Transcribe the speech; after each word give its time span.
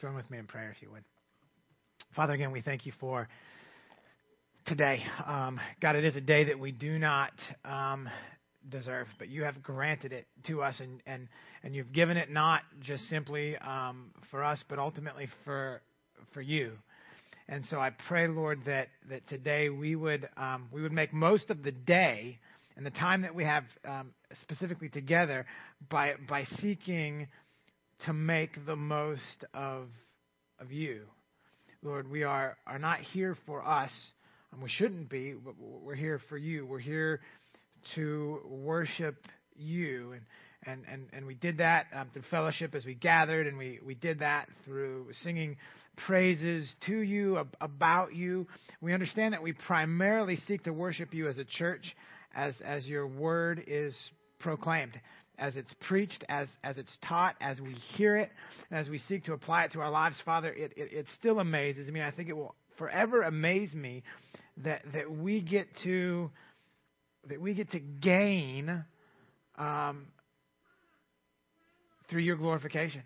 Join 0.00 0.14
with 0.14 0.30
me 0.30 0.38
in 0.38 0.46
prayer 0.46 0.74
if 0.74 0.80
you 0.80 0.90
would. 0.90 1.04
Father, 2.16 2.32
again, 2.32 2.52
we 2.52 2.62
thank 2.62 2.86
you 2.86 2.92
for 2.98 3.28
today. 4.64 5.02
Um, 5.26 5.60
God, 5.82 5.94
it 5.94 6.06
is 6.06 6.16
a 6.16 6.22
day 6.22 6.44
that 6.44 6.58
we 6.58 6.72
do 6.72 6.98
not 6.98 7.32
um, 7.66 8.08
deserve, 8.66 9.08
but 9.18 9.28
you 9.28 9.42
have 9.42 9.62
granted 9.62 10.14
it 10.14 10.26
to 10.46 10.62
us, 10.62 10.74
and, 10.80 11.02
and, 11.04 11.28
and 11.62 11.74
you've 11.74 11.92
given 11.92 12.16
it 12.16 12.30
not 12.30 12.62
just 12.80 13.06
simply 13.10 13.58
um, 13.58 14.12
for 14.30 14.42
us, 14.42 14.58
but 14.70 14.78
ultimately 14.78 15.28
for, 15.44 15.82
for 16.32 16.40
you. 16.40 16.72
And 17.50 17.66
so 17.66 17.78
I 17.78 17.90
pray, 18.08 18.26
Lord, 18.26 18.60
that, 18.64 18.88
that 19.10 19.28
today 19.28 19.68
we 19.68 19.96
would, 19.96 20.30
um, 20.38 20.68
we 20.72 20.80
would 20.80 20.92
make 20.92 21.12
most 21.12 21.50
of 21.50 21.62
the 21.62 21.72
day 21.72 22.38
and 22.74 22.86
the 22.86 22.90
time 22.90 23.20
that 23.20 23.34
we 23.34 23.44
have 23.44 23.64
um, 23.86 24.12
specifically 24.40 24.88
together 24.88 25.44
by, 25.90 26.14
by 26.26 26.46
seeking 26.62 27.28
to 28.06 28.12
make 28.12 28.64
the 28.66 28.76
most 28.76 29.20
of, 29.54 29.88
of 30.58 30.72
you. 30.72 31.02
Lord, 31.82 32.10
we 32.10 32.22
are, 32.24 32.56
are 32.66 32.78
not 32.78 33.00
here 33.00 33.36
for 33.46 33.66
us, 33.66 33.90
and 34.52 34.62
we 34.62 34.68
shouldn't 34.68 35.08
be, 35.08 35.32
but 35.32 35.54
we're 35.58 35.94
here 35.94 36.20
for 36.28 36.36
you. 36.36 36.66
We're 36.66 36.78
here 36.78 37.20
to 37.94 38.40
worship 38.46 39.16
you. 39.56 40.12
And, 40.12 40.22
and, 40.66 40.84
and, 40.92 41.06
and 41.12 41.26
we 41.26 41.34
did 41.34 41.58
that 41.58 41.86
um, 41.94 42.08
through 42.12 42.24
fellowship 42.30 42.74
as 42.74 42.84
we 42.84 42.94
gathered, 42.94 43.46
and 43.46 43.56
we, 43.56 43.80
we 43.84 43.94
did 43.94 44.20
that 44.20 44.48
through 44.64 45.08
singing 45.22 45.56
praises 46.06 46.68
to 46.86 46.98
you, 46.98 47.42
about 47.60 48.14
you. 48.14 48.46
We 48.80 48.94
understand 48.94 49.34
that 49.34 49.42
we 49.42 49.52
primarily 49.52 50.36
seek 50.46 50.64
to 50.64 50.72
worship 50.72 51.14
you 51.14 51.28
as 51.28 51.38
a 51.38 51.44
church, 51.44 51.96
as, 52.34 52.54
as 52.64 52.86
your 52.86 53.06
word 53.06 53.62
is 53.66 53.94
proclaimed 54.38 54.98
as 55.40 55.56
it's 55.56 55.72
preached, 55.88 56.22
as, 56.28 56.46
as 56.62 56.76
it's 56.76 56.92
taught, 57.08 57.34
as 57.40 57.60
we 57.60 57.72
hear 57.96 58.16
it, 58.18 58.30
and 58.70 58.78
as 58.78 58.88
we 58.88 58.98
seek 58.98 59.24
to 59.24 59.32
apply 59.32 59.64
it 59.64 59.72
to 59.72 59.80
our 59.80 59.90
lives, 59.90 60.16
Father, 60.24 60.52
it, 60.52 60.72
it, 60.76 60.92
it 60.92 61.06
still 61.18 61.40
amazes 61.40 61.88
me. 61.88 62.02
I 62.02 62.10
think 62.10 62.28
it 62.28 62.36
will 62.36 62.54
forever 62.76 63.22
amaze 63.22 63.72
me 63.74 64.02
that, 64.58 64.82
that 64.92 65.10
we 65.10 65.40
get 65.40 65.66
to 65.84 66.30
that 67.28 67.38
we 67.38 67.52
get 67.52 67.70
to 67.70 67.78
gain 67.78 68.82
um, 69.58 70.06
through 72.08 72.22
your 72.22 72.36
glorification. 72.36 73.02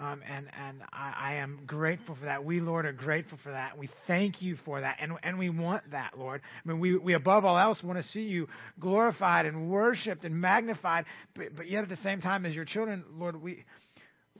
Um, 0.00 0.22
and 0.26 0.46
and 0.58 0.82
I, 0.94 1.12
I, 1.14 1.34
am 1.34 1.60
grateful 1.66 2.16
for 2.18 2.24
that. 2.24 2.42
We, 2.42 2.60
Lord, 2.60 2.86
are 2.86 2.92
grateful 2.92 3.38
for 3.42 3.52
that. 3.52 3.76
We 3.76 3.90
thank 4.06 4.40
you 4.40 4.56
for 4.64 4.80
that, 4.80 4.96
and 4.98 5.12
and 5.22 5.38
we 5.38 5.50
want 5.50 5.90
that, 5.90 6.18
Lord. 6.18 6.40
I 6.42 6.68
mean, 6.68 6.80
we 6.80 6.96
we 6.96 7.12
above 7.12 7.44
all 7.44 7.58
else 7.58 7.82
want 7.82 8.02
to 8.02 8.10
see 8.12 8.22
you 8.22 8.48
glorified 8.78 9.44
and 9.44 9.68
worshipped 9.68 10.24
and 10.24 10.40
magnified, 10.40 11.04
but, 11.36 11.54
but 11.54 11.68
yet 11.68 11.82
at 11.82 11.90
the 11.90 11.98
same 12.02 12.22
time, 12.22 12.46
as 12.46 12.54
your 12.54 12.64
children, 12.64 13.04
Lord, 13.12 13.42
we 13.42 13.66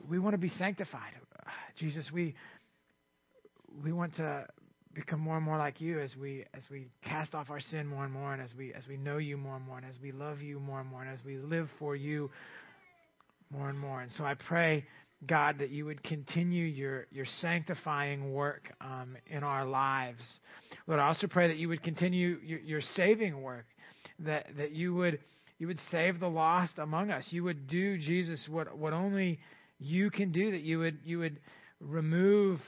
we 0.09 0.17
want 0.17 0.33
to 0.33 0.39
be 0.39 0.51
sanctified. 0.57 1.13
Jesus, 1.77 2.11
we 2.11 2.33
we 3.83 3.91
want 3.91 4.15
to 4.15 4.47
become 4.95 5.19
more 5.19 5.35
and 5.35 5.45
more 5.45 5.59
like 5.59 5.79
you 5.79 5.99
as 5.99 6.15
we 6.15 6.43
as 6.55 6.63
we 6.71 6.87
cast 7.03 7.35
off 7.35 7.51
our 7.51 7.59
sin 7.59 7.85
more 7.85 8.03
and 8.03 8.11
more, 8.11 8.33
and 8.33 8.41
as 8.41 8.49
we 8.57 8.73
as 8.73 8.87
we 8.87 8.97
know 8.97 9.19
you 9.19 9.37
more 9.37 9.57
and 9.57 9.65
more, 9.67 9.77
and 9.77 9.85
as 9.85 9.95
we 10.01 10.11
love 10.11 10.41
you 10.41 10.59
more 10.59 10.79
and 10.79 10.89
more, 10.89 11.03
and 11.03 11.11
as 11.11 11.23
we 11.23 11.37
live 11.37 11.69
for 11.77 11.95
you 11.95 12.31
more 13.51 13.69
and 13.69 13.77
more. 13.77 14.01
And 14.01 14.11
so 14.17 14.23
I 14.23 14.33
pray 14.33 14.85
God, 15.25 15.59
that 15.59 15.69
you 15.69 15.85
would 15.85 16.03
continue 16.03 16.65
your, 16.65 17.05
your 17.11 17.25
sanctifying 17.41 18.33
work 18.33 18.71
um, 18.81 19.15
in 19.27 19.43
our 19.43 19.65
lives. 19.65 20.21
Lord, 20.87 20.99
I 20.99 21.07
also 21.07 21.27
pray 21.27 21.47
that 21.47 21.57
you 21.57 21.69
would 21.69 21.83
continue 21.83 22.39
your, 22.43 22.59
your 22.59 22.81
saving 22.95 23.41
work, 23.41 23.65
that, 24.19 24.47
that 24.57 24.71
you 24.71 24.93
would 24.95 25.19
you 25.59 25.67
would 25.67 25.79
save 25.91 26.19
the 26.19 26.27
lost 26.27 26.79
among 26.79 27.11
us. 27.11 27.23
You 27.29 27.43
would 27.43 27.67
do, 27.67 27.95
Jesus, 27.99 28.47
what, 28.49 28.75
what 28.75 28.93
only 28.93 29.39
you 29.77 30.09
can 30.09 30.31
do, 30.31 30.49
that 30.49 30.61
you 30.61 30.79
would 30.79 30.97
you 31.05 31.19
would 31.19 31.39
remove 31.79 32.59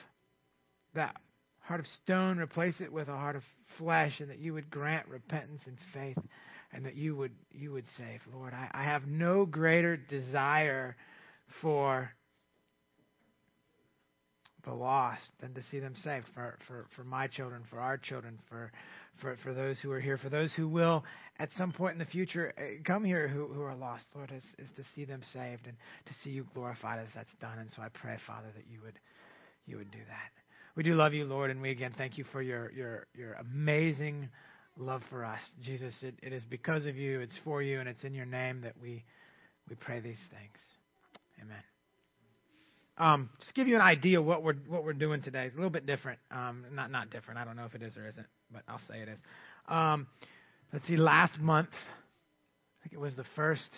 that 0.93 1.15
heart 1.61 1.79
of 1.79 1.87
stone, 2.03 2.37
replace 2.37 2.75
it 2.81 2.93
with 2.93 3.07
a 3.07 3.17
heart 3.17 3.35
of 3.35 3.41
flesh, 3.79 4.19
and 4.19 4.29
that 4.29 4.37
you 4.37 4.53
would 4.53 4.69
grant 4.69 5.07
repentance 5.07 5.61
and 5.65 5.77
faith, 5.91 6.23
and 6.71 6.85
that 6.85 6.95
you 6.95 7.15
would 7.15 7.31
you 7.51 7.71
would 7.71 7.85
save. 7.97 8.19
Lord, 8.31 8.53
I, 8.53 8.69
I 8.71 8.83
have 8.83 9.07
no 9.07 9.47
greater 9.47 9.97
desire 9.97 10.95
for 11.63 12.11
the 14.65 14.73
lost 14.73 15.21
than 15.41 15.53
to 15.53 15.61
see 15.69 15.79
them 15.79 15.93
saved 16.03 16.25
for, 16.33 16.57
for, 16.67 16.85
for 16.95 17.03
my 17.03 17.27
children, 17.27 17.63
for 17.69 17.79
our 17.79 17.97
children, 17.97 18.39
for, 18.49 18.71
for, 19.21 19.37
for 19.43 19.53
those 19.53 19.77
who 19.79 19.91
are 19.91 19.99
here, 19.99 20.17
for 20.17 20.29
those 20.29 20.51
who 20.53 20.67
will 20.67 21.03
at 21.39 21.49
some 21.57 21.71
point 21.71 21.93
in 21.93 21.99
the 21.99 22.05
future 22.05 22.53
uh, 22.57 22.81
come 22.85 23.03
here 23.03 23.27
who, 23.27 23.47
who 23.47 23.61
are 23.61 23.75
lost, 23.75 24.05
Lord, 24.15 24.31
is, 24.31 24.43
is 24.57 24.69
to 24.77 24.83
see 24.95 25.05
them 25.05 25.21
saved 25.33 25.67
and 25.67 25.75
to 26.05 26.13
see 26.23 26.29
you 26.29 26.45
glorified 26.53 26.99
as 26.99 27.07
that's 27.13 27.33
done. 27.41 27.59
And 27.59 27.69
so 27.75 27.81
I 27.81 27.89
pray, 27.89 28.17
Father, 28.25 28.47
that 28.55 28.65
you 28.71 28.79
would 28.83 28.99
you 29.65 29.77
would 29.77 29.91
do 29.91 29.99
that. 30.07 30.31
We 30.75 30.83
do 30.83 30.95
love 30.95 31.13
you, 31.13 31.25
Lord, 31.25 31.51
and 31.51 31.61
we 31.61 31.71
again 31.71 31.93
thank 31.97 32.17
you 32.17 32.25
for 32.31 32.41
your 32.41 32.71
your 32.71 33.07
your 33.15 33.33
amazing 33.33 34.29
love 34.77 35.01
for 35.09 35.23
us. 35.23 35.39
Jesus, 35.63 35.93
it, 36.01 36.15
it 36.21 36.33
is 36.33 36.43
because 36.49 36.85
of 36.85 36.95
you, 36.95 37.19
it's 37.19 37.37
for 37.43 37.61
you, 37.61 37.79
and 37.79 37.87
it's 37.87 38.03
in 38.03 38.13
your 38.13 38.25
name 38.25 38.61
that 38.61 38.73
we 38.81 39.03
we 39.69 39.75
pray 39.75 39.99
these 39.99 40.17
things. 40.31 40.57
Amen. 41.41 41.72
Um, 42.97 43.29
just 43.39 43.49
to 43.49 43.53
give 43.55 43.67
you 43.67 43.75
an 43.75 43.81
idea 43.81 44.21
what 44.21 44.43
we're 44.43 44.53
what 44.67 44.83
we're 44.83 44.93
doing 44.93 45.21
today. 45.21 45.45
It's 45.45 45.55
a 45.55 45.57
little 45.57 45.71
bit 45.71 45.85
different. 45.85 46.19
Um, 46.29 46.65
not 46.73 46.91
not 46.91 47.09
different. 47.09 47.39
I 47.39 47.45
don't 47.45 47.55
know 47.55 47.65
if 47.65 47.73
it 47.73 47.81
is 47.81 47.97
or 47.97 48.07
isn't, 48.07 48.27
but 48.51 48.61
I'll 48.67 48.81
say 48.87 48.99
it 49.01 49.09
is. 49.09 49.19
Um, 49.67 50.07
let's 50.71 50.85
see. 50.87 50.95
Last 50.95 51.39
month, 51.39 51.69
I 51.73 52.83
think 52.83 52.93
it 52.93 52.99
was 52.99 53.15
the 53.15 53.25
first 53.35 53.69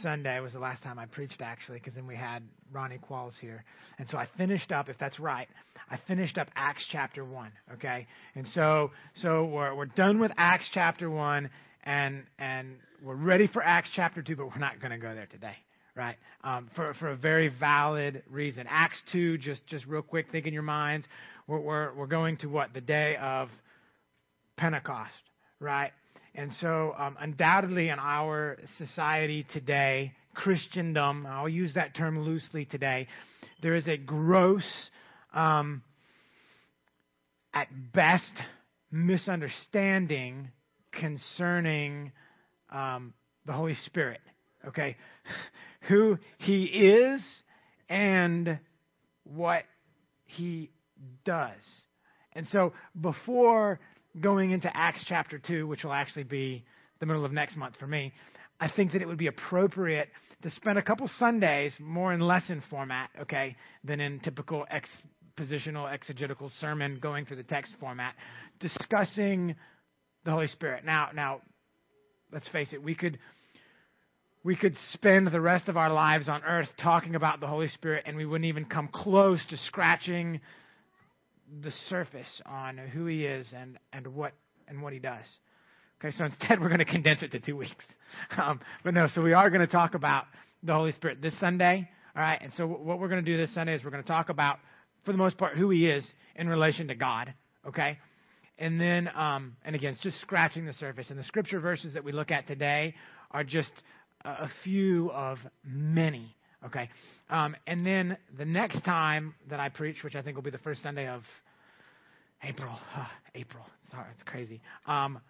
Sunday 0.00 0.38
was 0.38 0.52
the 0.52 0.60
last 0.60 0.82
time 0.82 0.98
I 0.98 1.06
preached 1.06 1.40
actually, 1.40 1.78
because 1.78 1.94
then 1.94 2.06
we 2.06 2.14
had 2.14 2.42
Ronnie 2.70 3.00
Qualls 3.10 3.32
here, 3.40 3.64
and 3.98 4.08
so 4.08 4.16
I 4.16 4.28
finished 4.36 4.70
up. 4.70 4.88
If 4.88 4.98
that's 4.98 5.18
right, 5.18 5.48
I 5.90 5.98
finished 6.06 6.38
up 6.38 6.48
Acts 6.54 6.84
chapter 6.92 7.24
one. 7.24 7.50
Okay, 7.74 8.06
and 8.36 8.46
so 8.48 8.92
so 9.16 9.44
we're 9.46 9.74
we're 9.74 9.86
done 9.86 10.20
with 10.20 10.30
Acts 10.36 10.68
chapter 10.72 11.10
one, 11.10 11.50
and 11.82 12.22
and 12.38 12.76
we're 13.02 13.16
ready 13.16 13.48
for 13.48 13.60
Acts 13.60 13.90
chapter 13.96 14.22
two, 14.22 14.36
but 14.36 14.46
we're 14.46 14.58
not 14.58 14.80
going 14.80 14.92
to 14.92 14.98
go 14.98 15.12
there 15.14 15.26
today 15.26 15.56
right? 15.98 16.16
Um, 16.44 16.70
for 16.76 16.94
for 16.94 17.08
a 17.08 17.16
very 17.16 17.48
valid 17.48 18.22
reason. 18.30 18.66
Acts 18.70 18.98
two, 19.12 19.36
just 19.36 19.66
just 19.66 19.84
real 19.86 20.00
quick, 20.02 20.26
think 20.30 20.46
in 20.46 20.54
your 20.54 20.62
minds. 20.62 21.06
We're 21.48 21.58
we're, 21.58 21.94
we're 21.94 22.06
going 22.06 22.36
to 22.38 22.46
what 22.46 22.72
the 22.72 22.80
day 22.80 23.16
of 23.20 23.48
Pentecost, 24.56 25.12
right? 25.60 25.90
And 26.34 26.52
so, 26.60 26.94
um, 26.96 27.16
undoubtedly, 27.20 27.88
in 27.88 27.98
our 27.98 28.58
society 28.76 29.44
today, 29.52 30.12
Christendom, 30.34 31.26
I'll 31.26 31.48
use 31.48 31.74
that 31.74 31.96
term 31.96 32.20
loosely 32.20 32.64
today, 32.64 33.08
there 33.60 33.74
is 33.74 33.88
a 33.88 33.96
gross, 33.96 34.62
um, 35.34 35.82
at 37.52 37.66
best, 37.92 38.30
misunderstanding 38.92 40.48
concerning 40.92 42.12
um, 42.70 43.14
the 43.46 43.52
Holy 43.52 43.74
Spirit. 43.86 44.20
Okay? 44.66 44.96
Who 45.82 46.18
he 46.38 46.64
is 46.64 47.22
and 47.88 48.58
what 49.24 49.64
he 50.24 50.70
does. 51.24 51.60
And 52.32 52.46
so 52.48 52.72
before 53.00 53.80
going 54.20 54.50
into 54.50 54.74
Acts 54.74 55.04
chapter 55.06 55.38
2, 55.38 55.66
which 55.66 55.84
will 55.84 55.92
actually 55.92 56.24
be 56.24 56.64
the 57.00 57.06
middle 57.06 57.24
of 57.24 57.32
next 57.32 57.56
month 57.56 57.76
for 57.78 57.86
me, 57.86 58.12
I 58.60 58.68
think 58.68 58.92
that 58.92 59.02
it 59.02 59.08
would 59.08 59.18
be 59.18 59.28
appropriate 59.28 60.08
to 60.42 60.50
spend 60.50 60.78
a 60.78 60.82
couple 60.82 61.08
Sundays 61.18 61.72
more 61.78 62.12
in 62.12 62.20
lesson 62.20 62.62
format, 62.70 63.10
okay, 63.22 63.56
than 63.84 64.00
in 64.00 64.20
typical 64.20 64.66
expositional 64.72 65.92
exegetical 65.92 66.50
sermon 66.60 66.98
going 67.00 67.24
through 67.24 67.36
the 67.36 67.42
text 67.44 67.72
format, 67.80 68.14
discussing 68.60 69.54
the 70.24 70.30
Holy 70.30 70.48
Spirit. 70.48 70.84
Now, 70.84 71.10
now, 71.14 71.40
let's 72.32 72.48
face 72.48 72.72
it, 72.72 72.82
we 72.82 72.94
could 72.94 73.18
we 74.44 74.56
could 74.56 74.76
spend 74.92 75.26
the 75.28 75.40
rest 75.40 75.68
of 75.68 75.76
our 75.76 75.92
lives 75.92 76.28
on 76.28 76.42
earth 76.44 76.68
talking 76.80 77.14
about 77.14 77.40
the 77.40 77.46
Holy 77.46 77.68
Spirit 77.68 78.04
and 78.06 78.16
we 78.16 78.24
wouldn't 78.24 78.48
even 78.48 78.64
come 78.64 78.88
close 78.88 79.44
to 79.50 79.56
scratching 79.66 80.40
the 81.62 81.72
surface 81.88 82.28
on 82.46 82.78
who 82.78 83.06
he 83.06 83.24
is 83.24 83.46
and, 83.54 83.78
and 83.92 84.06
what 84.08 84.32
and 84.68 84.82
what 84.82 84.92
he 84.92 84.98
does. 84.98 85.24
Okay, 86.00 86.16
so 86.16 86.24
instead 86.24 86.60
we're 86.60 86.68
going 86.68 86.78
to 86.78 86.84
condense 86.84 87.22
it 87.22 87.32
to 87.32 87.40
two 87.40 87.56
weeks. 87.56 87.72
Um, 88.36 88.60
but 88.82 88.94
no, 88.94 89.06
so 89.14 89.20
we 89.20 89.34
are 89.34 89.50
going 89.50 89.60
to 89.60 89.70
talk 89.70 89.94
about 89.94 90.24
the 90.62 90.72
Holy 90.72 90.92
Spirit 90.92 91.20
this 91.20 91.38
Sunday. 91.38 91.88
All 92.16 92.22
right, 92.22 92.38
and 92.40 92.50
so 92.56 92.66
what 92.66 92.98
we're 92.98 93.08
going 93.08 93.22
to 93.22 93.30
do 93.30 93.36
this 93.36 93.54
Sunday 93.54 93.74
is 93.74 93.84
we're 93.84 93.90
going 93.90 94.02
to 94.02 94.08
talk 94.08 94.30
about, 94.30 94.58
for 95.04 95.12
the 95.12 95.18
most 95.18 95.36
part, 95.36 95.58
who 95.58 95.68
he 95.68 95.86
is 95.86 96.04
in 96.34 96.48
relation 96.48 96.88
to 96.88 96.94
God. 96.94 97.34
Okay, 97.66 97.98
and 98.58 98.80
then 98.80 99.08
um, 99.14 99.56
and 99.62 99.76
again, 99.76 99.92
it's 99.92 100.02
just 100.02 100.18
scratching 100.22 100.64
the 100.64 100.72
surface. 100.72 101.10
And 101.10 101.18
the 101.18 101.24
scripture 101.24 101.60
verses 101.60 101.92
that 101.92 102.02
we 102.02 102.12
look 102.12 102.30
at 102.30 102.46
today 102.46 102.94
are 103.30 103.44
just 103.44 103.70
a 104.24 104.48
few 104.64 105.10
of 105.12 105.38
many. 105.64 106.34
Okay. 106.66 106.88
Um, 107.30 107.54
and 107.66 107.86
then 107.86 108.16
the 108.36 108.44
next 108.44 108.84
time 108.84 109.34
that 109.48 109.60
I 109.60 109.68
preach, 109.68 110.02
which 110.02 110.16
I 110.16 110.22
think 110.22 110.36
will 110.36 110.42
be 110.42 110.50
the 110.50 110.58
first 110.58 110.82
Sunday 110.82 111.08
of 111.08 111.22
April, 112.42 112.76
uh, 112.96 113.04
April, 113.34 113.64
sorry, 113.90 114.06
it's 114.14 114.24
crazy. 114.24 114.60
Um, 114.86 115.20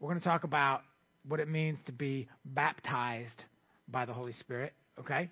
we're 0.00 0.08
going 0.08 0.20
to 0.20 0.24
talk 0.24 0.44
about 0.44 0.82
what 1.28 1.40
it 1.40 1.48
means 1.48 1.78
to 1.86 1.92
be 1.92 2.28
baptized 2.44 3.44
by 3.88 4.04
the 4.04 4.12
Holy 4.12 4.32
Spirit, 4.32 4.72
okay? 4.98 5.30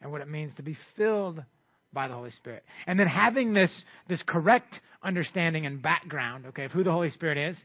And 0.00 0.12
what 0.12 0.20
it 0.20 0.28
means 0.28 0.52
to 0.56 0.62
be 0.62 0.76
filled 0.96 1.42
by 1.92 2.08
the 2.08 2.14
Holy 2.14 2.30
Spirit. 2.30 2.64
And 2.86 2.98
then 2.98 3.06
having 3.06 3.52
this, 3.52 3.70
this 4.08 4.22
correct 4.22 4.80
understanding 5.02 5.66
and 5.66 5.82
background, 5.82 6.46
okay, 6.46 6.64
of 6.64 6.72
who 6.72 6.84
the 6.84 6.92
Holy 6.92 7.10
Spirit 7.10 7.36
is 7.36 7.56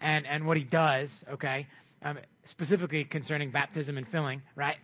and, 0.00 0.26
and 0.26 0.46
what 0.46 0.56
he 0.56 0.64
does, 0.64 1.08
okay, 1.32 1.66
um, 2.02 2.18
specifically 2.50 3.04
concerning 3.04 3.50
baptism 3.50 3.98
and 3.98 4.06
filling, 4.08 4.42
right? 4.54 4.76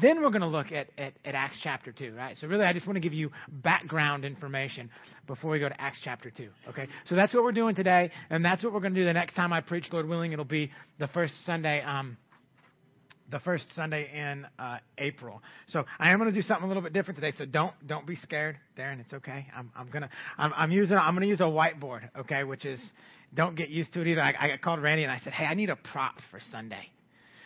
Then 0.00 0.22
we're 0.22 0.30
going 0.30 0.42
to 0.42 0.46
look 0.46 0.72
at, 0.72 0.88
at, 0.96 1.12
at, 1.24 1.34
Acts 1.34 1.58
chapter 1.62 1.92
2, 1.92 2.14
right? 2.14 2.36
So, 2.38 2.46
really, 2.46 2.64
I 2.64 2.72
just 2.72 2.86
want 2.86 2.96
to 2.96 3.00
give 3.00 3.12
you 3.12 3.30
background 3.48 4.24
information 4.24 4.88
before 5.26 5.50
we 5.50 5.58
go 5.58 5.68
to 5.68 5.80
Acts 5.80 5.98
chapter 6.02 6.30
2, 6.30 6.48
okay? 6.70 6.86
So, 7.08 7.14
that's 7.14 7.34
what 7.34 7.42
we're 7.42 7.52
doing 7.52 7.74
today, 7.74 8.10
and 8.30 8.44
that's 8.44 8.62
what 8.62 8.72
we're 8.72 8.80
going 8.80 8.94
to 8.94 9.00
do 9.00 9.04
the 9.04 9.12
next 9.12 9.34
time 9.34 9.52
I 9.52 9.60
preach, 9.60 9.86
Lord 9.92 10.08
willing. 10.08 10.32
It'll 10.32 10.44
be 10.44 10.70
the 10.98 11.08
first 11.08 11.34
Sunday. 11.44 11.82
Um, 11.82 12.16
the 13.30 13.40
first 13.40 13.64
Sunday 13.74 14.10
in 14.14 14.46
uh, 14.58 14.76
April. 14.98 15.40
So 15.68 15.84
I 15.98 16.10
am 16.10 16.18
going 16.18 16.30
to 16.30 16.38
do 16.38 16.46
something 16.46 16.64
a 16.64 16.68
little 16.68 16.82
bit 16.82 16.92
different 16.92 17.18
today. 17.18 17.34
So 17.38 17.46
don't 17.46 17.72
don't 17.86 18.06
be 18.06 18.16
scared, 18.16 18.58
Darren. 18.76 19.00
It's 19.00 19.12
okay. 19.12 19.46
I'm 19.56 19.72
I'm 19.74 19.88
gonna 19.88 20.10
I'm, 20.36 20.52
I'm 20.54 20.70
using 20.70 20.98
I'm 20.98 21.14
gonna 21.14 21.24
use 21.24 21.40
a 21.40 21.44
whiteboard. 21.44 22.10
Okay, 22.18 22.44
which 22.44 22.66
is 22.66 22.78
don't 23.34 23.56
get 23.56 23.70
used 23.70 23.92
to 23.94 24.02
it 24.02 24.08
either. 24.08 24.20
I, 24.20 24.52
I 24.52 24.56
called 24.58 24.82
Randy 24.82 25.04
and 25.04 25.12
I 25.12 25.18
said, 25.24 25.32
hey, 25.32 25.46
I 25.46 25.54
need 25.54 25.70
a 25.70 25.76
prop 25.76 26.16
for 26.30 26.40
Sunday. 26.50 26.90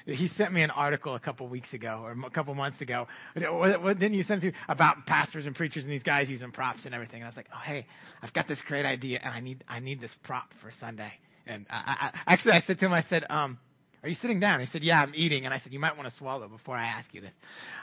He 0.07 0.31
sent 0.37 0.53
me 0.53 0.63
an 0.63 0.71
article 0.71 1.15
a 1.15 1.21
couple 1.21 1.49
weeks 1.49 1.73
ago 1.73 2.01
or 2.05 2.13
a 2.13 2.31
couple 2.31 2.55
months 2.55 2.81
ago. 2.81 3.07
Didn't 3.35 4.15
you 4.15 4.23
send 4.23 4.43
to 4.43 4.53
about 4.69 5.05
pastors 5.07 5.47
and 5.47 5.55
preachers 5.55 5.85
and 5.85 5.93
these 5.93 6.03
guys 6.03 6.29
using 6.29 6.53
props 6.53 6.81
and 6.85 6.95
everything? 6.95 7.17
And 7.17 7.25
I 7.25 7.29
was 7.29 7.37
like, 7.37 7.49
oh 7.53 7.61
hey, 7.65 7.87
I've 8.23 8.33
got 8.33 8.47
this 8.47 8.59
great 8.67 8.87
idea 8.87 9.19
and 9.23 9.35
I 9.35 9.41
need 9.41 9.65
I 9.69 9.81
need 9.81 10.01
this 10.01 10.13
prop 10.23 10.51
for 10.63 10.71
Sunday. 10.81 11.13
And 11.47 11.67
I, 11.71 12.11
I, 12.27 12.33
actually, 12.33 12.53
I 12.53 12.61
said 12.67 12.79
to 12.81 12.87
him, 12.87 12.93
I 12.93 13.05
said, 13.09 13.25
um, 13.31 13.59
are 14.03 14.09
you 14.09 14.17
sitting 14.17 14.41
down? 14.41 14.61
He 14.61 14.67
said, 14.67 14.83
Yeah, 14.83 15.01
I'm 15.01 15.13
eating. 15.15 15.45
And 15.45 15.55
I 15.55 15.59
said, 15.59 15.73
You 15.73 15.81
might 15.81 15.97
want 15.97 16.09
to 16.09 16.17
swallow 16.17 16.47
before 16.49 16.77
I 16.77 16.87
ask 16.87 17.13
you 17.13 17.21
this. 17.21 17.33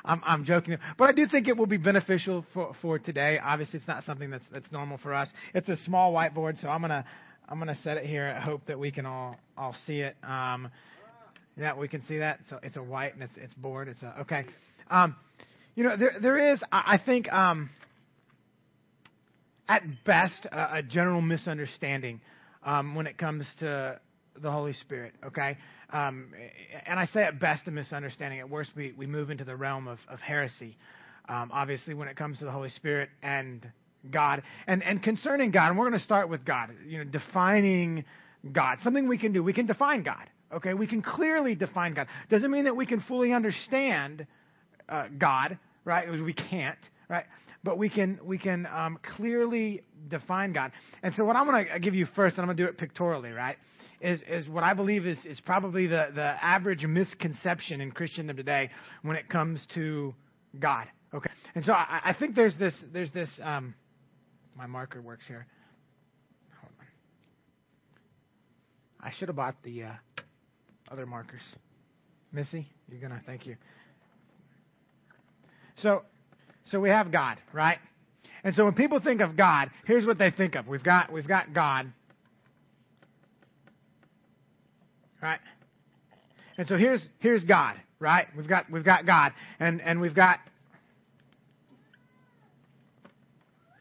I'm, 0.05 0.21
I'm 0.25 0.45
joking. 0.45 0.77
But 0.97 1.09
I 1.09 1.11
do 1.11 1.27
think 1.27 1.47
it 1.47 1.57
will 1.57 1.65
be 1.65 1.77
beneficial 1.77 2.45
for, 2.53 2.73
for 2.81 2.99
today. 2.99 3.39
Obviously, 3.43 3.79
it's 3.79 3.87
not 3.87 4.05
something 4.05 4.29
that's, 4.29 4.43
that's 4.51 4.71
normal 4.71 4.97
for 4.99 5.13
us. 5.13 5.27
It's 5.53 5.67
a 5.67 5.77
small 5.83 6.13
whiteboard, 6.13 6.61
so 6.61 6.69
I'm 6.69 6.81
going 6.81 6.91
to 6.91 7.03
I'm 7.47 7.59
gonna 7.59 7.77
set 7.83 7.97
it 7.97 8.05
here. 8.05 8.33
I 8.35 8.39
hope 8.39 8.65
that 8.67 8.79
we 8.79 8.91
can 8.91 9.05
all, 9.05 9.35
all 9.57 9.75
see 9.85 9.99
it. 9.99 10.15
Um, 10.23 10.69
yeah, 11.57 11.75
we 11.75 11.87
can 11.87 12.05
see 12.07 12.19
that. 12.19 12.39
So 12.49 12.59
it's 12.63 12.75
a 12.75 12.83
white 12.83 13.13
and 13.13 13.23
it's, 13.23 13.33
it's 13.37 13.53
board. 13.55 13.87
It's 13.87 14.01
a, 14.01 14.21
okay. 14.21 14.45
Um, 14.89 15.15
you 15.75 15.83
know, 15.83 15.97
there, 15.97 16.15
there 16.21 16.53
is, 16.53 16.59
I, 16.71 16.93
I 16.93 16.97
think, 16.97 17.31
um, 17.31 17.69
at 19.67 19.83
best, 20.05 20.45
a, 20.51 20.77
a 20.77 20.83
general 20.83 21.21
misunderstanding 21.21 22.21
um, 22.63 22.95
when 22.95 23.07
it 23.07 23.17
comes 23.17 23.45
to 23.59 23.99
the 24.41 24.51
Holy 24.51 24.73
Spirit, 24.73 25.13
okay? 25.25 25.57
Um, 25.91 26.31
and 26.85 26.99
I 26.99 27.05
say 27.07 27.23
at 27.23 27.39
best 27.39 27.67
a 27.67 27.71
misunderstanding. 27.71 28.39
At 28.39 28.49
worst, 28.49 28.71
we, 28.75 28.93
we 28.97 29.05
move 29.05 29.29
into 29.29 29.43
the 29.43 29.55
realm 29.55 29.87
of, 29.87 29.99
of 30.09 30.19
heresy. 30.19 30.77
Um, 31.29 31.51
obviously, 31.53 31.93
when 31.93 32.07
it 32.07 32.17
comes 32.17 32.39
to 32.39 32.45
the 32.45 32.51
Holy 32.51 32.69
Spirit 32.69 33.09
and 33.21 33.65
God. 34.11 34.43
And, 34.67 34.83
and 34.83 35.01
concerning 35.01 35.51
God, 35.51 35.69
and 35.69 35.77
we're 35.77 35.87
going 35.89 35.99
to 35.99 36.05
start 36.05 36.29
with 36.29 36.43
God, 36.45 36.71
you 36.85 36.97
know, 36.97 37.03
defining 37.03 38.05
God. 38.51 38.79
Something 38.83 39.07
we 39.07 39.17
can 39.17 39.33
do. 39.33 39.43
We 39.43 39.53
can 39.53 39.65
define 39.65 40.03
God, 40.03 40.29
okay? 40.55 40.73
We 40.73 40.87
can 40.87 41.01
clearly 41.01 41.55
define 41.55 41.93
God. 41.93 42.07
Doesn't 42.29 42.51
mean 42.51 42.65
that 42.65 42.75
we 42.75 42.85
can 42.85 43.01
fully 43.01 43.33
understand 43.33 44.25
uh, 44.89 45.07
God, 45.17 45.57
right? 45.85 46.09
We 46.11 46.33
can't, 46.33 46.79
right? 47.09 47.25
But 47.63 47.77
we 47.77 47.89
can 47.89 48.19
we 48.23 48.37
can 48.37 48.65
um, 48.65 48.99
clearly 49.15 49.81
define 50.09 50.53
God. 50.53 50.71
And 51.01 51.13
so 51.15 51.23
what 51.23 51.35
I'm 51.35 51.45
going 51.45 51.67
to 51.67 51.79
give 51.79 51.95
you 51.95 52.07
first, 52.15 52.37
and 52.37 52.41
I'm 52.41 52.47
going 52.47 52.57
to 52.57 52.63
do 52.63 52.69
it 52.69 52.77
pictorially, 52.77 53.31
right? 53.31 53.57
is, 54.03 54.19
is 54.27 54.47
what 54.49 54.63
I 54.63 54.73
believe 54.73 55.07
is, 55.07 55.17
is 55.25 55.39
probably 55.39 55.87
the, 55.87 56.09
the 56.13 56.21
average 56.21 56.85
misconception 56.85 57.79
in 57.79 57.91
Christendom 57.91 58.35
today 58.35 58.69
when 59.01 59.15
it 59.15 59.29
comes 59.29 59.61
to 59.75 60.13
God. 60.59 60.87
Okay, 61.13 61.29
and 61.55 61.63
so 61.63 61.71
I, 61.71 62.01
I 62.05 62.13
think 62.13 62.35
there's 62.35 62.57
this 62.57 62.73
there's 62.91 63.11
this 63.11 63.29
um, 63.41 63.75
my 64.57 64.65
marker 64.65 64.99
works 65.01 65.25
here. 65.27 65.45
I 68.99 69.11
should 69.11 69.27
have 69.27 69.35
bought 69.35 69.55
the 69.63 69.83
uh, 69.83 69.91
other 70.93 71.05
markers. 71.07 71.41
Missy, 72.31 72.67
you're 72.87 73.01
gonna 73.01 73.21
thank 73.25 73.47
you. 73.47 73.55
So, 75.77 76.03
so 76.69 76.79
we 76.79 76.89
have 76.89 77.11
God, 77.11 77.39
right? 77.51 77.79
And 78.43 78.53
so 78.53 78.65
when 78.65 78.75
people 78.75 78.99
think 78.99 79.19
of 79.19 79.35
God, 79.35 79.71
here's 79.85 80.05
what 80.05 80.19
they 80.19 80.29
think 80.29 80.53
of. 80.53 80.67
We've 80.67 80.83
got 80.83 81.11
we've 81.11 81.27
got 81.27 81.51
God, 81.51 81.91
right? 85.19 85.39
And 86.59 86.67
so 86.67 86.77
here's 86.77 87.01
here's 87.19 87.43
God, 87.43 87.75
right? 87.99 88.27
We've 88.37 88.47
got 88.47 88.69
we've 88.69 88.85
got 88.85 89.07
God, 89.07 89.33
and 89.59 89.81
and 89.81 89.99
we've 89.99 90.15
got 90.15 90.39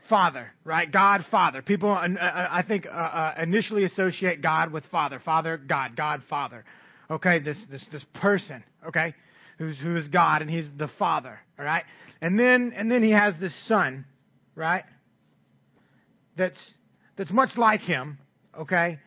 Father, 0.08 0.50
right? 0.64 0.90
God, 0.90 1.26
Father. 1.30 1.60
People, 1.60 1.90
uh, 1.90 2.06
uh 2.06 2.48
I 2.50 2.62
think, 2.62 2.86
uh, 2.86 2.90
uh, 2.90 3.34
initially 3.42 3.84
associate 3.84 4.42
God 4.42 4.72
with 4.72 4.84
Father. 4.90 5.20
Father, 5.22 5.58
God, 5.58 5.96
God, 5.96 6.22
Father. 6.28 6.64
Okay, 7.12 7.38
this 7.38 7.56
this 7.70 7.84
this 7.92 8.04
person, 8.14 8.64
okay, 8.88 9.14
who's 9.58 9.78
who 9.78 9.96
is 9.96 10.08
God, 10.08 10.42
and 10.42 10.50
He's 10.50 10.66
the 10.76 10.88
Father. 10.98 11.38
All 11.58 11.64
right, 11.64 11.84
and 12.20 12.38
then 12.38 12.72
and 12.76 12.90
then 12.90 13.02
He 13.02 13.10
has 13.10 13.34
this 13.40 13.54
Son, 13.68 14.04
right? 14.56 14.84
That's 16.36 16.58
that's 17.16 17.30
much 17.30 17.56
like 17.56 17.80
Him, 17.82 18.18
okay, 18.58 18.98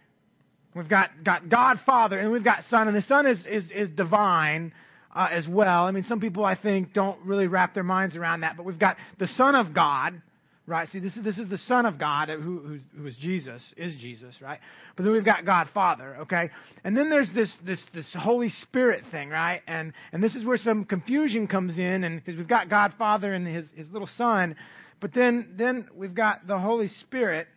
We've 0.75 0.89
got, 0.89 1.23
got 1.23 1.47
God 1.47 1.79
Father 1.85 2.19
and 2.19 2.31
we've 2.31 2.43
got 2.43 2.65
Son, 2.69 2.89
and 2.89 2.97
the 2.97 3.01
Son 3.03 3.25
is, 3.25 3.39
is, 3.49 3.71
is 3.71 3.89
divine 3.89 4.73
uh, 5.15 5.27
as 5.31 5.47
well. 5.47 5.85
I 5.85 5.91
mean, 5.91 6.03
some 6.09 6.19
people, 6.19 6.43
I 6.43 6.55
think, 6.55 6.93
don't 6.93 7.17
really 7.21 7.47
wrap 7.47 7.73
their 7.73 7.83
minds 7.83 8.17
around 8.17 8.41
that, 8.41 8.57
but 8.57 8.65
we've 8.65 8.77
got 8.77 8.97
the 9.17 9.29
Son 9.37 9.55
of 9.55 9.73
God, 9.73 10.21
right? 10.67 10.89
See, 10.91 10.99
this 10.99 11.15
is, 11.15 11.23
this 11.23 11.37
is 11.37 11.49
the 11.49 11.59
Son 11.67 11.85
of 11.85 11.99
God, 11.99 12.29
who, 12.29 12.79
who, 12.97 13.05
is 13.05 13.15
Jesus, 13.17 13.61
is 13.77 13.95
Jesus, 13.97 14.35
right? 14.41 14.59
But 14.95 15.03
then 15.03 15.11
we've 15.11 15.25
got 15.25 15.45
God 15.45 15.69
Father, 15.73 16.17
okay? 16.21 16.49
And 16.83 16.97
then 16.97 17.09
there's 17.09 17.29
this, 17.35 17.51
this, 17.63 17.79
this 17.93 18.07
Holy 18.17 18.49
Spirit 18.63 19.03
thing, 19.11 19.29
right? 19.29 19.61
And, 19.67 19.93
and 20.11 20.23
this 20.23 20.33
is 20.33 20.43
where 20.43 20.57
some 20.57 20.85
confusion 20.85 21.47
comes 21.47 21.77
in, 21.77 22.03
and 22.03 22.23
because 22.23 22.37
we've 22.37 22.47
got 22.47 22.69
God 22.69 22.93
Father 22.97 23.33
and 23.33 23.47
his, 23.47 23.65
his 23.75 23.89
little 23.91 24.09
Son, 24.17 24.55
but 24.99 25.13
then, 25.13 25.53
then 25.55 25.87
we've 25.95 26.15
got 26.15 26.47
the 26.47 26.57
Holy 26.57 26.87
Spirit, 26.87 27.47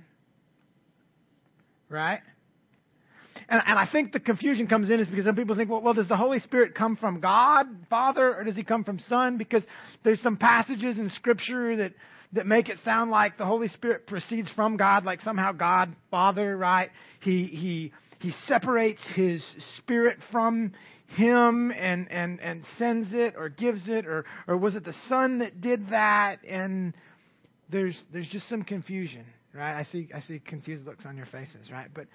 right? 1.88 2.20
And, 3.48 3.62
and 3.64 3.78
I 3.78 3.88
think 3.90 4.12
the 4.12 4.20
confusion 4.20 4.66
comes 4.66 4.90
in 4.90 5.00
is 5.00 5.08
because 5.08 5.24
some 5.24 5.34
people 5.36 5.56
think, 5.56 5.70
well, 5.70 5.80
well, 5.80 5.94
does 5.94 6.08
the 6.08 6.16
Holy 6.16 6.40
Spirit 6.40 6.74
come 6.74 6.96
from 6.96 7.20
God, 7.20 7.66
Father, 7.88 8.36
or 8.36 8.44
does 8.44 8.56
he 8.56 8.64
come 8.64 8.84
from 8.84 9.00
Son? 9.08 9.38
Because 9.38 9.62
there's 10.04 10.20
some 10.20 10.36
passages 10.36 10.98
in 10.98 11.10
Scripture 11.16 11.76
that, 11.76 11.94
that 12.32 12.46
make 12.46 12.68
it 12.68 12.78
sound 12.84 13.10
like 13.10 13.38
the 13.38 13.44
Holy 13.44 13.68
Spirit 13.68 14.06
proceeds 14.06 14.48
from 14.54 14.76
God, 14.76 15.04
like 15.04 15.20
somehow 15.22 15.52
God, 15.52 15.94
Father, 16.10 16.56
right? 16.56 16.90
He, 17.20 17.44
he, 17.44 17.92
he 18.20 18.32
separates 18.46 19.00
his 19.14 19.42
spirit 19.78 20.18
from 20.30 20.72
him 21.16 21.70
and, 21.70 22.10
and, 22.12 22.38
and 22.40 22.64
sends 22.78 23.08
it 23.12 23.34
or 23.36 23.48
gives 23.48 23.88
it, 23.88 24.06
or, 24.06 24.26
or 24.46 24.56
was 24.56 24.76
it 24.76 24.84
the 24.84 24.94
Son 25.08 25.38
that 25.38 25.60
did 25.60 25.90
that? 25.90 26.44
And 26.44 26.92
there's, 27.70 27.98
there's 28.12 28.28
just 28.28 28.48
some 28.48 28.62
confusion, 28.62 29.24
right? 29.54 29.78
I 29.78 29.84
see, 29.84 30.08
I 30.14 30.20
see 30.20 30.38
confused 30.38 30.84
looks 30.84 31.06
on 31.06 31.16
your 31.16 31.26
faces, 31.26 31.70
right? 31.72 31.88
But 31.94 32.06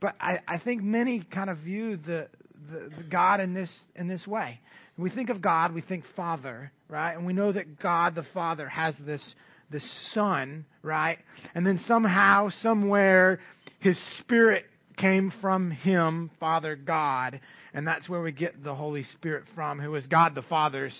but 0.00 0.14
I, 0.20 0.40
I 0.46 0.58
think 0.58 0.82
many 0.82 1.22
kind 1.22 1.50
of 1.50 1.58
view 1.58 1.96
the, 1.96 2.28
the, 2.70 2.90
the 2.96 3.02
God 3.10 3.40
in 3.40 3.54
this 3.54 3.70
in 3.94 4.08
this 4.08 4.26
way. 4.26 4.60
We 4.98 5.10
think 5.10 5.30
of 5.30 5.42
God, 5.42 5.74
we 5.74 5.82
think 5.82 6.04
Father, 6.14 6.72
right? 6.88 7.14
And 7.14 7.26
we 7.26 7.32
know 7.32 7.52
that 7.52 7.78
God 7.78 8.14
the 8.14 8.26
Father 8.34 8.68
has 8.68 8.94
this 9.00 9.22
this 9.70 10.10
Son, 10.12 10.64
right? 10.82 11.18
And 11.54 11.66
then 11.66 11.80
somehow, 11.86 12.50
somewhere, 12.62 13.40
His 13.80 13.98
Spirit 14.20 14.64
came 14.96 15.32
from 15.40 15.70
Him, 15.70 16.30
Father 16.40 16.76
God, 16.76 17.40
and 17.74 17.86
that's 17.86 18.08
where 18.08 18.22
we 18.22 18.32
get 18.32 18.62
the 18.62 18.74
Holy 18.74 19.04
Spirit 19.12 19.44
from, 19.54 19.78
who 19.78 19.94
is 19.94 20.06
God 20.06 20.34
the 20.34 20.42
Father's 20.42 20.96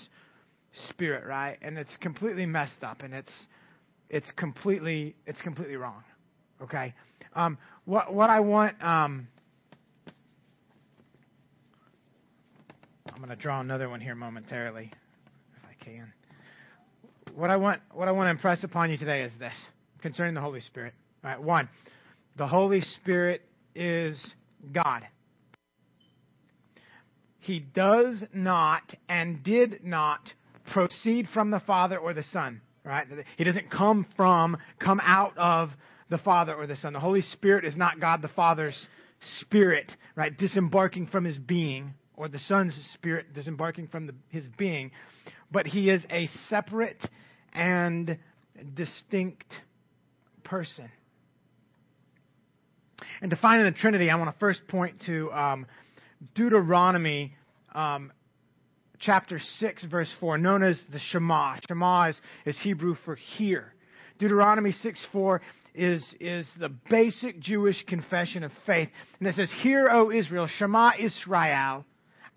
Spirit, 0.90 1.24
right? 1.26 1.56
And 1.62 1.78
it's 1.78 1.96
completely 2.00 2.46
messed 2.46 2.82
up, 2.82 3.02
and 3.02 3.14
it's 3.14 3.32
it's 4.08 4.30
completely 4.36 5.16
it's 5.26 5.40
completely 5.40 5.76
wrong. 5.76 6.04
Okay, 6.62 6.94
um, 7.34 7.58
what 7.84 8.12
what 8.12 8.30
I 8.30 8.40
want. 8.40 8.76
Um, 8.82 9.28
I'm 13.16 13.22
going 13.22 13.30
to 13.30 13.42
draw 13.42 13.60
another 13.60 13.88
one 13.88 14.02
here 14.02 14.14
momentarily, 14.14 14.90
if 15.56 15.64
I 15.64 15.82
can. 15.82 16.12
What 17.36 17.50
I 17.50 17.56
want 17.58 17.82
what 17.92 18.08
I 18.08 18.12
want 18.12 18.28
to 18.28 18.30
impress 18.30 18.64
upon 18.64 18.90
you 18.90 18.96
today 18.96 19.20
is 19.20 19.32
this 19.38 19.52
concerning 20.00 20.32
the 20.32 20.40
Holy 20.40 20.62
Spirit. 20.62 20.94
All 21.22 21.30
right, 21.30 21.42
one, 21.42 21.68
the 22.36 22.46
Holy 22.46 22.80
Spirit 22.80 23.42
is 23.74 24.18
God. 24.72 25.02
He 27.40 27.60
does 27.60 28.24
not 28.32 28.94
and 29.06 29.44
did 29.44 29.84
not 29.84 30.20
proceed 30.72 31.28
from 31.34 31.50
the 31.50 31.60
Father 31.60 31.98
or 31.98 32.14
the 32.14 32.24
Son. 32.32 32.62
Right? 32.84 33.06
He 33.36 33.44
doesn't 33.44 33.70
come 33.70 34.06
from, 34.16 34.56
come 34.78 35.02
out 35.04 35.36
of 35.36 35.68
the 36.08 36.18
Father 36.18 36.54
or 36.54 36.66
the 36.66 36.76
Son. 36.76 36.94
The 36.94 37.00
Holy 37.00 37.20
Spirit 37.20 37.66
is 37.66 37.76
not 37.76 38.00
God 38.00 38.22
the 38.22 38.28
Father's 38.28 38.86
spirit, 39.42 39.94
right, 40.14 40.34
disembarking 40.34 41.08
from 41.08 41.24
his 41.24 41.36
being, 41.36 41.92
or 42.16 42.28
the 42.28 42.38
Son's 42.38 42.74
spirit 42.94 43.34
disembarking 43.34 43.88
from 43.88 44.06
the, 44.06 44.14
his 44.30 44.44
being, 44.56 44.90
but 45.52 45.66
he 45.66 45.90
is 45.90 46.00
a 46.10 46.30
separate 46.48 46.98
and 47.56 48.18
distinct 48.74 49.52
person. 50.44 50.90
And 53.20 53.30
defining 53.30 53.64
the 53.64 53.72
Trinity, 53.72 54.10
I 54.10 54.16
want 54.16 54.32
to 54.32 54.38
first 54.38 54.60
point 54.68 55.02
to 55.06 55.32
um, 55.32 55.66
Deuteronomy 56.34 57.34
um, 57.74 58.12
chapter 58.98 59.40
6, 59.58 59.84
verse 59.84 60.10
4, 60.20 60.38
known 60.38 60.62
as 60.62 60.78
the 60.92 60.98
Shema. 60.98 61.56
Shema 61.68 62.10
is, 62.10 62.20
is 62.44 62.58
Hebrew 62.58 62.96
for 63.04 63.16
hear. 63.16 63.72
Deuteronomy 64.18 64.72
6 64.72 64.98
4 65.12 65.40
is, 65.74 66.04
is 66.20 66.46
the 66.58 66.70
basic 66.90 67.40
Jewish 67.40 67.82
confession 67.86 68.44
of 68.44 68.52
faith. 68.66 68.88
And 69.18 69.28
it 69.28 69.34
says, 69.34 69.50
Hear, 69.62 69.88
O 69.90 70.10
Israel, 70.10 70.48
Shema 70.58 70.92
Israel, 70.98 71.84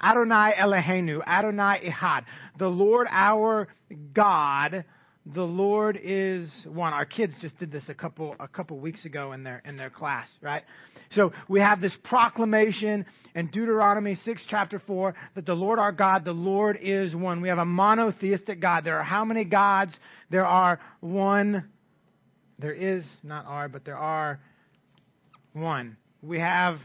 Adonai 0.02 0.54
Eloheinu, 0.60 1.26
Adonai 1.26 1.90
Ehad. 1.90 2.24
The 2.58 2.68
Lord 2.68 3.08
our 3.10 3.68
God, 4.14 4.86
the 5.34 5.44
Lord 5.44 6.00
is 6.02 6.50
one. 6.66 6.94
Our 6.94 7.06
kids 7.06 7.34
just 7.42 7.58
did 7.60 7.72
this 7.72 7.84
a 7.88 7.94
couple 7.94 8.36
a 8.40 8.48
couple 8.48 8.80
weeks 8.80 9.06
ago 9.06 9.32
in 9.34 9.44
their 9.44 9.62
in 9.66 9.78
their 9.78 9.90
class, 9.90 10.28
right? 10.42 10.64
So 11.16 11.32
we 11.48 11.60
have 11.60 11.82
this 11.82 11.96
proclamation 12.04 13.06
in 13.34 13.48
Deuteronomy 13.48 14.16
6 14.24 14.42
chapter 14.48 14.80
4 14.86 15.16
that 15.36 15.46
the 15.46 15.56
Lord 15.56 15.80
our 15.80 15.92
God, 15.92 16.24
the 16.24 16.32
Lord 16.32 16.78
is 16.82 17.16
one. 17.16 17.42
We 17.42 17.50
have 17.50 17.58
a 17.58 17.66
monotheistic 17.66 18.60
God. 18.60 18.84
There 18.84 19.00
are 19.00 19.04
how 19.04 19.26
many 19.26 19.44
gods? 19.44 19.94
There 20.30 20.46
are 20.46 20.80
one 21.00 21.70
there 22.60 22.74
is 22.74 23.04
not 23.24 23.46
are, 23.46 23.70
but 23.70 23.86
there 23.86 23.98
are 23.98 24.40
one. 25.54 25.96
We 26.22 26.40
have 26.40 26.80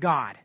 God, 0.00 0.36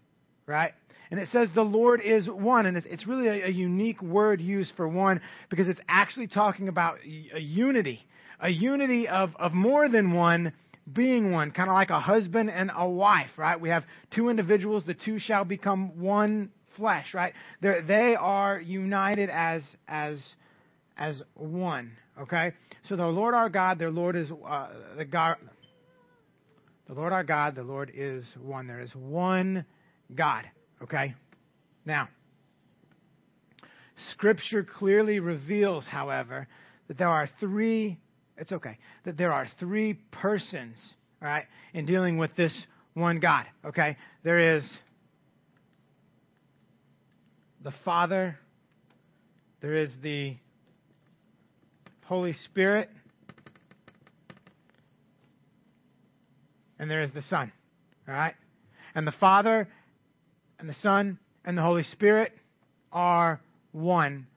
right? 0.45 0.73
And 1.11 1.19
it 1.19 1.29
says 1.31 1.49
the 1.53 1.61
Lord 1.61 2.01
is 2.01 2.27
one, 2.27 2.65
and 2.65 2.75
it's, 2.75 2.87
it's 2.89 3.05
really 3.05 3.27
a, 3.27 3.45
a, 3.45 3.49
unique 3.49 4.01
word 4.01 4.41
used 4.41 4.71
for 4.75 4.87
one 4.87 5.21
because 5.49 5.67
it's 5.67 5.79
actually 5.87 6.27
talking 6.27 6.69
about 6.69 6.97
a 7.35 7.39
unity, 7.39 8.05
a 8.39 8.49
unity 8.49 9.07
of, 9.07 9.31
of 9.37 9.53
more 9.53 9.87
than 9.89 10.13
one 10.13 10.53
being 10.91 11.31
one, 11.31 11.51
kind 11.51 11.69
of 11.69 11.75
like 11.75 11.91
a 11.91 11.99
husband 11.99 12.49
and 12.49 12.71
a 12.75 12.87
wife, 12.87 13.29
right? 13.37 13.59
We 13.59 13.69
have 13.69 13.83
two 14.11 14.29
individuals, 14.29 14.83
the 14.85 14.95
two 14.95 15.19
shall 15.19 15.45
become 15.45 16.01
one 16.01 16.49
flesh, 16.75 17.13
right? 17.13 17.33
They're, 17.61 17.81
they 17.81 18.15
are 18.15 18.59
united 18.59 19.29
as 19.29 19.63
as 19.87 20.17
as 20.97 21.21
one, 21.35 21.91
okay? 22.21 22.53
So 22.89 22.95
the 22.95 23.05
Lord 23.05 23.33
our 23.33 23.49
God, 23.49 23.79
their 23.79 23.91
Lord 23.91 24.15
is 24.15 24.29
uh, 24.45 24.67
the 24.97 25.05
God. 25.05 25.37
The 26.87 26.93
Lord 26.93 27.13
our 27.13 27.23
God, 27.23 27.55
the 27.55 27.63
Lord 27.63 27.91
is 27.95 28.25
one. 28.41 28.67
There 28.67 28.81
is 28.81 28.93
one 28.93 29.65
God. 30.15 30.45
Okay? 30.81 31.15
Now, 31.85 32.07
Scripture 34.11 34.63
clearly 34.63 35.19
reveals, 35.19 35.85
however, 35.85 36.47
that 36.87 36.97
there 36.97 37.07
are 37.07 37.29
three, 37.39 37.97
it's 38.37 38.51
okay, 38.51 38.77
that 39.05 39.17
there 39.17 39.31
are 39.31 39.47
three 39.59 39.93
persons, 40.11 40.77
all 41.21 41.27
right, 41.27 41.45
in 41.73 41.85
dealing 41.85 42.17
with 42.17 42.35
this 42.35 42.53
one 42.93 43.19
God, 43.19 43.45
okay? 43.65 43.97
There 44.23 44.57
is 44.57 44.63
the 47.63 47.73
Father, 47.85 48.37
there 49.61 49.75
is 49.75 49.89
the 50.01 50.35
Holy 52.05 52.33
Spirit, 52.33 52.89
and 56.77 56.91
there 56.91 57.01
is 57.01 57.11
the 57.11 57.21
Son, 57.23 57.51
all 58.07 58.13
right? 58.13 58.35
And 58.95 59.07
the 59.07 59.13
Father 59.13 59.67
and 60.63 60.69
the 60.69 60.79
Son 60.79 61.19
and 61.43 61.57
the 61.57 61.61
Holy 61.61 61.83
Spirit 61.83 62.31
are 62.93 63.41
one, 63.73 64.27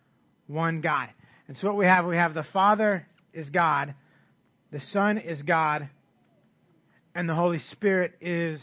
one 0.49 0.81
God. 0.81 1.09
And 1.47 1.57
so 1.57 1.69
what 1.69 1.77
we 1.77 1.87
have, 1.87 2.05
we 2.05 2.17
have 2.17 2.35
the 2.35 2.43
Father 2.53 3.07
is 3.33 3.49
God, 3.49 3.95
the 4.73 4.81
Son 4.91 5.19
is 5.19 5.41
God, 5.43 5.89
and 7.15 7.29
the 7.29 7.35
Holy 7.37 7.61
Spirit 7.71 8.15
is 8.21 8.61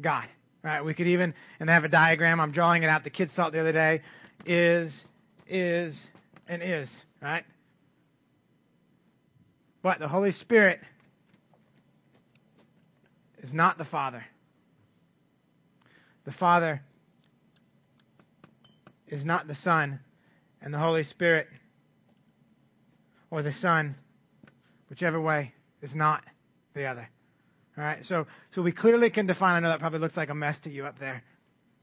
God. 0.00 0.26
Right? 0.62 0.80
We 0.80 0.94
could 0.94 1.08
even, 1.08 1.34
and 1.58 1.68
they 1.68 1.72
have 1.72 1.82
a 1.82 1.88
diagram. 1.88 2.38
I'm 2.38 2.52
drawing 2.52 2.84
it 2.84 2.88
out. 2.88 3.02
The 3.02 3.10
kids 3.10 3.32
saw 3.34 3.48
it 3.48 3.52
the 3.52 3.58
other 3.58 3.72
day. 3.72 4.02
Is, 4.44 4.92
is, 5.48 5.92
and 6.46 6.62
is. 6.62 6.88
Right? 7.20 7.42
But 9.82 9.98
the 9.98 10.06
Holy 10.06 10.30
Spirit 10.30 10.78
is 13.42 13.52
not 13.52 13.76
the 13.76 13.86
Father. 13.86 14.24
The 16.26 16.32
Father 16.32 16.82
is 19.06 19.24
not 19.24 19.46
the 19.46 19.54
Son, 19.54 20.00
and 20.60 20.74
the 20.74 20.78
Holy 20.78 21.04
Spirit, 21.04 21.46
or 23.30 23.42
the 23.42 23.54
Son, 23.60 23.94
whichever 24.90 25.20
way, 25.20 25.52
is 25.82 25.94
not 25.94 26.24
the 26.74 26.86
other. 26.86 27.08
All 27.78 27.84
right, 27.84 28.04
so 28.06 28.26
so 28.54 28.62
we 28.62 28.72
clearly 28.72 29.08
can 29.08 29.26
define. 29.26 29.54
I 29.54 29.60
know 29.60 29.68
that 29.68 29.78
probably 29.78 30.00
looks 30.00 30.16
like 30.16 30.28
a 30.28 30.34
mess 30.34 30.56
to 30.64 30.70
you 30.70 30.84
up 30.84 30.98
there, 30.98 31.22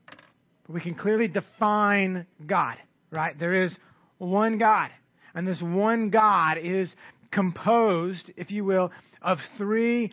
but 0.07 0.73
we 0.73 0.81
can 0.81 0.95
clearly 0.95 1.29
define 1.29 2.25
God. 2.45 2.75
Right, 3.11 3.39
there 3.39 3.63
is 3.63 3.73
one 4.17 4.57
God, 4.57 4.89
and 5.33 5.47
this 5.47 5.61
one 5.61 6.09
God 6.09 6.57
is 6.57 6.93
composed, 7.31 8.29
if 8.35 8.51
you 8.51 8.65
will, 8.65 8.91
of 9.21 9.39
three 9.57 10.11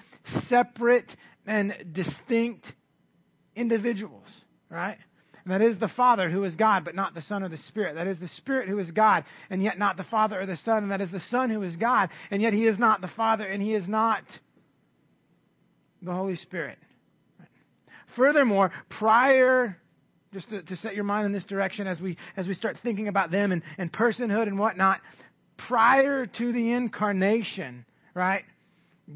separate 0.49 1.17
and 1.47 1.75
distinct 1.93 2.73
individuals, 3.57 4.27
right? 4.69 4.99
And 5.45 5.53
that 5.53 5.63
is 5.63 5.79
the 5.79 5.89
Father 5.89 6.29
who 6.31 6.45
is 6.45 6.55
God, 6.55 6.85
but 6.85 6.95
not 6.95 7.15
the 7.15 7.23
Son 7.23 7.43
or 7.43 7.49
the 7.49 7.59
Spirit. 7.69 7.95
That 7.95 8.07
is 8.07 8.21
the 8.21 8.29
Spirit 8.29 8.69
who 8.69 8.79
is 8.79 8.91
God, 8.91 9.25
and 9.49 9.63
yet 9.63 9.79
not 9.79 9.97
the 9.97 10.05
Father 10.05 10.41
or 10.41 10.47
the 10.47 10.59
Son. 10.59 10.83
And 10.83 10.93
that 10.93 11.01
is 11.01 11.11
the 11.11 11.23
Son 11.31 11.51
who 11.51 11.63
is 11.63 11.77
God, 11.77 12.11
and 12.31 12.43
yet 12.43 12.53
He 12.53 12.67
is 12.67 12.79
not 12.79 13.01
the 13.01 13.11
Father, 13.17 13.47
and 13.47 13.63
He 13.63 13.75
is 13.75 13.89
not 13.89 14.23
the 16.03 16.13
Holy 16.13 16.37
Spirit. 16.37 16.79
Furthermore, 18.17 18.73
prior, 18.89 19.77
just 20.35 20.49
to, 20.51 20.63
to, 20.63 20.77
set 20.77 20.95
your 20.95 21.05
mind 21.05 21.27
in 21.27 21.33
this 21.33 21.45
direction 21.45 21.87
as 21.87 22.01
we 22.01 22.17
as 22.37 22.47
we 22.47 22.55
start 22.55 22.77
thinking 22.83 23.09
about 23.09 23.31
them 23.31 23.53
and, 23.53 23.63
and 23.79 23.93
personhood 23.93 24.49
and 24.49 24.59
whatnot, 24.59 25.01
prior 25.57 26.27
to 26.27 26.53
the 26.53 26.73
incarnation, 26.73 27.85
right? 28.15 28.45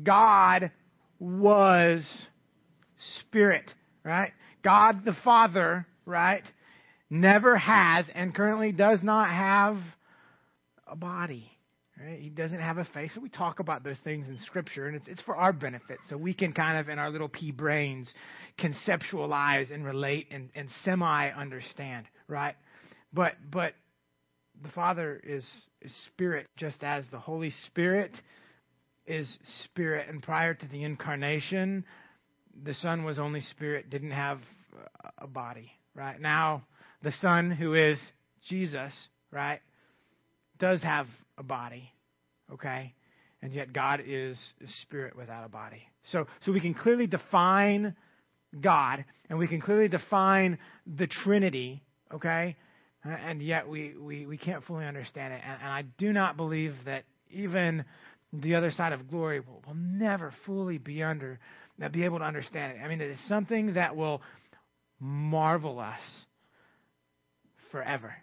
God 0.03 0.71
was 1.19 2.05
spirit 3.21 3.73
right? 4.05 4.33
God 4.63 5.05
the 5.05 5.17
Father, 5.25 5.87
right, 6.07 6.45
never 7.11 7.57
has 7.57 8.07
and 8.15 8.35
currently 8.35 8.73
does 8.73 9.01
not 9.03 9.29
have 9.31 9.79
a 10.87 10.97
body. 10.97 11.51
Right? 12.01 12.19
He 12.19 12.29
doesn't 12.29 12.59
have 12.59 12.79
a 12.79 12.85
face. 12.87 13.13
So 13.15 13.21
we 13.21 13.29
talk 13.29 13.61
about 13.61 13.85
those 13.85 13.99
things 14.03 14.27
in 14.29 14.37
Scripture, 14.47 14.89
and 14.89 14.97
it's, 14.97 15.07
it's 15.07 15.23
for 15.23 15.37
our 15.37 15.53
benefit. 15.53 15.99
So 16.09 16.17
we 16.17 16.35
can 16.35 16.53
kind 16.53 16.79
of, 16.79 16.89
in 16.89 16.99
our 16.99 17.09
little 17.09 17.29
pea 17.29 17.53
brains, 17.53 18.13
conceptualize 18.59 19.73
and 19.73 19.85
relate 19.85 20.27
and, 20.31 20.51
and 20.55 20.69
semi 20.85 21.31
understand, 21.31 22.07
right? 22.27 22.57
But 23.13 23.35
but 23.51 23.75
the 24.63 24.71
Father 24.71 25.21
is, 25.25 25.45
is 25.83 25.93
Spirit, 26.13 26.47
just 26.57 26.83
as 26.83 27.05
the 27.11 27.19
Holy 27.19 27.53
Spirit 27.67 28.13
is 29.07 29.29
Spirit. 29.65 30.09
And 30.09 30.23
prior 30.23 30.55
to 30.55 30.67
the 30.67 30.83
incarnation, 30.83 31.85
the 32.63 32.75
Son 32.75 33.05
was 33.05 33.19
only 33.19 33.41
spirit, 33.41 33.91
didn't 33.91 34.13
have 34.13 34.41
a 35.19 35.27
body, 35.27 35.73
right? 35.95 36.21
Now, 36.21 36.65
the 37.03 37.13
Son, 37.21 37.51
who 37.51 37.75
is 37.75 37.99
Jesus, 38.49 38.93
right, 39.31 39.61
does 40.59 40.83
have 40.83 41.07
a 41.39 41.43
body, 41.43 41.93
okay? 42.53 42.95
And 43.43 43.53
yet 43.53 43.73
God 43.73 44.01
is 44.07 44.39
spirit 44.83 45.17
without 45.17 45.45
a 45.45 45.49
body. 45.49 45.83
So, 46.13 46.27
so 46.45 46.53
we 46.53 46.61
can 46.61 46.75
clearly 46.75 47.07
define 47.07 47.95
God, 48.61 49.05
and 49.29 49.39
we 49.39 49.47
can 49.47 49.61
clearly 49.61 49.89
define 49.89 50.59
the 50.87 51.07
Trinity, 51.07 51.83
okay? 52.13 52.57
And 53.05 53.43
yet 53.43 53.69
we, 53.69 53.95
we, 53.99 54.27
we 54.27 54.39
can't 54.39 54.65
fully 54.65 54.87
understand 54.87 55.35
it. 55.35 55.43
And, 55.45 55.61
and 55.61 55.71
I 55.71 55.83
do 55.99 56.13
not 56.13 56.37
believe 56.37 56.75
that 56.87 57.05
even 57.31 57.85
the 58.33 58.55
other 58.55 58.71
side 58.71 58.93
of 58.93 59.09
glory 59.11 59.41
will, 59.41 59.63
will 59.67 59.75
never 59.75 60.33
fully 60.47 60.79
be 60.79 61.03
under 61.03 61.39
now, 61.78 61.88
be 61.88 62.04
able 62.04 62.19
to 62.19 62.25
understand 62.25 62.76
it. 62.76 62.81
I 62.83 62.88
mean, 62.88 63.00
it 63.00 63.11
is 63.11 63.19
something 63.28 63.75
that 63.75 63.97
will 63.97 64.23
marvel 65.00 65.81
us 65.81 66.00
forever. 67.73 68.14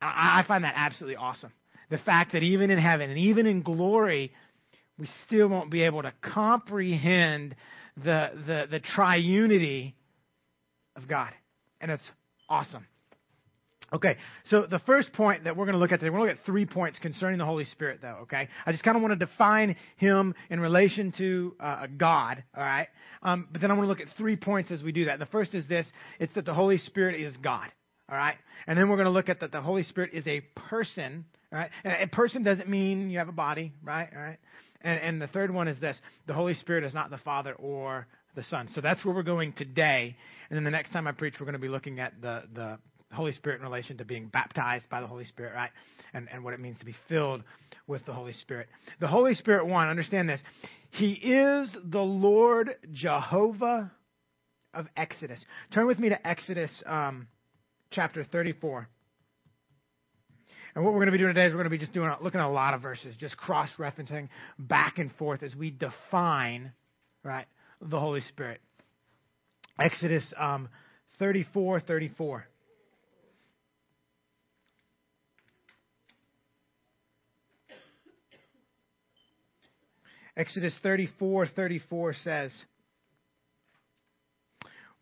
I, 0.00 0.40
I 0.40 0.44
find 0.46 0.64
that 0.64 0.74
absolutely 0.76 1.16
awesome. 1.16 1.52
The 1.90 1.98
fact 1.98 2.32
that 2.32 2.42
even 2.42 2.70
in 2.70 2.78
heaven 2.78 3.10
and 3.10 3.18
even 3.18 3.46
in 3.46 3.62
glory, 3.62 4.32
we 4.98 5.08
still 5.26 5.48
won't 5.48 5.70
be 5.70 5.82
able 5.82 6.02
to 6.02 6.12
comprehend 6.22 7.56
the, 7.96 8.30
the, 8.46 8.66
the 8.70 8.80
triunity 8.80 9.94
of 10.96 11.08
God. 11.08 11.32
And 11.80 11.90
it's 11.90 12.04
awesome. 12.48 12.86
Okay, 13.92 14.16
so 14.48 14.62
the 14.62 14.78
first 14.78 15.12
point 15.12 15.44
that 15.44 15.54
we're 15.54 15.66
going 15.66 15.74
to 15.74 15.78
look 15.78 15.92
at 15.92 16.00
today, 16.00 16.08
we're 16.08 16.20
going 16.20 16.30
to 16.30 16.32
look 16.32 16.40
at 16.40 16.46
three 16.46 16.64
points 16.64 16.98
concerning 16.98 17.38
the 17.38 17.44
Holy 17.44 17.66
Spirit, 17.66 17.98
though, 18.00 18.20
okay? 18.22 18.48
I 18.64 18.72
just 18.72 18.82
kind 18.82 18.96
of 18.96 19.02
want 19.02 19.18
to 19.18 19.26
define 19.26 19.76
him 19.98 20.34
in 20.48 20.60
relation 20.60 21.12
to 21.18 21.54
uh, 21.60 21.86
God, 21.98 22.42
all 22.56 22.62
right? 22.62 22.88
Um, 23.22 23.48
but 23.52 23.60
then 23.60 23.70
I 23.70 23.74
want 23.74 23.84
to 23.84 23.88
look 23.88 24.00
at 24.00 24.08
three 24.16 24.36
points 24.36 24.70
as 24.70 24.82
we 24.82 24.92
do 24.92 25.04
that. 25.06 25.18
The 25.18 25.26
first 25.26 25.52
is 25.52 25.66
this 25.66 25.86
it's 26.18 26.34
that 26.36 26.46
the 26.46 26.54
Holy 26.54 26.78
Spirit 26.78 27.20
is 27.20 27.36
God, 27.36 27.68
all 28.10 28.16
right? 28.16 28.36
And 28.66 28.78
then 28.78 28.88
we're 28.88 28.96
going 28.96 29.06
to 29.06 29.12
look 29.12 29.28
at 29.28 29.40
that 29.40 29.52
the 29.52 29.60
Holy 29.60 29.84
Spirit 29.84 30.14
is 30.14 30.26
a 30.26 30.40
person, 30.70 31.26
all 31.52 31.58
right? 31.58 31.70
And 31.84 31.92
a 31.92 32.06
person 32.06 32.42
doesn't 32.42 32.70
mean 32.70 33.10
you 33.10 33.18
have 33.18 33.28
a 33.28 33.32
body, 33.32 33.72
right? 33.84 34.08
All 34.14 34.22
right. 34.22 34.38
And, 34.80 35.00
and 35.00 35.22
the 35.22 35.26
third 35.28 35.52
one 35.52 35.68
is 35.68 35.78
this: 35.80 35.98
the 36.26 36.32
Holy 36.32 36.54
Spirit 36.54 36.84
is 36.84 36.94
not 36.94 37.10
the 37.10 37.18
Father 37.18 37.52
or 37.52 38.06
the 38.34 38.42
Son. 38.44 38.70
So 38.74 38.80
that's 38.80 39.04
where 39.04 39.14
we're 39.14 39.22
going 39.22 39.52
today. 39.52 40.16
And 40.48 40.56
then 40.56 40.64
the 40.64 40.70
next 40.70 40.92
time 40.92 41.06
I 41.06 41.12
preach, 41.12 41.34
we're 41.38 41.46
going 41.46 41.52
to 41.52 41.58
be 41.58 41.68
looking 41.68 42.00
at 42.00 42.14
the 42.22 42.44
the 42.54 42.78
Holy 43.16 43.32
Spirit 43.32 43.60
in 43.60 43.62
relation 43.62 43.98
to 43.98 44.04
being 44.04 44.28
baptized 44.28 44.88
by 44.88 45.00
the 45.00 45.06
Holy 45.06 45.24
Spirit, 45.26 45.54
right? 45.54 45.70
And 46.14 46.28
and 46.32 46.44
what 46.44 46.54
it 46.54 46.60
means 46.60 46.78
to 46.78 46.84
be 46.84 46.94
filled 47.08 47.42
with 47.86 48.04
the 48.06 48.12
Holy 48.12 48.32
Spirit. 48.34 48.68
The 49.00 49.08
Holy 49.08 49.34
Spirit, 49.34 49.66
one, 49.66 49.88
understand 49.88 50.28
this: 50.28 50.40
He 50.90 51.12
is 51.12 51.68
the 51.84 52.00
Lord 52.00 52.76
Jehovah 52.92 53.90
of 54.74 54.86
Exodus. 54.96 55.40
Turn 55.72 55.86
with 55.86 55.98
me 55.98 56.08
to 56.08 56.26
Exodus 56.26 56.70
um, 56.86 57.28
chapter 57.90 58.24
34. 58.24 58.88
And 60.74 60.84
what 60.84 60.94
we're 60.94 61.00
going 61.00 61.06
to 61.06 61.12
be 61.12 61.18
doing 61.18 61.34
today 61.34 61.46
is 61.46 61.52
we're 61.52 61.58
going 61.58 61.64
to 61.64 61.70
be 61.70 61.78
just 61.78 61.92
doing 61.92 62.10
looking 62.22 62.40
at 62.40 62.46
a 62.46 62.48
lot 62.48 62.72
of 62.72 62.80
verses, 62.80 63.14
just 63.18 63.36
cross 63.36 63.68
referencing 63.78 64.28
back 64.58 64.98
and 64.98 65.14
forth 65.16 65.42
as 65.42 65.54
we 65.54 65.70
define, 65.70 66.72
right, 67.22 67.46
the 67.80 68.00
Holy 68.00 68.22
Spirit. 68.22 68.60
Exodus 69.78 70.24
um, 70.38 70.68
34, 71.18 71.80
34. 71.80 72.46
Exodus 80.36 80.74
34, 80.82 81.46
34 81.46 82.14
says, 82.14 82.52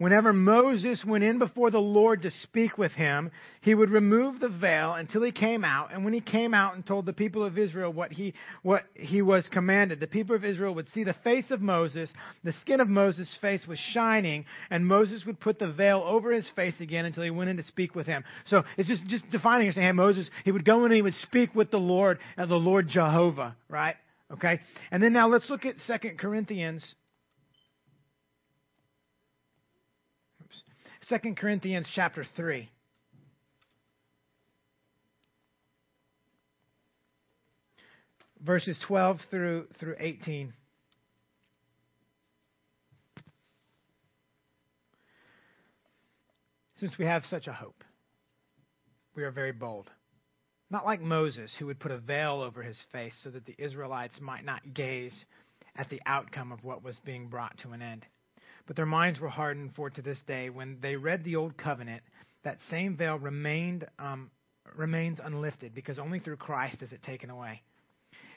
Whenever 0.01 0.33
Moses 0.33 1.05
went 1.05 1.23
in 1.23 1.39
before 1.39 1.71
the 1.71 1.79
Lord 1.79 2.23
to 2.23 2.31
speak 2.43 2.79
with 2.79 2.93
him, 2.93 3.31
he 3.61 3.75
would 3.75 3.91
remove 3.91 4.41
the 4.41 4.49
veil 4.49 4.95
until 4.95 5.23
he 5.23 5.31
came 5.31 5.63
out. 5.63 5.93
And 5.93 6.07
when 6.07 6.15
he 6.15 6.23
came 6.23 6.55
out 6.55 6.75
and 6.75 6.87
told 6.87 7.05
the 7.05 7.13
people 7.13 7.45
of 7.45 7.59
Israel 7.59 7.93
what 7.93 8.11
he, 8.11 8.33
what 8.63 8.85
he 8.95 9.21
was 9.21 9.47
commanded, 9.53 10.01
the 10.01 10.07
people 10.07 10.35
of 10.35 10.43
Israel 10.43 10.75
would 10.75 10.89
see 10.95 11.05
the 11.05 11.15
face 11.23 11.51
of 11.51 11.61
Moses. 11.61 12.09
The 12.45 12.55
skin 12.63 12.81
of 12.81 12.89
Moses' 12.89 13.37
face 13.43 13.67
was 13.67 13.79
shining, 13.79 14.47
and 14.71 14.87
Moses 14.87 15.27
would 15.27 15.39
put 15.39 15.59
the 15.59 15.71
veil 15.71 16.03
over 16.07 16.33
his 16.33 16.49
face 16.57 16.81
again 16.81 17.05
until 17.05 17.23
he 17.23 17.31
went 17.31 17.51
in 17.51 17.59
to 17.59 17.65
speak 17.65 17.95
with 17.95 18.07
him. 18.07 18.25
So 18.47 18.65
it's 18.79 18.89
just, 18.89 19.07
just 19.07 19.31
defining 19.31 19.69
it 19.69 19.75
saying, 19.75 19.87
hey, 19.87 19.93
Moses, 19.93 20.31
he 20.47 20.51
would 20.51 20.65
go 20.65 20.79
in 20.79 20.85
and 20.87 20.95
he 20.95 21.03
would 21.03 21.15
speak 21.25 21.55
with 21.55 21.71
the 21.71 21.77
Lord, 21.77 22.21
and 22.39 22.51
the 22.51 22.55
Lord 22.55 22.89
Jehovah, 22.89 23.55
right? 23.69 23.97
Okay? 24.33 24.61
And 24.91 25.03
then 25.03 25.13
now 25.13 25.29
let's 25.29 25.49
look 25.49 25.65
at 25.67 25.77
2 25.87 26.11
Corinthians 26.19 26.85
2 31.11 31.35
Corinthians 31.35 31.89
chapter 31.93 32.25
3. 32.37 32.69
Verses 38.41 38.79
12 38.87 39.19
through, 39.29 39.67
through 39.81 39.97
18. 39.99 40.53
Since 46.79 46.97
we 46.97 47.05
have 47.07 47.25
such 47.29 47.49
a 47.49 47.53
hope, 47.53 47.83
we 49.15 49.25
are 49.25 49.33
very 49.33 49.53
bold. 49.53 49.91
Not 50.71 50.87
like 50.87 51.01
Moses, 51.01 51.53
who 51.59 51.67
would 51.67 51.81
put 51.81 51.91
a 51.91 51.99
veil 51.99 52.41
over 52.41 52.63
his 52.63 52.79
face 52.93 53.15
so 53.23 53.31
that 53.31 53.45
the 53.45 53.57
Israelites 53.59 54.21
might 54.21 54.45
not 54.45 54.73
gaze 54.73 55.15
at 55.77 55.91
the 55.91 56.01
outcome 56.07 56.53
of 56.53 56.63
what 56.63 56.85
was 56.85 56.99
being 57.05 57.27
brought 57.27 57.59
to 57.59 57.73
an 57.73 57.83
end. 57.83 58.07
But 58.67 58.77
their 58.77 58.87
minds 58.87 59.19
were 59.19 59.29
hardened, 59.29 59.75
for 59.75 59.91
to 59.91 60.03
this 60.03 60.21
day, 60.29 60.49
when 60.49 60.79
they 60.81 60.95
read 60.95 61.25
the 61.25 61.37
Old 61.37 61.57
Covenant, 61.57 62.03
that 62.45 62.59
same 62.71 62.97
veil 62.97 63.19
remained 63.19 63.87
um, 63.99 64.31
remains 64.77 65.19
unlifted, 65.23 65.75
because 65.75 65.99
only 65.99 66.21
through 66.21 66.37
Christ 66.37 66.83
is 66.83 66.93
it 66.93 67.03
taken 67.03 67.31
away. 67.31 67.63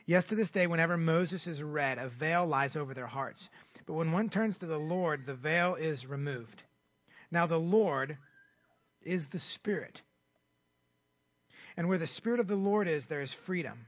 Yes, 0.07 0.25
to 0.25 0.35
this 0.35 0.49
day, 0.49 0.65
whenever 0.65 0.97
Moses 0.97 1.45
is 1.45 1.61
read, 1.61 1.97
a 1.99 2.09
veil 2.09 2.47
lies 2.47 2.75
over 2.75 2.93
their 2.93 3.07
hearts. 3.07 3.47
But 3.85 3.93
when 3.93 4.11
one 4.11 4.29
turns 4.29 4.57
to 4.57 4.65
the 4.65 4.77
Lord, 4.77 5.25
the 5.25 5.35
veil 5.35 5.75
is 5.75 6.05
removed. 6.05 6.63
Now, 7.31 7.47
the 7.47 7.57
Lord 7.57 8.17
is 9.03 9.23
the 9.31 9.39
Spirit. 9.55 10.01
And 11.77 11.89
where 11.89 11.97
the 11.97 12.07
Spirit 12.07 12.39
of 12.39 12.47
the 12.47 12.55
Lord 12.55 12.87
is, 12.87 13.03
there 13.09 13.21
is 13.21 13.31
freedom. 13.45 13.85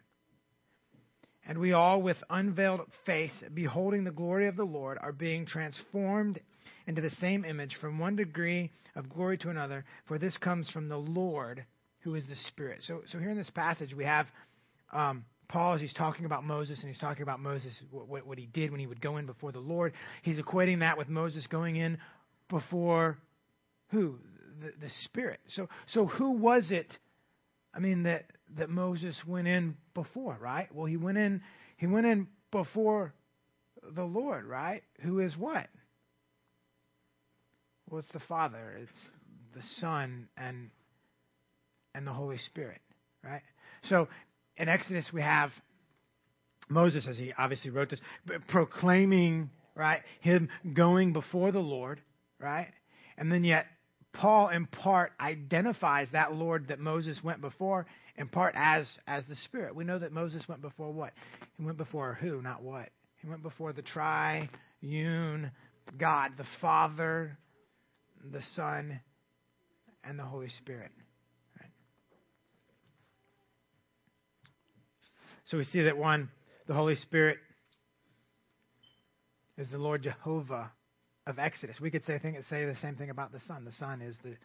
And 1.48 1.60
we 1.60 1.74
all, 1.74 2.02
with 2.02 2.17
unveiled 2.30 2.82
face, 3.06 3.32
beholding 3.54 4.04
the 4.04 4.12
glory 4.12 4.48
of 4.48 4.56
the 4.56 4.63
Lord, 4.63 4.98
are 5.00 5.12
being 5.12 5.45
transformed 5.45 6.39
into 6.88 7.02
the 7.02 7.12
same 7.21 7.45
image 7.45 7.76
from 7.80 8.00
one 8.00 8.15
degree 8.15 8.71
of 8.95 9.10
glory 9.10 9.38
to 9.39 9.50
another, 9.50 9.86
for 10.08 10.17
this 10.17 10.36
comes 10.38 10.69
from 10.69 10.89
the 10.89 10.98
Lord, 10.98 11.65
who 12.00 12.15
is 12.15 12.26
the 12.28 12.36
Spirit. 12.48 12.82
So, 12.88 13.02
so 13.12 13.19
here 13.19 13.30
in 13.30 13.38
this 13.38 13.50
passage, 13.50 13.93
we 13.93 14.06
have 14.06 14.28
um, 14.91 15.26
Paul 15.48 15.76
as 15.76 15.82
he's 15.82 15.93
talking 15.93 16.26
about 16.26 16.43
Moses, 16.43 16.80
and 16.80 16.89
he's 16.89 17.00
talking 17.00 17.24
about 17.24 17.39
Moses, 17.39 17.74
what, 17.91 18.26
what 18.26 18.38
he 18.38 18.48
did 18.48 18.71
when 18.71 18.80
he 18.80 18.88
would 18.88 19.02
go 19.02 19.17
in 19.17 19.26
before 19.26 19.52
the 19.52 19.60
Lord. 19.60 19.93
He's 20.24 20.38
equating 20.38 20.80
that 20.80 20.98
with 20.98 21.10
Moses 21.10 21.45
going 21.48 21.76
in 21.76 21.98
before 22.50 23.17
who? 23.89 24.17
The, 24.62 24.71
the 24.86 24.91
Spirit. 25.04 25.39
So, 25.50 25.67
so 25.88 26.06
who 26.06 26.32
was 26.32 26.71
it? 26.71 26.88
I 27.76 27.80
mean, 27.80 28.04
that 28.04 28.26
that 28.58 28.70
Moses 28.70 29.16
went 29.28 29.48
in 29.48 29.76
before, 29.94 30.38
right? 30.40 30.74
Well, 30.74 30.86
he 30.86 30.98
went 30.98 31.18
in 31.18 31.42
he 31.78 31.88
went 31.88 32.06
in 32.06 32.28
before 32.52 33.14
the 33.96 34.04
Lord, 34.04 34.46
right? 34.46 34.84
Who 35.02 35.20
is 35.20 35.36
what? 35.38 35.68
Well, 37.90 38.00
it's 38.00 38.10
the 38.10 38.22
Father, 38.22 38.78
it's 38.82 38.92
the 39.54 39.62
Son 39.80 40.28
and 40.38 40.70
and 41.94 42.08
the 42.08 42.14
Holy 42.14 42.38
Spirit, 42.38 42.82
right? 43.24 43.42
So 43.90 44.08
in 44.58 44.70
Exodus 44.70 45.06
we 45.14 45.22
have 45.22 45.52
Moses, 46.70 47.06
as 47.08 47.18
he 47.18 47.34
obviously 47.38 47.70
wrote 47.70 47.90
this, 47.90 48.02
proclaiming, 48.48 49.50
right, 49.76 50.02
him 50.22 50.50
going 50.74 51.14
before 51.14 51.52
the 51.52 51.60
Lord, 51.60 52.02
right? 52.40 52.70
And 53.18 53.32
then 53.32 53.44
yet 53.44 53.68
Paul 54.15 54.49
in 54.49 54.65
part 54.65 55.12
identifies 55.19 56.08
that 56.12 56.34
Lord 56.34 56.69
that 56.69 56.80
Moses 56.80 57.17
went 57.23 57.41
before 57.41 57.86
in 58.17 58.28
part 58.28 58.56
as 58.58 58.88
as 59.08 59.23
the 59.25 59.36
Spirit. 59.36 59.75
We 59.75 59.84
know 59.84 59.99
that 59.99 60.12
Moses 60.12 60.47
went 60.47 60.62
before 60.62 60.91
what? 60.91 61.13
He 61.58 61.63
went 61.63 61.78
before 61.78 62.17
who, 62.19 62.41
not 62.41 62.63
what. 62.63 62.89
He 63.21 63.28
went 63.28 63.43
before 63.43 63.73
the 63.73 63.82
triune 63.82 65.51
God, 65.97 66.32
the 66.38 66.45
Father, 66.62 67.38
the 68.32 68.41
Son, 68.56 68.99
and 70.04 70.17
the 70.17 70.23
Holy 70.23 70.49
Spirit. 70.49 70.91
Right? 71.60 71.71
So 75.49 75.58
we 75.58 75.65
see 75.65 75.84
that 75.84 75.97
one, 75.97 76.30
the 76.67 76.73
Holy 76.73 76.95
Spirit 76.95 77.38
is 79.58 79.69
the 79.69 79.78
Lord 79.78 80.04
Jehovah 80.04 80.71
of 81.28 81.40
Exodus. 81.40 81.80
We 81.80 81.92
could 81.92 82.06
say 82.06 82.20
say 82.50 82.66
the 82.66 82.76
same 82.82 82.96
thing 82.96 83.10
about 83.10 83.32
the 83.32 83.42
Son. 83.48 83.66
The 83.66 83.74
Son 83.80 84.02
is 84.02 84.16
the 84.24 84.36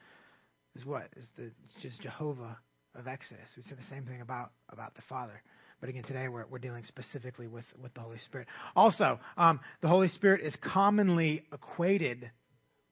is 0.77 0.87
what 0.87 1.09
is 1.17 1.25
the 1.37 1.51
just 1.83 2.01
Jehovah 2.01 2.57
of 2.99 3.07
Exodus. 3.07 3.49
We 3.57 3.63
say 3.63 3.75
the 3.75 3.95
same 3.95 4.05
thing 4.05 4.21
about, 4.21 4.51
about 4.71 4.95
the 4.95 5.03
Father. 5.09 5.43
But 5.81 5.89
again, 5.89 6.03
today 6.03 6.29
we're, 6.29 6.45
we're 6.51 6.59
dealing 6.59 6.85
specifically 6.87 7.47
with, 7.47 7.65
with 7.81 7.95
the 7.95 8.01
Holy 8.01 8.19
Spirit. 8.19 8.49
Also, 8.77 9.19
um, 9.37 9.61
the 9.81 9.89
Holy 9.89 10.09
Spirit 10.09 10.43
is 10.45 10.55
commonly 10.61 11.45
equated 11.53 12.31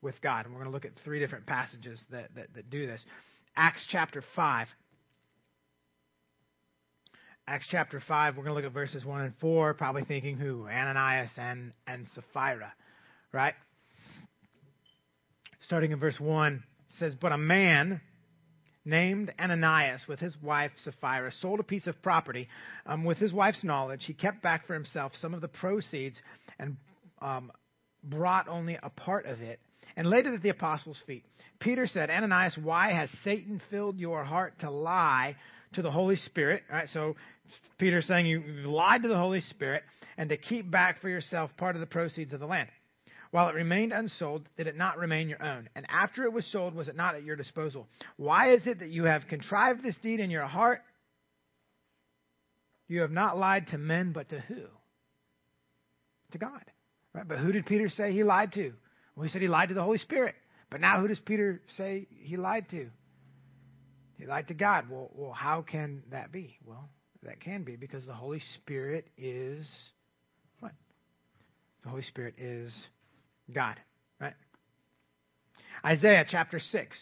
with 0.01 0.21
God. 0.23 0.47
And 0.47 0.55
we're 0.55 0.61
going 0.61 0.71
to 0.71 0.75
look 0.75 0.85
at 0.85 0.93
three 1.05 1.19
different 1.19 1.47
passages 1.47 1.99
that, 2.11 2.35
that, 2.35 2.55
that 2.55 2.71
do 2.71 2.87
this. 2.87 3.01
Acts 3.57 3.85
chapter 3.91 4.23
5. 4.35 4.69
Acts 7.47 7.67
chapter 7.71 8.03
5, 8.07 8.37
we're 8.37 8.45
going 8.45 8.55
to 8.55 8.57
look 8.57 8.67
at 8.67 8.75
verses 8.75 9.07
1 9.07 9.23
and 9.23 9.33
4, 9.41 9.73
probably 9.73 10.05
thinking 10.05 10.37
who? 10.37 10.69
Ananias 10.69 11.31
and, 11.39 11.73
and 11.87 12.07
Sapphira, 12.15 12.75
right? 13.33 13.55
Starting 15.69 15.93
in 15.93 15.99
verse 15.99 16.19
1, 16.19 16.55
it 16.55 16.63
says, 16.99 17.13
But 17.21 17.31
a 17.31 17.37
man 17.37 18.01
named 18.87 19.35
Ananias 19.39 20.01
with 20.09 20.19
his 20.19 20.35
wife 20.43 20.71
Sapphira 20.83 21.31
sold 21.43 21.61
a 21.61 21.63
piece 21.63 21.87
of 21.87 22.01
property. 22.01 22.49
Um, 22.87 23.05
with 23.05 23.19
his 23.19 23.35
wife's 23.35 23.63
knowledge, 23.63 24.05
he 24.07 24.15
kept 24.15 24.43
back 24.43 24.67
for 24.67 24.73
himself 24.73 25.13
some 25.21 25.35
of 25.35 25.43
the 25.43 25.49
proceeds 25.49 26.17
and 26.59 26.79
um, 27.21 27.53
brought 28.03 28.49
only 28.49 28.79
a 28.83 28.89
part 28.89 29.27
of 29.27 29.43
it 29.43 29.61
and 29.95 30.09
laid 30.09 30.25
it 30.25 30.33
at 30.33 30.43
the 30.43 30.49
apostles' 30.49 31.03
feet. 31.07 31.27
Peter 31.61 31.87
said, 31.87 32.09
Ananias, 32.09 32.57
why 32.57 32.93
has 32.93 33.11
Satan 33.23 33.61
filled 33.71 33.99
your 33.99 34.25
heart 34.25 34.55
to 34.61 34.71
lie 34.71 35.37
to 35.75 35.83
the 35.83 35.91
Holy 35.91 36.17
Spirit? 36.17 36.63
All 36.71 36.79
right, 36.79 36.89
so 36.95 37.15
Peter's 37.77 38.07
saying 38.07 38.25
you 38.25 38.43
lied 38.65 39.03
to 39.03 39.09
the 39.09 39.19
Holy 39.19 39.43
Spirit 39.43 39.83
and 40.17 40.31
to 40.31 40.39
keep 40.39 40.71
back 40.71 41.03
for 41.03 41.11
yourself 41.11 41.51
part 41.59 41.77
of 41.77 41.81
the 41.81 41.87
proceeds 41.87 42.33
of 42.33 42.41
the 42.41 42.47
land. 42.47 42.71
While 43.31 43.49
it 43.49 43.55
remained 43.55 43.93
unsold, 43.93 44.49
did 44.57 44.67
it 44.67 44.77
not 44.77 44.99
remain 44.99 45.29
your 45.29 45.43
own? 45.43 45.69
And 45.75 45.87
after 45.91 46.25
it 46.25 46.33
was 46.33 46.47
sold, 46.47 46.75
was 46.75 46.89
it 46.89 46.97
not 46.97 47.15
at 47.15 47.25
your 47.25 47.37
disposal? 47.37 47.87
Why 48.17 48.55
is 48.55 48.67
it 48.67 48.81
that 48.81 48.91
you 48.91 49.05
have 49.05 49.27
contrived 49.29 49.83
this 49.83 49.97
deed 50.03 50.21
in 50.21 50.31
your 50.31 50.47
heart? 50.47 50.83
You 52.89 53.03
have 53.03 53.11
not 53.11 53.37
lied 53.37 53.69
to 53.69 53.79
men, 53.79 54.13
but 54.13 54.31
to 54.31 54.41
who? 54.41 54.63
To 56.33 56.39
God. 56.39 56.65
Right? 57.13 57.29
But 57.29 57.39
who 57.39 57.53
did 57.53 57.67
Peter 57.67 57.91
say 57.91 58.13
he 58.13 58.25
lied 58.25 58.53
to? 58.55 58.73
Well, 59.15 59.25
he 59.25 59.31
said 59.31 59.43
he 59.43 59.49
lied 59.49 59.69
to 59.69 59.75
the 59.75 59.83
Holy 59.83 59.99
Spirit. 59.99 60.35
But 60.71 60.81
now 60.81 61.01
who 61.01 61.09
does 61.09 61.21
Peter 61.21 61.61
say 61.77 62.07
he 62.11 62.37
lied 62.37 62.71
to? 62.71 62.89
He 64.19 64.27
lied 64.27 64.49
to 64.49 64.55
God. 64.55 64.87
Well, 64.91 65.11
well, 65.15 65.33
how 65.33 65.63
can 65.63 66.03
that 66.11 66.33
be? 66.33 66.57
Well, 66.65 66.89
that 67.23 67.41
can 67.41 67.63
be 67.63 67.77
because 67.77 68.05
the 68.07 68.15
Holy 68.15 68.41
Spirit 68.57 69.07
is 69.17 69.67
what? 70.61 70.73
The 71.85 71.91
Holy 71.91 72.03
Spirit 72.03 72.35
is 72.39 72.73
God, 73.53 73.77
right? 74.21 74.35
Isaiah 75.85 76.25
chapter 76.29 76.61
6. 76.61 76.97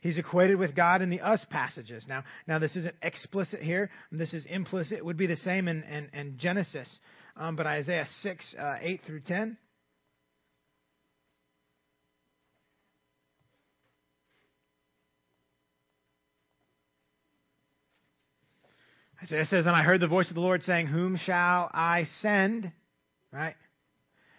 He's 0.00 0.16
equated 0.16 0.58
with 0.58 0.74
God 0.74 1.02
in 1.02 1.10
the 1.10 1.20
us 1.20 1.44
passages. 1.50 2.04
Now, 2.08 2.24
now 2.46 2.58
this 2.58 2.74
isn't 2.74 2.94
explicit 3.02 3.60
here. 3.60 3.90
This 4.10 4.32
is 4.32 4.46
implicit. 4.46 4.98
It 4.98 5.04
would 5.04 5.18
be 5.18 5.26
the 5.26 5.36
same 5.36 5.68
in, 5.68 5.82
in, 5.82 6.08
in 6.18 6.38
Genesis. 6.38 6.88
Um, 7.36 7.54
but 7.54 7.66
Isaiah 7.66 8.06
6, 8.22 8.54
uh, 8.58 8.76
8 8.80 9.00
through 9.06 9.20
10. 9.20 9.58
Isaiah 19.22 19.46
says, 19.46 19.66
And 19.66 19.76
I 19.76 19.82
heard 19.82 20.00
the 20.00 20.06
voice 20.06 20.28
of 20.28 20.34
the 20.34 20.40
Lord 20.40 20.62
saying, 20.62 20.86
Whom 20.86 21.18
shall 21.18 21.70
I 21.74 22.06
send? 22.22 22.72
Right? 23.32 23.54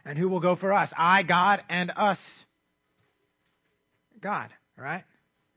And 0.06 0.18
who 0.18 0.30
will 0.30 0.40
go 0.40 0.56
for 0.56 0.74
us? 0.74 0.90
I, 0.98 1.24
God, 1.24 1.62
and 1.70 1.92
us. 1.96 2.18
God, 4.22 4.50
right? 4.78 5.04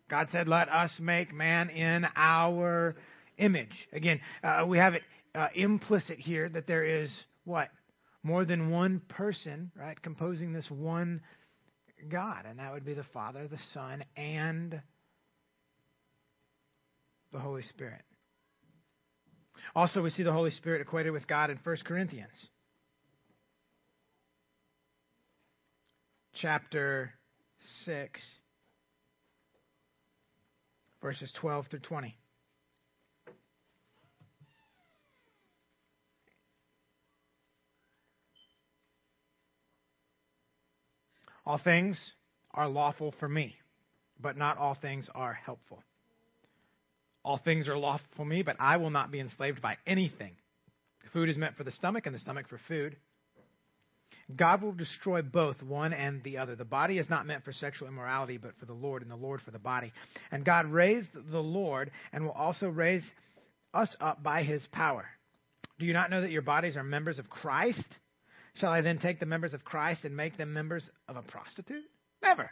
God 0.09 0.29
said, 0.33 0.49
Let 0.49 0.69
us 0.69 0.93
make 1.01 1.33
man 1.33 1.71
in 1.71 2.07
our 2.17 2.95
image. 3.39 3.73
Again, 3.93 4.21
uh, 4.43 4.65
we 4.67 4.79
have 4.79 4.95
it 4.95 5.03
uh, 5.35 5.49
implicit 5.55 6.19
here 6.19 6.49
that 6.49 6.67
there 6.67 6.85
is 6.85 7.11
what? 7.45 7.69
More 8.23 8.45
than 8.45 8.71
one 8.71 9.03
person, 9.09 9.71
right, 9.77 10.01
composing 10.01 10.53
this 10.53 10.71
one 10.71 11.21
God. 12.09 12.45
And 12.49 12.59
that 12.59 12.73
would 12.73 12.85
be 12.85 12.95
the 12.95 13.05
Father, 13.13 13.49
the 13.49 13.59
Son, 13.73 14.03
and 14.17 14.81
the 17.33 17.39
Holy 17.39 17.63
Spirit. 17.63 18.03
Also, 19.75 20.03
we 20.03 20.11
see 20.11 20.23
the 20.23 20.33
Holy 20.33 20.53
Spirit 20.53 20.81
equated 20.81 21.13
with 21.13 21.27
God 21.27 21.51
in 21.51 21.59
1 21.63 21.77
Corinthians. 21.85 22.31
Chapter 26.35 27.13
6, 27.85 28.21
verses 31.01 31.33
12 31.41 31.67
through 31.69 31.79
20. 31.79 32.17
All 41.47 41.59
things 41.59 41.99
are 42.53 42.69
lawful 42.69 43.15
for 43.21 43.29
me, 43.29 43.55
but 44.21 44.37
not 44.37 44.59
all 44.59 44.75
things 44.75 45.07
are 45.15 45.35
helpful. 45.35 45.83
All 47.25 47.39
things 47.39 47.69
are 47.69 47.79
lawful 47.79 48.07
for 48.17 48.25
me, 48.25 48.43
but 48.43 48.57
I 48.59 48.79
will 48.79 48.91
not 48.91 49.13
be 49.13 49.21
enslaved 49.21 49.63
by 49.63 49.77
anything. 49.87 50.33
Food 51.13 51.29
is 51.29 51.37
meant 51.37 51.57
for 51.57 51.65
the 51.65 51.71
stomach, 51.71 52.07
and 52.07 52.15
the 52.15 52.19
stomach 52.19 52.49
for 52.49 52.59
food. 52.67 52.97
God 54.35 54.63
will 54.63 54.73
destroy 54.73 55.23
both 55.23 55.63
one 55.63 55.93
and 55.93 56.23
the 56.23 56.39
other. 56.39 56.57
The 56.57 56.65
body 56.65 56.99
is 56.99 57.11
not 57.11 57.27
meant 57.27 57.45
for 57.45 57.53
sexual 57.53 57.89
immorality, 57.89 58.39
but 58.39 58.57
for 58.59 58.67
the 58.67 58.73
Lord, 58.73 59.03
and 59.03 59.11
the 59.11 59.17
Lord 59.17 59.43
for 59.43 59.51
the 59.51 59.59
body. 59.59 59.93
And 60.31 60.45
God 60.45 60.67
raised 60.67 61.09
the 61.31 61.43
Lord 61.43 61.91
and 62.13 62.25
will 62.25 62.33
also 62.33 62.69
raise 62.69 63.03
us 63.75 63.95
up 64.01 64.23
by 64.23 64.43
his 64.43 64.67
power. 64.73 65.05
Do 65.79 65.87
you 65.87 65.93
not 65.93 66.11
know 66.11 66.23
that 66.23 66.31
your 66.31 66.43
bodies 66.43 66.77
are 66.77 66.85
members 66.85 67.19
of 67.19 67.29
Christ? 67.29 67.85
Shall 68.55 68.73
I 68.73 68.81
then 68.81 68.99
take 68.99 69.21
the 69.21 69.27
members 69.27 69.53
of 69.53 69.65
Christ 69.65 70.05
and 70.05 70.17
make 70.17 70.37
them 70.37 70.53
members 70.53 70.89
of 71.09 71.17
a 71.17 71.23
prostitute? 71.23 71.85
Never. 72.23 72.51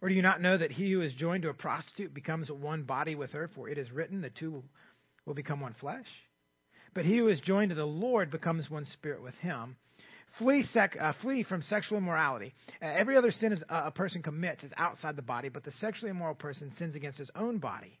Or 0.00 0.08
do 0.08 0.14
you 0.14 0.22
not 0.22 0.40
know 0.40 0.56
that 0.56 0.72
he 0.72 0.90
who 0.90 1.02
is 1.02 1.14
joined 1.14 1.42
to 1.44 1.50
a 1.50 1.54
prostitute 1.54 2.12
becomes 2.12 2.50
one 2.50 2.82
body 2.82 3.14
with 3.14 3.30
her? 3.32 3.48
For 3.54 3.68
it 3.68 3.78
is 3.78 3.92
written, 3.92 4.22
the 4.22 4.30
two 4.30 4.64
will 5.26 5.34
become 5.34 5.60
one 5.60 5.76
flesh. 5.78 6.06
But 6.94 7.04
he 7.04 7.18
who 7.18 7.28
is 7.28 7.40
joined 7.40 7.70
to 7.70 7.76
the 7.76 7.84
Lord 7.84 8.30
becomes 8.30 8.68
one 8.68 8.86
spirit 8.86 9.22
with 9.22 9.34
him. 9.36 9.76
Flee, 10.38 10.62
sec, 10.72 10.96
uh, 10.98 11.12
flee 11.20 11.42
from 11.42 11.62
sexual 11.62 11.98
immorality. 11.98 12.54
Uh, 12.80 12.86
every 12.86 13.16
other 13.16 13.30
sin 13.30 13.52
is, 13.52 13.62
uh, 13.68 13.82
a 13.86 13.90
person 13.90 14.22
commits 14.22 14.64
is 14.64 14.72
outside 14.78 15.14
the 15.16 15.22
body, 15.22 15.50
but 15.50 15.64
the 15.64 15.72
sexually 15.72 16.10
immoral 16.10 16.34
person 16.34 16.72
sins 16.78 16.96
against 16.96 17.18
his 17.18 17.30
own 17.34 17.58
body. 17.58 17.98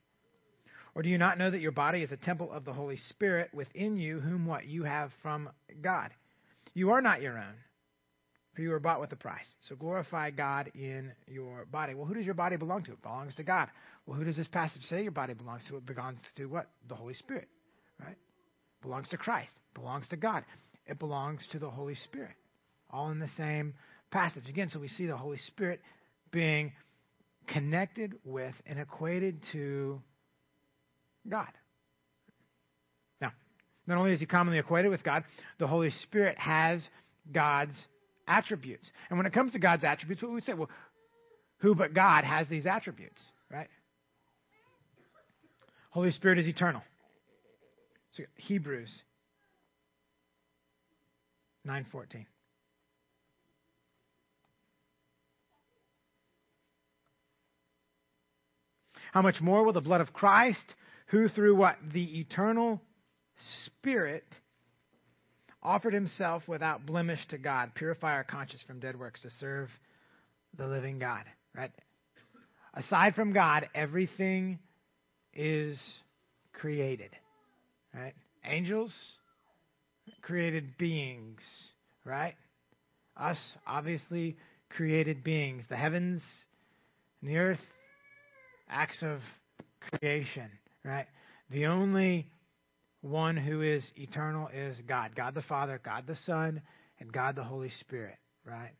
Or 0.94 1.02
do 1.02 1.08
you 1.08 1.18
not 1.18 1.38
know 1.38 1.50
that 1.50 1.60
your 1.60 1.72
body 1.72 2.02
is 2.02 2.12
a 2.12 2.16
temple 2.16 2.50
of 2.50 2.64
the 2.64 2.72
Holy 2.72 2.96
Spirit 3.10 3.50
within 3.52 3.96
you, 3.98 4.20
whom 4.20 4.46
what 4.46 4.66
you 4.66 4.84
have 4.84 5.10
from 5.22 5.50
God? 5.80 6.10
You 6.74 6.90
are 6.90 7.02
not 7.02 7.20
your 7.20 7.38
own, 7.38 7.54
for 8.54 8.62
you 8.62 8.70
were 8.70 8.80
bought 8.80 9.00
with 9.00 9.12
a 9.12 9.16
price. 9.16 9.46
So 9.68 9.76
glorify 9.76 10.30
God 10.30 10.70
in 10.74 11.12
your 11.26 11.66
body. 11.66 11.94
Well, 11.94 12.06
who 12.06 12.14
does 12.14 12.24
your 12.24 12.34
body 12.34 12.56
belong 12.56 12.84
to? 12.84 12.92
It 12.92 13.02
belongs 13.02 13.34
to 13.36 13.42
God. 13.42 13.68
Well, 14.06 14.18
who 14.18 14.24
does 14.24 14.36
this 14.36 14.48
passage 14.48 14.82
say 14.88 15.02
your 15.02 15.12
body 15.12 15.34
belongs 15.34 15.62
to? 15.68 15.76
It 15.76 15.86
belongs 15.86 16.18
to 16.36 16.46
what? 16.46 16.68
The 16.88 16.94
Holy 16.94 17.14
Spirit, 17.14 17.48
right? 18.00 18.16
Belongs 18.82 19.08
to 19.10 19.18
Christ. 19.18 19.52
Belongs 19.74 20.08
to 20.08 20.16
God 20.16 20.44
it 20.86 20.98
belongs 20.98 21.40
to 21.52 21.58
the 21.58 21.70
Holy 21.70 21.94
Spirit. 21.94 22.34
All 22.90 23.10
in 23.10 23.18
the 23.18 23.30
same 23.36 23.74
passage. 24.10 24.48
Again, 24.48 24.68
so 24.68 24.78
we 24.78 24.88
see 24.88 25.06
the 25.06 25.16
Holy 25.16 25.38
Spirit 25.38 25.80
being 26.30 26.72
connected 27.46 28.14
with 28.24 28.54
and 28.66 28.78
equated 28.78 29.40
to 29.52 30.00
God. 31.28 31.48
Now, 33.20 33.32
not 33.86 33.98
only 33.98 34.12
is 34.12 34.20
he 34.20 34.26
commonly 34.26 34.58
equated 34.58 34.90
with 34.90 35.02
God, 35.02 35.24
the 35.58 35.66
Holy 35.66 35.90
Spirit 36.02 36.38
has 36.38 36.86
God's 37.32 37.74
attributes. 38.26 38.90
And 39.08 39.18
when 39.18 39.26
it 39.26 39.32
comes 39.32 39.52
to 39.52 39.58
God's 39.58 39.84
attributes, 39.84 40.22
what 40.22 40.30
would 40.30 40.36
we 40.36 40.40
say, 40.42 40.54
well, 40.54 40.70
who 41.58 41.74
but 41.74 41.94
God 41.94 42.24
has 42.24 42.48
these 42.48 42.66
attributes, 42.66 43.20
right? 43.50 43.68
Holy 45.90 46.10
Spirit 46.10 46.38
is 46.38 46.46
eternal. 46.46 46.82
So 48.16 48.24
Hebrews 48.36 48.90
9:14. 51.66 52.26
How 59.12 59.20
much 59.20 59.40
more 59.40 59.64
will 59.64 59.74
the 59.74 59.80
blood 59.80 60.00
of 60.00 60.12
Christ, 60.12 60.74
who 61.08 61.28
through 61.28 61.54
what 61.54 61.76
the 61.92 62.20
eternal 62.20 62.80
Spirit 63.66 64.24
offered 65.62 65.92
himself 65.92 66.48
without 66.48 66.86
blemish 66.86 67.20
to 67.28 67.38
God, 67.38 67.74
purify 67.74 68.14
our 68.14 68.24
conscience 68.24 68.62
from 68.66 68.80
dead 68.80 68.98
works 68.98 69.20
to 69.20 69.30
serve 69.38 69.68
the 70.56 70.66
living 70.66 70.98
God, 70.98 71.24
right? 71.54 71.70
Aside 72.74 73.14
from 73.14 73.32
God, 73.32 73.68
everything 73.74 74.58
is 75.34 75.78
created, 76.52 77.10
right? 77.94 78.14
Angels, 78.44 78.92
created 80.22 80.76
beings, 80.78 81.40
right? 82.04 82.34
Us, 83.16 83.38
obviously, 83.66 84.36
created 84.70 85.22
beings. 85.22 85.64
The 85.68 85.76
heavens 85.76 86.22
and 87.20 87.30
the 87.30 87.36
earth, 87.36 87.60
acts 88.68 89.02
of 89.02 89.20
creation, 89.98 90.50
right? 90.84 91.06
The 91.50 91.66
only 91.66 92.28
one 93.02 93.36
who 93.36 93.62
is 93.62 93.84
eternal 93.96 94.48
is 94.48 94.76
God 94.88 95.14
God 95.14 95.34
the 95.34 95.42
Father, 95.42 95.80
God 95.84 96.04
the 96.06 96.16
Son, 96.24 96.62
and 97.00 97.12
God 97.12 97.36
the 97.36 97.44
Holy 97.44 97.70
Spirit, 97.80 98.16
right? 98.44 98.72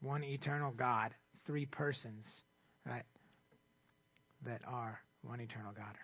One 0.00 0.24
eternal 0.24 0.72
God, 0.72 1.12
three 1.46 1.66
persons, 1.66 2.24
right? 2.86 3.04
That 4.44 4.62
are 4.66 4.98
one 5.22 5.40
eternal 5.40 5.72
God. 5.74 5.94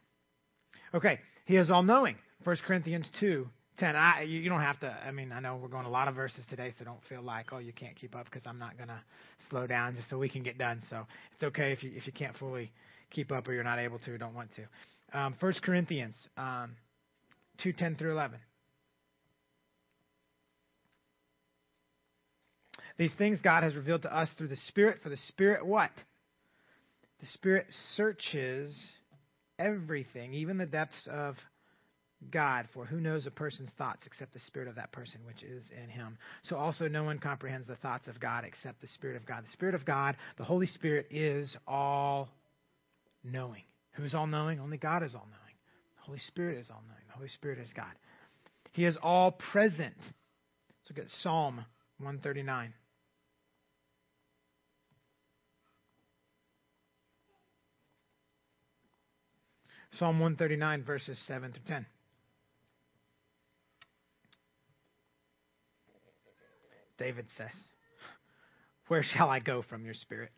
Okay, 0.94 1.18
he 1.46 1.56
is 1.56 1.70
all 1.70 1.82
knowing. 1.82 2.16
1 2.44 2.56
Corinthians 2.66 3.06
2 3.20 3.46
10. 3.80 3.96
I, 3.96 4.22
you 4.22 4.48
don't 4.48 4.60
have 4.60 4.78
to, 4.80 4.96
I 5.06 5.10
mean, 5.10 5.32
I 5.32 5.40
know 5.40 5.56
we're 5.60 5.68
going 5.68 5.86
a 5.86 5.90
lot 5.90 6.06
of 6.06 6.14
verses 6.14 6.44
today, 6.50 6.72
so 6.78 6.84
don't 6.84 7.02
feel 7.08 7.22
like, 7.22 7.46
oh, 7.52 7.58
you 7.58 7.72
can't 7.72 7.96
keep 7.96 8.14
up 8.14 8.26
because 8.26 8.42
I'm 8.46 8.58
not 8.58 8.76
going 8.76 8.88
to 8.88 9.00
slow 9.48 9.66
down 9.66 9.96
just 9.96 10.08
so 10.10 10.18
we 10.18 10.28
can 10.28 10.42
get 10.42 10.58
done. 10.58 10.82
So 10.90 11.06
it's 11.34 11.42
okay 11.42 11.72
if 11.72 11.82
you, 11.82 11.90
if 11.94 12.06
you 12.06 12.12
can't 12.12 12.36
fully 12.36 12.70
keep 13.10 13.32
up 13.32 13.48
or 13.48 13.54
you're 13.54 13.64
not 13.64 13.78
able 13.78 13.98
to 14.00 14.12
or 14.12 14.18
don't 14.18 14.34
want 14.34 14.50
to. 14.56 15.18
Um, 15.18 15.34
1 15.40 15.54
Corinthians 15.62 16.14
um, 16.36 16.76
2 17.62 17.72
10 17.72 17.96
through 17.96 18.12
11. 18.12 18.38
These 22.98 23.12
things 23.16 23.40
God 23.40 23.62
has 23.62 23.74
revealed 23.74 24.02
to 24.02 24.14
us 24.14 24.28
through 24.36 24.48
the 24.48 24.58
Spirit, 24.68 24.98
for 25.02 25.08
the 25.08 25.16
Spirit 25.28 25.64
what? 25.64 25.90
The 27.20 27.26
Spirit 27.32 27.66
searches 27.96 28.74
everything, 29.58 30.34
even 30.34 30.58
the 30.58 30.66
depths 30.66 31.08
of 31.10 31.36
God, 32.30 32.68
for 32.74 32.84
who 32.84 33.00
knows 33.00 33.26
a 33.26 33.30
person's 33.30 33.70
thoughts 33.78 34.02
except 34.04 34.34
the 34.34 34.40
spirit 34.40 34.68
of 34.68 34.74
that 34.74 34.92
person 34.92 35.20
which 35.26 35.42
is 35.42 35.64
in 35.82 35.88
him? 35.88 36.18
So 36.48 36.56
also 36.56 36.86
no 36.86 37.02
one 37.02 37.18
comprehends 37.18 37.66
the 37.66 37.76
thoughts 37.76 38.08
of 38.08 38.20
God 38.20 38.44
except 38.44 38.80
the 38.80 38.88
spirit 38.88 39.16
of 39.16 39.24
God. 39.24 39.44
The 39.46 39.52
spirit 39.52 39.74
of 39.74 39.84
God, 39.84 40.16
the 40.36 40.44
Holy 40.44 40.66
Spirit, 40.66 41.06
is 41.10 41.56
all 41.66 42.28
knowing. 43.24 43.62
Who's 43.92 44.14
all 44.14 44.26
knowing? 44.26 44.60
Only 44.60 44.76
God 44.76 45.02
is 45.02 45.14
all 45.14 45.26
knowing. 45.26 45.54
The 45.96 46.04
Holy 46.04 46.20
Spirit 46.26 46.58
is 46.58 46.66
all 46.70 46.82
knowing. 46.86 47.02
The 47.08 47.14
Holy 47.14 47.28
Spirit 47.30 47.58
is 47.58 47.68
God. 47.74 47.92
He 48.72 48.84
is 48.84 48.96
all 49.02 49.32
present. 49.32 49.96
Let's 49.98 50.96
look 50.96 50.98
at 50.98 51.10
Psalm 51.22 51.56
139. 51.98 52.74
Psalm 59.98 60.20
139, 60.20 60.84
verses 60.84 61.18
7 61.26 61.52
through 61.52 61.62
10. 61.66 61.86
David 67.00 67.26
says, 67.36 67.50
Where 68.88 69.02
shall 69.02 69.30
I 69.30 69.40
go 69.40 69.62
from 69.62 69.84
your 69.84 69.94
spirit? 69.94 70.32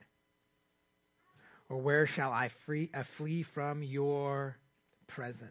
Or 1.69 1.79
where 1.79 2.07
shall 2.07 2.31
I 2.31 2.51
free, 2.65 2.91
uh, 2.95 3.03
flee 3.19 3.45
from 3.55 3.83
your 3.83 4.57
presence? 5.09 5.43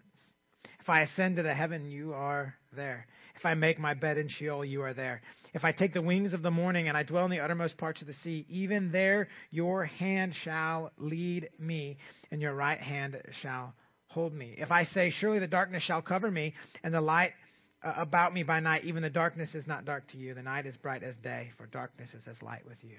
If 0.79 0.89
I 0.89 1.01
ascend 1.01 1.35
to 1.35 1.43
the 1.43 1.53
heaven, 1.53 1.91
you 1.91 2.13
are 2.13 2.55
there. 2.75 3.05
If 3.35 3.45
I 3.45 3.53
make 3.55 3.77
my 3.77 3.93
bed 3.93 4.17
in 4.17 4.29
Sheol, 4.29 4.63
you 4.63 4.81
are 4.83 4.93
there. 4.93 5.21
If 5.53 5.65
I 5.65 5.73
take 5.73 5.93
the 5.93 6.01
wings 6.01 6.33
of 6.33 6.43
the 6.43 6.49
morning 6.49 6.87
and 6.87 6.97
I 6.97 7.03
dwell 7.03 7.25
in 7.25 7.31
the 7.31 7.39
uttermost 7.41 7.77
parts 7.77 8.01
of 8.01 8.07
the 8.07 8.15
sea, 8.23 8.45
even 8.49 8.91
there 8.91 9.27
your 9.51 9.85
hand 9.85 10.33
shall 10.43 10.91
lead 10.97 11.49
me, 11.59 11.97
and 12.31 12.41
your 12.41 12.53
right 12.53 12.79
hand 12.79 13.17
shall 13.41 13.73
hold 14.07 14.33
me. 14.33 14.55
If 14.57 14.71
I 14.71 14.85
say, 14.85 15.11
Surely 15.19 15.39
the 15.39 15.47
darkness 15.47 15.83
shall 15.83 16.01
cover 16.01 16.31
me, 16.31 16.53
and 16.83 16.93
the 16.93 17.01
light 17.01 17.33
Uh, 17.83 17.93
about 17.97 18.33
me 18.33 18.43
by 18.43 18.59
night, 18.59 18.83
even 18.83 19.01
the 19.01 19.09
darkness 19.09 19.55
is 19.55 19.65
not 19.65 19.85
dark 19.85 20.07
to 20.11 20.17
you. 20.17 20.33
The 20.33 20.43
night 20.43 20.65
is 20.65 20.75
bright 20.77 21.03
as 21.03 21.15
day, 21.17 21.51
for 21.57 21.65
darkness 21.67 22.09
is 22.13 22.23
as 22.27 22.41
light 22.41 22.65
with 22.67 22.77
you. 22.83 22.97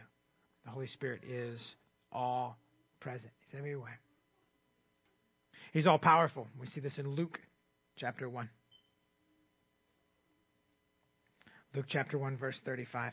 The 0.64 0.70
Holy 0.70 0.88
Spirit 0.88 1.22
is 1.28 1.60
all 2.10 2.56
present, 3.00 3.30
He's 3.48 3.58
everywhere. 3.58 3.98
He's 5.72 5.86
all 5.86 5.98
powerful. 5.98 6.48
We 6.60 6.66
see 6.66 6.80
this 6.80 6.98
in 6.98 7.08
Luke 7.14 7.40
chapter 7.96 8.28
1. 8.28 8.48
Luke 11.74 11.86
chapter 11.88 12.18
1, 12.18 12.36
verse 12.36 12.60
35. 12.64 13.12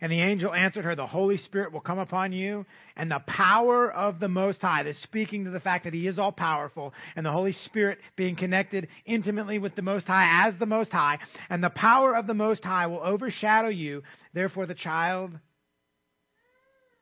And 0.00 0.12
the 0.12 0.20
angel 0.20 0.54
answered 0.54 0.84
her, 0.84 0.94
The 0.94 1.06
Holy 1.06 1.36
Spirit 1.38 1.72
will 1.72 1.80
come 1.80 1.98
upon 1.98 2.32
you, 2.32 2.66
and 2.96 3.10
the 3.10 3.22
power 3.26 3.90
of 3.90 4.20
the 4.20 4.28
Most 4.28 4.60
High. 4.60 4.84
That's 4.84 5.02
speaking 5.02 5.44
to 5.44 5.50
the 5.50 5.60
fact 5.60 5.84
that 5.84 5.94
He 5.94 6.06
is 6.06 6.18
all 6.18 6.30
powerful, 6.30 6.94
and 7.16 7.26
the 7.26 7.32
Holy 7.32 7.52
Spirit 7.52 7.98
being 8.16 8.36
connected 8.36 8.88
intimately 9.06 9.58
with 9.58 9.74
the 9.74 9.82
Most 9.82 10.06
High 10.06 10.46
as 10.46 10.54
the 10.58 10.66
Most 10.66 10.92
High, 10.92 11.18
and 11.50 11.62
the 11.62 11.70
power 11.70 12.14
of 12.14 12.26
the 12.26 12.34
Most 12.34 12.62
High 12.62 12.86
will 12.86 13.02
overshadow 13.02 13.68
you. 13.68 14.02
Therefore, 14.34 14.66
the 14.66 14.74
child 14.74 15.32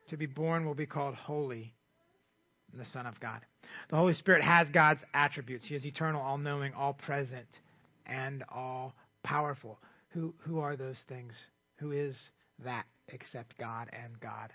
to 0.09 0.17
be 0.17 0.25
born 0.25 0.65
will 0.65 0.75
be 0.75 0.85
called 0.85 1.13
Holy, 1.15 1.73
the 2.73 2.85
Son 2.93 3.05
of 3.05 3.19
God. 3.19 3.41
The 3.89 3.97
Holy 3.97 4.13
Spirit 4.15 4.43
has 4.43 4.69
God's 4.69 5.01
attributes. 5.13 5.65
He 5.65 5.75
is 5.75 5.85
eternal, 5.85 6.21
all 6.21 6.37
knowing, 6.37 6.73
all 6.73 6.93
present, 6.93 7.47
and 8.05 8.43
all 8.49 8.95
powerful. 9.23 9.79
Who, 10.09 10.33
who 10.39 10.59
are 10.59 10.75
those 10.75 10.97
things? 11.07 11.33
Who 11.77 11.91
is 11.91 12.15
that 12.63 12.85
except 13.09 13.57
God 13.57 13.89
and 13.93 14.19
God 14.19 14.51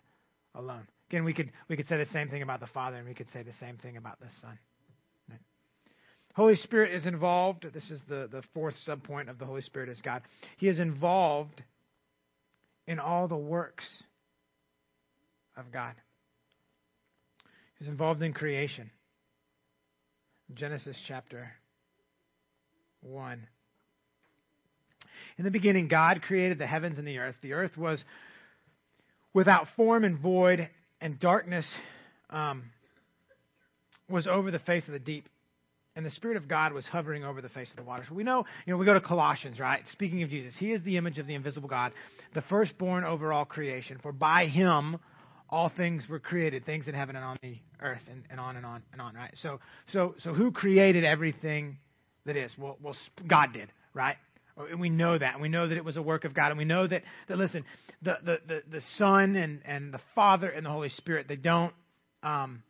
alone? 0.55 0.87
Again, 1.11 1.25
we 1.25 1.35
could, 1.35 1.51
we 1.69 1.77
could 1.77 1.89
say 1.89 1.99
the 1.99 2.11
same 2.13 2.29
thing 2.29 2.43
about 2.43 2.61
the 2.61 2.67
Father, 2.69 2.97
and 2.97 3.07
we 3.07 3.15
could 3.15 3.31
say 3.33 3.43
the 3.43 3.53
same 3.61 3.77
thing 3.77 3.97
about 3.97 4.19
the 4.21 4.27
Son. 4.41 4.59
Right? 5.29 5.41
Holy 6.35 6.57
Spirit 6.57 6.95
is 6.95 7.07
involved. 7.07 7.67
This 7.73 7.91
is 7.91 8.01
the, 8.09 8.29
the 8.31 8.43
fourth 8.55 8.75
subpoint 8.87 9.29
of 9.29 9.39
the 9.39 9.45
Holy 9.45 9.63
Spirit 9.63 9.89
is 9.89 10.01
God. 10.01 10.23
He 10.57 10.69
is 10.69 10.79
involved 10.79 11.63
in 12.87 12.99
all 12.99 13.29
the 13.29 13.37
works 13.37 13.87
of 15.57 15.71
God. 15.71 15.95
He's 17.79 17.89
involved 17.89 18.23
in 18.23 18.33
creation. 18.33 18.91
Genesis 20.55 20.97
chapter 21.07 21.51
1. 23.01 23.47
In 25.39 25.45
the 25.45 25.51
beginning, 25.51 25.89
God 25.89 26.23
created 26.23 26.59
the 26.59 26.67
heavens 26.67 26.99
and 26.99 27.07
the 27.07 27.19
earth. 27.19 27.37
The 27.43 27.55
earth 27.55 27.77
was 27.77 28.03
without 29.35 29.67
form 29.77 30.05
and 30.05 30.19
void, 30.19 30.69
and 31.01 31.19
darkness 31.19 31.67
um, 32.31 32.65
was 34.09 34.27
over 34.27 34.51
the 34.51 34.59
face 34.59 34.87
of 34.87 34.93
the 34.93 34.99
deep. 34.99 35.29
And 35.95 36.07
the 36.07 36.11
Spirit 36.11 36.39
of 36.39 36.49
God 36.49 36.73
was 36.73 36.87
hovering 36.87 37.23
over 37.23 37.43
the 37.43 37.51
face 37.51 37.69
of 37.71 37.77
the 37.77 37.83
waters. 37.83 38.07
We 38.11 38.25
know, 38.25 38.47
you 38.65 38.73
know, 38.73 38.79
we 38.79 38.87
go 38.87 38.95
to 38.95 39.01
Colossians, 39.01 39.61
right? 39.61 39.83
Speaking 39.93 40.23
of 40.23 40.31
Jesus, 40.31 40.55
He 40.59 40.73
is 40.73 40.83
the 40.85 40.97
image 40.97 41.19
of 41.19 41.27
the 41.27 41.35
invisible 41.35 41.69
God, 41.69 41.93
the 42.35 42.43
firstborn 42.43 43.05
over 43.05 43.33
all 43.33 43.45
creation. 43.45 43.99
For 44.03 44.11
by 44.11 44.47
Him 44.47 44.99
all 45.51 45.69
things 45.69 46.09
were 46.09 46.19
created, 46.19 46.65
things 46.65 46.89
in 46.89 46.95
heaven 46.95 47.15
and 47.15 47.25
on 47.25 47.37
the 47.43 47.57
earth, 47.83 48.01
and, 48.11 48.23
and 48.31 48.41
on 48.41 48.57
and 48.57 48.65
on 48.65 48.83
and 48.93 49.03
on, 49.03 49.15
right? 49.15 49.35
So, 49.43 49.61
so, 49.93 50.15
so 50.21 50.33
who 50.33 50.51
created 50.51 51.05
everything 51.05 51.77
that 52.25 52.37
is? 52.37 52.51
Well, 52.57 52.79
well, 52.83 52.97
God 53.27 53.53
did, 53.53 53.71
right? 53.93 54.17
And 54.57 54.81
we 54.81 54.91
know 54.91 55.19
that. 55.19 55.41
We 55.41 55.49
know 55.49 55.69
that 55.69 55.77
it 55.77 55.85
was 55.85 55.97
a 55.97 56.03
work 56.03 56.25
of 56.25 56.35
God. 56.35 56.51
And 56.51 56.59
we 56.59 56.65
know 56.65 56.87
that, 56.87 57.03
that 57.29 57.39
listen, 57.39 57.65
the, 58.03 58.19
the, 58.25 58.39
the, 58.47 58.63
the 58.71 58.83
Son 58.97 59.37
and, 59.37 59.61
and 59.65 59.93
the 59.93 60.01
Father 60.15 60.49
and 60.49 60.67
the 60.67 60.71
Holy 60.71 60.91
Spirit, 60.91 61.27
they 61.29 61.37
don't, 61.37 61.73
um, 62.23 62.63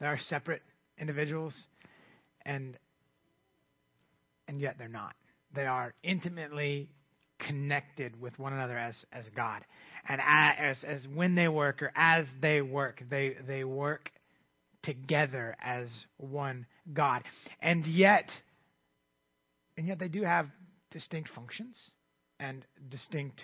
they 0.00 0.06
are 0.06 0.18
separate 0.28 0.62
individuals, 0.98 1.54
and, 2.44 2.76
and 4.48 4.60
yet 4.60 4.76
they're 4.78 4.88
not. 4.88 5.14
They 5.54 5.66
are 5.66 5.94
intimately 6.02 6.90
connected 7.38 8.20
with 8.20 8.38
one 8.38 8.52
another 8.52 8.76
as, 8.76 8.94
as 9.12 9.24
God 9.36 9.62
and 10.08 10.20
as, 10.22 10.76
as 10.84 11.06
when 11.14 11.34
they 11.34 11.48
work 11.48 11.82
or 11.82 11.92
as 11.96 12.26
they 12.40 12.60
work, 12.60 13.02
they, 13.08 13.36
they 13.46 13.64
work 13.64 14.10
together 14.82 15.56
as 15.62 15.88
one 16.18 16.66
God. 16.92 17.22
And 17.60 17.86
yet, 17.86 18.28
and 19.76 19.86
yet 19.86 19.98
they 19.98 20.08
do 20.08 20.22
have 20.22 20.48
distinct 20.90 21.30
functions 21.34 21.76
and 22.40 22.64
distinct 22.90 23.40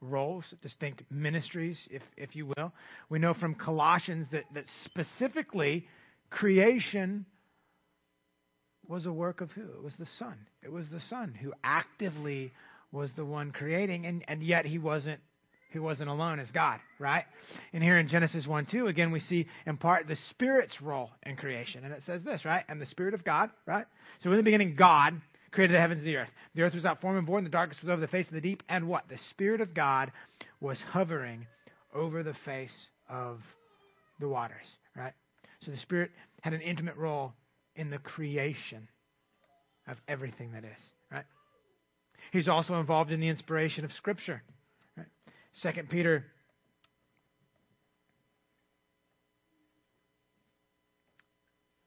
roles, 0.00 0.44
distinct 0.62 1.02
ministries, 1.10 1.78
if, 1.90 2.02
if 2.16 2.36
you 2.36 2.46
will. 2.46 2.72
We 3.08 3.18
know 3.18 3.34
from 3.34 3.54
Colossians 3.54 4.26
that, 4.32 4.44
that 4.54 4.64
specifically 4.84 5.86
creation 6.30 7.26
was 8.86 9.06
a 9.06 9.12
work 9.12 9.40
of 9.40 9.50
who? 9.52 9.62
It 9.62 9.82
was 9.82 9.94
the 9.98 10.08
Son. 10.18 10.34
It 10.62 10.70
was 10.70 10.88
the 10.90 11.00
Son 11.08 11.34
who 11.40 11.52
actively 11.62 12.52
was 12.92 13.10
the 13.16 13.24
one 13.24 13.50
creating, 13.50 14.06
and, 14.06 14.24
and 14.28 14.42
yet 14.42 14.66
he 14.66 14.78
wasn't 14.78 15.20
who 15.72 15.82
wasn't 15.82 16.08
alone 16.08 16.38
as 16.38 16.48
God, 16.52 16.78
right? 17.00 17.24
And 17.72 17.82
here 17.82 17.98
in 17.98 18.06
Genesis 18.06 18.46
1 18.46 18.66
2, 18.66 18.86
again, 18.86 19.10
we 19.10 19.18
see 19.18 19.48
in 19.66 19.76
part 19.76 20.06
the 20.06 20.16
Spirit's 20.30 20.80
role 20.80 21.10
in 21.24 21.34
creation. 21.34 21.84
And 21.84 21.92
it 21.92 22.04
says 22.06 22.22
this, 22.22 22.44
right? 22.44 22.64
And 22.68 22.80
the 22.80 22.86
Spirit 22.86 23.12
of 23.12 23.24
God, 23.24 23.50
right? 23.66 23.84
So 24.22 24.30
in 24.30 24.36
the 24.36 24.44
beginning, 24.44 24.76
God 24.76 25.20
created 25.54 25.74
the 25.74 25.80
heavens 25.80 26.00
and 26.00 26.08
the 26.08 26.16
earth. 26.16 26.28
The 26.54 26.62
earth 26.62 26.74
was 26.74 26.82
without 26.82 27.00
form 27.00 27.16
and 27.16 27.28
and 27.28 27.46
the 27.46 27.50
darkness 27.50 27.78
was 27.80 27.90
over 27.90 28.00
the 28.00 28.08
face 28.08 28.26
of 28.26 28.34
the 28.34 28.40
deep. 28.40 28.62
And 28.68 28.88
what? 28.88 29.08
The 29.08 29.18
Spirit 29.30 29.60
of 29.60 29.72
God 29.72 30.12
was 30.60 30.78
hovering 30.90 31.46
over 31.94 32.22
the 32.22 32.34
face 32.44 32.74
of 33.08 33.40
the 34.20 34.28
waters, 34.28 34.66
right? 34.96 35.12
So 35.64 35.70
the 35.70 35.78
Spirit 35.78 36.10
had 36.42 36.52
an 36.52 36.60
intimate 36.60 36.96
role 36.96 37.32
in 37.76 37.90
the 37.90 37.98
creation 37.98 38.88
of 39.88 39.96
everything 40.08 40.52
that 40.52 40.64
is, 40.64 40.80
right? 41.10 41.24
He's 42.32 42.48
also 42.48 42.80
involved 42.80 43.12
in 43.12 43.20
the 43.20 43.28
inspiration 43.28 43.84
of 43.84 43.92
Scripture. 43.92 44.42
Second 45.62 45.88
Peter 45.88 46.24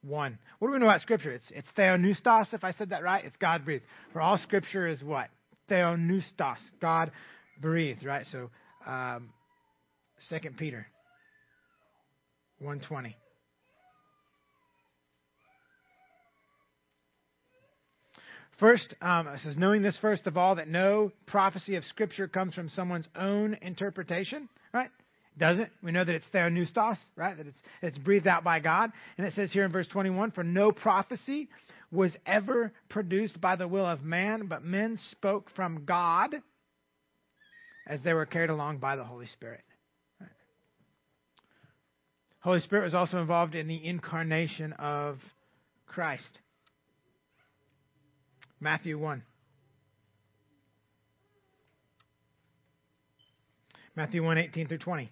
one. 0.04 0.38
What 0.60 0.70
do 0.70 0.74
we 0.74 0.80
know 0.80 0.86
about 0.86 1.02
Scripture? 1.02 1.32
It's 1.32 1.50
it's 1.52 1.68
theopneustos, 1.78 2.54
if 2.54 2.64
I 2.64 2.72
said 2.74 2.90
that 2.90 3.04
right. 3.04 3.24
It's 3.26 3.36
God 3.38 3.66
breathed. 3.66 3.84
For 4.14 4.22
all 4.22 4.38
Scripture 4.38 4.88
is 4.88 5.02
what? 5.04 5.30
Theopneustos, 5.70 6.58
God 6.82 7.12
breathed, 7.60 8.06
right? 8.06 8.26
So, 8.32 8.50
um, 8.86 9.30
Second 10.30 10.58
Peter 10.58 10.88
one 12.60 12.80
twenty. 12.80 13.16
First, 18.60 18.96
um, 19.04 19.28
it 19.28 19.40
says, 19.44 19.56
knowing 19.56 19.84
this 19.84 19.96
first 20.02 20.26
of 20.26 20.36
all, 20.36 20.56
that 20.56 20.68
no 20.68 21.12
prophecy 21.28 21.76
of 21.76 21.84
Scripture 21.86 22.28
comes 22.28 22.56
from 22.56 22.70
someone's 22.70 23.08
own 23.16 23.56
interpretation, 23.62 24.50
right? 24.74 24.90
Doesn't. 25.38 25.70
We 25.84 25.92
know 25.92 26.04
that 26.04 26.16
it's 26.16 26.26
theopneustos, 26.34 26.98
right? 27.16 27.38
That 27.38 27.48
it's, 27.48 27.62
it's 27.82 27.98
breathed 27.98 28.28
out 28.28 28.44
by 28.44 28.60
God. 28.60 28.92
And 29.18 29.28
it 29.28 29.34
says 29.34 29.52
here 29.52 29.66
in 29.66 29.72
verse 29.72 29.88
21 29.88 30.32
For 30.32 30.44
no 30.44 30.72
prophecy 30.72 31.50
was 31.92 32.16
ever 32.26 32.72
produced 32.90 33.40
by 33.40 33.56
the 33.56 33.68
will 33.68 33.86
of 33.86 34.04
man, 34.04 34.48
but 34.48 34.64
men 34.64 35.00
spoke 35.12 35.50
from 35.56 35.86
God 35.86 36.36
as 37.86 38.02
they 38.02 38.14
were 38.14 38.26
carried 38.26 38.50
along 38.50 38.80
by 38.80 38.96
the 38.96 39.04
Holy 39.04 39.28
Spirit. 39.28 39.64
Right? 40.20 40.30
Holy 42.42 42.60
Spirit 42.62 42.86
was 42.86 42.94
also 42.94 43.20
involved 43.20 43.56
in 43.56 43.68
the 43.68 43.86
incarnation 43.86 44.74
of 44.74 45.20
Christ. 45.86 46.40
Matthew 48.60 48.98
1. 48.98 49.24
Matthew 53.96 54.24
1 54.24 54.38
18 54.38 54.68
through 54.68 54.78
20. 54.80 55.12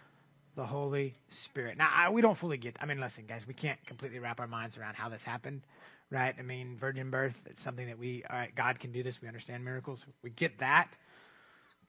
the 0.55 0.65
Holy 0.65 1.15
Spirit. 1.45 1.77
Now, 1.77 1.89
I, 1.93 2.09
we 2.09 2.21
don't 2.21 2.37
fully 2.37 2.57
get, 2.57 2.75
I 2.79 2.85
mean, 2.85 2.99
listen, 2.99 3.25
guys, 3.27 3.43
we 3.47 3.53
can't 3.53 3.79
completely 3.85 4.19
wrap 4.19 4.39
our 4.39 4.47
minds 4.47 4.77
around 4.77 4.95
how 4.95 5.09
this 5.09 5.21
happened, 5.23 5.61
right? 6.09 6.35
I 6.37 6.41
mean, 6.41 6.77
virgin 6.79 7.09
birth, 7.09 7.35
it's 7.45 7.63
something 7.63 7.87
that 7.87 7.97
we, 7.97 8.23
all 8.29 8.37
right, 8.37 8.53
God 8.55 8.79
can 8.79 8.91
do 8.91 9.03
this. 9.03 9.15
We 9.21 9.27
understand 9.27 9.63
miracles. 9.63 9.99
We 10.23 10.29
get 10.29 10.59
that. 10.59 10.89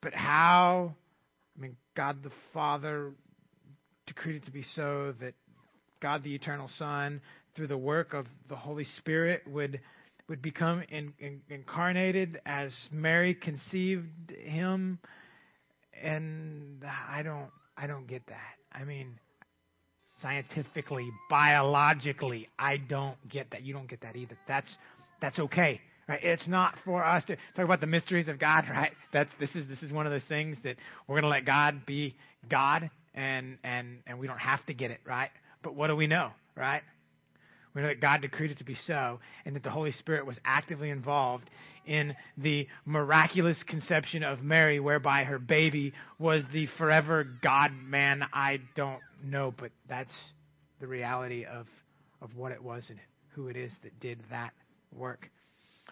But 0.00 0.14
how, 0.14 0.94
I 1.56 1.60
mean, 1.60 1.76
God 1.96 2.22
the 2.22 2.30
Father 2.52 3.12
decreed 4.06 4.36
it 4.36 4.44
to 4.46 4.50
be 4.50 4.64
so 4.74 5.14
that 5.20 5.34
God 6.00 6.24
the 6.24 6.34
eternal 6.34 6.68
Son, 6.78 7.20
through 7.54 7.68
the 7.68 7.78
work 7.78 8.14
of 8.14 8.26
the 8.48 8.56
Holy 8.56 8.84
Spirit, 8.98 9.42
would 9.46 9.80
would 10.28 10.40
become 10.40 10.82
in, 10.88 11.12
in, 11.18 11.40
incarnated 11.50 12.40
as 12.46 12.72
Mary 12.90 13.34
conceived 13.34 14.30
him, 14.30 14.98
and 16.00 16.82
I 17.10 17.22
don't 17.22 17.50
I 17.76 17.86
don't 17.86 18.06
get 18.06 18.26
that. 18.26 18.54
I 18.72 18.84
mean, 18.84 19.18
scientifically, 20.20 21.10
biologically, 21.28 22.48
I 22.58 22.76
don't 22.76 23.16
get 23.28 23.50
that. 23.50 23.62
You 23.62 23.74
don't 23.74 23.88
get 23.88 24.00
that 24.02 24.16
either. 24.16 24.36
That's 24.46 24.68
that's 25.20 25.38
okay. 25.38 25.80
Right? 26.08 26.22
It's 26.22 26.48
not 26.48 26.74
for 26.84 27.04
us 27.04 27.24
to 27.24 27.36
talk 27.54 27.64
about 27.64 27.80
the 27.80 27.86
mysteries 27.86 28.28
of 28.28 28.38
God, 28.38 28.64
right? 28.70 28.92
That's 29.12 29.30
this 29.40 29.54
is 29.54 29.68
this 29.68 29.82
is 29.82 29.92
one 29.92 30.06
of 30.06 30.12
those 30.12 30.26
things 30.28 30.56
that 30.64 30.76
we're 31.06 31.20
to 31.20 31.28
let 31.28 31.44
God 31.44 31.84
be 31.86 32.14
God, 32.48 32.90
and 33.14 33.58
and 33.64 33.98
and 34.06 34.18
we 34.18 34.26
don't 34.26 34.38
have 34.38 34.64
to 34.66 34.74
get 34.74 34.90
it 34.90 35.00
right. 35.06 35.30
But 35.62 35.74
what 35.74 35.88
do 35.88 35.96
we 35.96 36.06
know, 36.06 36.30
right? 36.56 36.82
We 37.74 37.82
know 37.82 37.88
that 37.88 38.00
God 38.00 38.20
decreed 38.20 38.50
it 38.50 38.58
to 38.58 38.64
be 38.64 38.76
so, 38.86 39.20
and 39.44 39.56
that 39.56 39.62
the 39.62 39.70
Holy 39.70 39.92
Spirit 39.92 40.26
was 40.26 40.38
actively 40.44 40.90
involved 40.90 41.48
in 41.86 42.14
the 42.36 42.68
miraculous 42.84 43.60
conception 43.66 44.22
of 44.22 44.42
Mary, 44.42 44.78
whereby 44.78 45.24
her 45.24 45.38
baby 45.38 45.94
was 46.18 46.44
the 46.52 46.66
forever 46.78 47.26
God 47.42 47.72
man. 47.72 48.24
I 48.32 48.60
don't 48.76 49.00
know, 49.24 49.54
but 49.56 49.70
that's 49.88 50.12
the 50.80 50.86
reality 50.86 51.44
of, 51.44 51.66
of 52.20 52.36
what 52.36 52.52
it 52.52 52.62
was 52.62 52.84
and 52.88 52.98
who 53.34 53.48
it 53.48 53.56
is 53.56 53.72
that 53.82 53.98
did 54.00 54.20
that 54.30 54.52
work. 54.94 55.28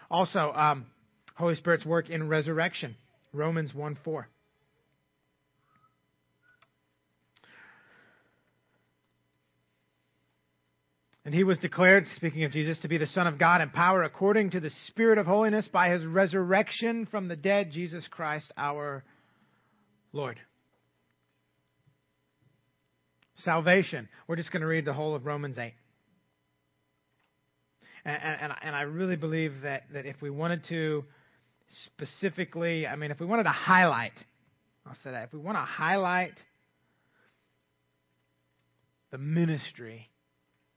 Also, 0.09 0.53
um, 0.53 0.85
Holy 1.35 1.55
Spirit's 1.55 1.85
work 1.85 2.09
in 2.09 2.27
resurrection. 2.27 2.95
Romans 3.33 3.73
1 3.73 3.97
4. 4.03 4.27
And 11.23 11.35
he 11.35 11.43
was 11.43 11.59
declared, 11.59 12.07
speaking 12.15 12.45
of 12.45 12.51
Jesus, 12.51 12.79
to 12.79 12.87
be 12.87 12.97
the 12.97 13.05
Son 13.05 13.27
of 13.27 13.37
God 13.37 13.61
in 13.61 13.69
power 13.69 14.01
according 14.01 14.51
to 14.51 14.59
the 14.59 14.71
Spirit 14.87 15.19
of 15.19 15.27
holiness 15.27 15.67
by 15.71 15.89
his 15.89 16.03
resurrection 16.03 17.05
from 17.05 17.27
the 17.27 17.35
dead, 17.35 17.71
Jesus 17.71 18.07
Christ 18.09 18.51
our 18.57 19.03
Lord. 20.13 20.39
Salvation. 23.43 24.09
We're 24.27 24.35
just 24.35 24.51
going 24.51 24.61
to 24.61 24.67
read 24.67 24.85
the 24.85 24.93
whole 24.93 25.13
of 25.13 25.25
Romans 25.25 25.59
8. 25.59 25.73
And, 28.03 28.37
and, 28.41 28.53
and 28.63 28.75
I 28.75 28.81
really 28.81 29.15
believe 29.15 29.61
that, 29.61 29.83
that 29.93 30.07
if 30.07 30.19
we 30.21 30.31
wanted 30.31 30.63
to 30.69 31.05
specifically, 31.85 32.87
I 32.87 32.95
mean, 32.95 33.11
if 33.11 33.19
we 33.19 33.27
wanted 33.27 33.43
to 33.43 33.49
highlight, 33.49 34.13
I'll 34.87 34.97
say 35.03 35.11
that, 35.11 35.25
if 35.25 35.33
we 35.33 35.39
want 35.39 35.57
to 35.57 35.61
highlight 35.61 36.33
the 39.11 39.19
ministry 39.19 40.10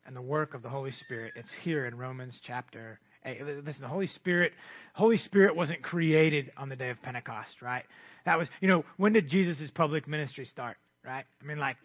and 0.07 0.15
the 0.15 0.23
work 0.23 0.55
of 0.55 0.63
the 0.63 0.69
Holy 0.69 0.93
Spirit. 0.93 1.33
It's 1.37 1.51
here 1.63 1.87
in 1.87 1.97
Romans 1.97 2.39
chapter 2.47 3.01
8. 3.25 3.65
Listen, 3.65 3.83
the 3.83 3.89
Holy 3.89 4.07
Spirit, 4.07 4.53
Holy 4.95 5.17
Spirit 5.19 5.57
wasn't 5.57 5.83
created 5.83 6.53
on 6.57 6.69
the 6.69 6.77
day 6.77 6.91
of 6.91 7.01
Pentecost, 7.03 7.63
right? 7.63 7.85
That 8.25 8.39
was, 8.39 8.49
you 8.61 8.69
know, 8.69 8.85
when 8.97 9.13
did 9.13 9.29
Jesus' 9.29 9.71
public 9.71 10.07
ministry 10.07 10.45
start, 10.45 10.77
right? 11.05 11.25
I 11.43 11.45
mean, 11.47 11.59
like, 11.59 11.77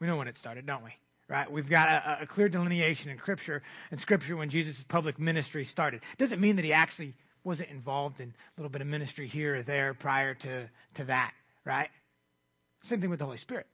we 0.00 0.06
know 0.06 0.16
when 0.16 0.28
it 0.28 0.38
started, 0.38 0.66
don't 0.66 0.84
we? 0.84 0.90
Right? 1.28 1.50
We've 1.50 1.68
got 1.68 1.88
a, 1.88 2.22
a 2.22 2.26
clear 2.26 2.48
delineation 2.48 3.10
in 3.10 3.18
Scripture, 3.18 3.62
in 3.92 3.98
Scripture 3.98 4.36
when 4.36 4.48
Jesus' 4.48 4.76
public 4.88 5.18
ministry 5.18 5.66
started. 5.66 6.00
Doesn't 6.18 6.40
mean 6.40 6.56
that 6.56 6.64
he 6.64 6.72
actually 6.72 7.14
wasn't 7.44 7.68
involved 7.68 8.20
in 8.20 8.28
a 8.28 8.60
little 8.60 8.70
bit 8.70 8.80
of 8.80 8.86
ministry 8.86 9.28
here 9.28 9.56
or 9.56 9.62
there 9.62 9.94
prior 9.94 10.34
to, 10.34 10.70
to 10.96 11.04
that, 11.04 11.32
right? 11.64 11.88
Same 12.84 13.00
thing 13.00 13.10
with 13.10 13.18
the 13.18 13.24
Holy 13.24 13.38
Spirit. 13.38 13.66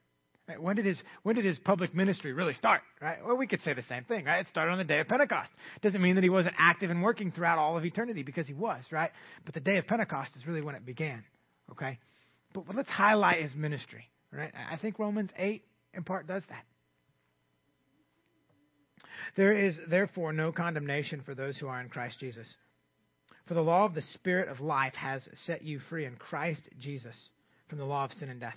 Right? 0.48 0.61
When 0.61 0.76
did 0.76 0.85
his 0.85 1.00
when 1.22 1.37
did 1.37 1.44
his 1.44 1.59
public 1.59 1.94
ministry 1.94 2.33
really 2.33 2.52
start? 2.52 2.83
Right? 3.00 3.18
Well, 3.24 3.37
we 3.37 3.46
could 3.46 3.62
say 3.64 3.72
the 3.72 3.85
same 3.88 4.04
thing, 4.04 4.26
right? 4.26 4.40
It 4.40 4.48
started 4.48 4.72
on 4.72 4.78
the 4.78 4.85
day 4.85 5.00
of 5.00 5.09
Pentecost. 5.09 5.50
Doesn't 5.80 6.02
mean 6.02 6.16
that 6.16 6.24
he 6.24 6.30
wasn't 6.30 6.54
active 6.59 6.90
and 6.90 7.02
working 7.02 7.33
throughout 7.33 7.59
all 7.59 7.78
of 7.78 7.85
eternity 7.85 8.22
because 8.22 8.46
he 8.46 8.52
was, 8.52 8.83
right? 8.90 9.11
But 9.46 9.54
the 9.54 9.61
day 9.61 9.78
of 9.78 9.87
Pentecost 9.87 10.33
is 10.37 10.46
really 10.46 10.61
when 10.61 10.74
it 10.74 10.85
began. 10.85 11.24
Okay? 11.72 11.98
But, 12.52 12.64
let's 12.74 12.90
highlight 12.90 13.42
his 13.42 13.54
ministry. 13.54 14.11
Right? 14.30 14.52
I 14.70 14.76
think 14.76 14.98
Romans 14.98 15.30
eight 15.38 15.64
in 15.94 16.04
part 16.04 16.26
does 16.26 16.42
that. 16.48 16.64
There 19.37 19.52
is 19.52 19.76
therefore 19.88 20.33
no 20.33 20.52
condemnation 20.52 21.22
for 21.24 21.35
those 21.35 21.57
who 21.57 21.68
are 21.68 21.80
in 21.80 21.88
Christ 21.88 22.20
Jesus. 22.20 22.46
For 23.46 23.54
the 23.54 23.62
law 23.62 23.85
of 23.85 23.94
the 23.94 24.02
Spirit 24.14 24.48
of 24.48 24.61
life 24.61 24.94
has 24.94 25.22
set 25.46 25.62
you 25.62 25.80
free 25.88 26.04
in 26.04 26.16
Christ 26.16 26.62
Jesus 26.80 27.14
from 27.68 27.78
the 27.78 27.85
law 27.85 28.04
of 28.04 28.12
sin 28.12 28.28
and 28.28 28.40
death. 28.40 28.57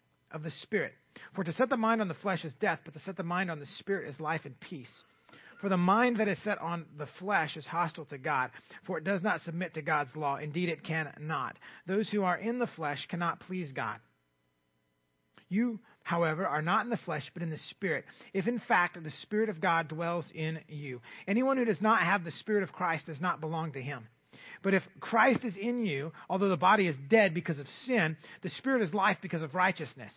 of 0.33 0.43
the 0.43 0.51
Spirit. 0.63 0.93
For 1.35 1.43
to 1.43 1.53
set 1.53 1.69
the 1.69 1.77
mind 1.77 2.01
on 2.01 2.07
the 2.07 2.13
flesh 2.15 2.45
is 2.45 2.53
death, 2.59 2.79
but 2.85 2.93
to 2.93 2.99
set 3.01 3.17
the 3.17 3.23
mind 3.23 3.51
on 3.51 3.59
the 3.59 3.65
Spirit 3.79 4.09
is 4.09 4.19
life 4.19 4.41
and 4.45 4.59
peace. 4.59 4.91
For 5.61 5.69
the 5.69 5.77
mind 5.77 6.17
that 6.17 6.27
is 6.27 6.39
set 6.43 6.59
on 6.59 6.85
the 6.97 7.07
flesh 7.19 7.55
is 7.55 7.65
hostile 7.65 8.05
to 8.05 8.17
God, 8.17 8.49
for 8.87 8.97
it 8.97 9.03
does 9.03 9.21
not 9.21 9.41
submit 9.41 9.75
to 9.75 9.83
God's 9.83 10.15
law. 10.15 10.37
Indeed, 10.37 10.69
it 10.69 10.83
cannot. 10.83 11.55
Those 11.85 12.09
who 12.09 12.23
are 12.23 12.37
in 12.37 12.57
the 12.57 12.67
flesh 12.75 13.05
cannot 13.09 13.41
please 13.41 13.71
God. 13.71 13.97
You, 15.49 15.79
however, 16.03 16.47
are 16.47 16.63
not 16.63 16.85
in 16.85 16.89
the 16.89 16.97
flesh, 16.97 17.29
but 17.33 17.43
in 17.43 17.51
the 17.51 17.59
Spirit, 17.69 18.05
if 18.33 18.47
in 18.47 18.59
fact 18.67 19.01
the 19.01 19.11
Spirit 19.21 19.49
of 19.49 19.61
God 19.61 19.87
dwells 19.87 20.25
in 20.33 20.59
you. 20.67 21.01
Anyone 21.27 21.57
who 21.57 21.65
does 21.65 21.81
not 21.81 22.01
have 22.01 22.23
the 22.23 22.31
Spirit 22.31 22.63
of 22.63 22.71
Christ 22.71 23.05
does 23.05 23.21
not 23.21 23.39
belong 23.39 23.73
to 23.73 23.81
him. 23.81 24.07
But 24.63 24.73
if 24.73 24.83
Christ 24.99 25.43
is 25.43 25.55
in 25.55 25.85
you, 25.85 26.11
although 26.29 26.49
the 26.49 26.57
body 26.57 26.87
is 26.87 26.95
dead 27.09 27.33
because 27.33 27.59
of 27.59 27.67
sin, 27.85 28.17
the 28.43 28.49
Spirit 28.57 28.83
is 28.83 28.93
life 28.93 29.17
because 29.21 29.41
of 29.41 29.55
righteousness. 29.55 30.11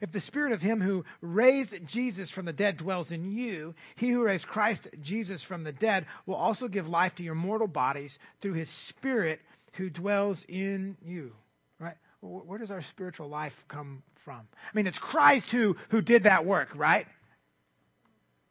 If 0.00 0.12
the 0.12 0.20
spirit 0.20 0.52
of 0.52 0.60
him 0.60 0.80
who 0.80 1.04
raised 1.20 1.72
Jesus 1.86 2.30
from 2.30 2.44
the 2.44 2.52
dead 2.52 2.78
dwells 2.78 3.10
in 3.10 3.30
you, 3.30 3.74
he 3.96 4.10
who 4.10 4.22
raised 4.22 4.46
Christ 4.46 4.86
Jesus 5.02 5.42
from 5.44 5.64
the 5.64 5.72
dead 5.72 6.06
will 6.26 6.34
also 6.34 6.68
give 6.68 6.86
life 6.86 7.12
to 7.16 7.22
your 7.22 7.34
mortal 7.34 7.68
bodies 7.68 8.10
through 8.42 8.54
his 8.54 8.68
spirit 8.88 9.40
who 9.74 9.90
dwells 9.90 10.38
in 10.48 10.96
you. 11.02 11.32
Right? 11.78 11.96
Where 12.20 12.58
does 12.58 12.70
our 12.70 12.82
spiritual 12.90 13.28
life 13.28 13.52
come 13.68 14.02
from? 14.24 14.40
I 14.40 14.76
mean, 14.76 14.86
it's 14.86 14.98
Christ 14.98 15.46
who, 15.50 15.76
who 15.90 16.00
did 16.00 16.24
that 16.24 16.44
work, 16.44 16.68
right? 16.74 17.06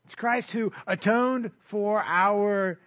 It's 0.05 0.15
Christ 0.15 0.49
who 0.51 0.71
atoned 0.87 1.51
for 1.69 2.01
our 2.01 2.79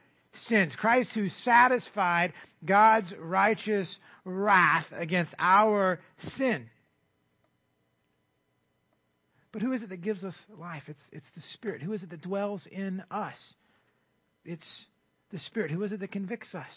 sins. 0.49 0.73
Christ 0.77 1.11
who 1.15 1.29
satisfied 1.45 2.33
God's 2.65 3.13
righteous 3.19 3.95
wrath 4.25 4.87
against 4.93 5.35
our 5.39 6.01
sin. 6.37 6.67
But 9.53 9.63
who 9.63 9.73
is 9.73 9.83
it 9.83 9.89
that 9.89 10.03
gives 10.03 10.23
us 10.23 10.35
life? 10.59 10.83
It's, 10.87 11.01
it's 11.13 11.27
the 11.35 11.43
Spirit. 11.55 11.81
Who 11.81 11.95
is 11.95 12.03
it 12.03 12.11
that 12.11 12.21
dwells 12.21 12.67
in 12.71 13.03
us? 13.11 13.37
It's 14.45 14.67
the 15.33 15.39
Spirit. 15.39 15.71
Who 15.71 15.83
is 15.83 15.93
it 15.93 16.01
that 16.01 16.13
convicts 16.13 16.55
us? 16.55 16.71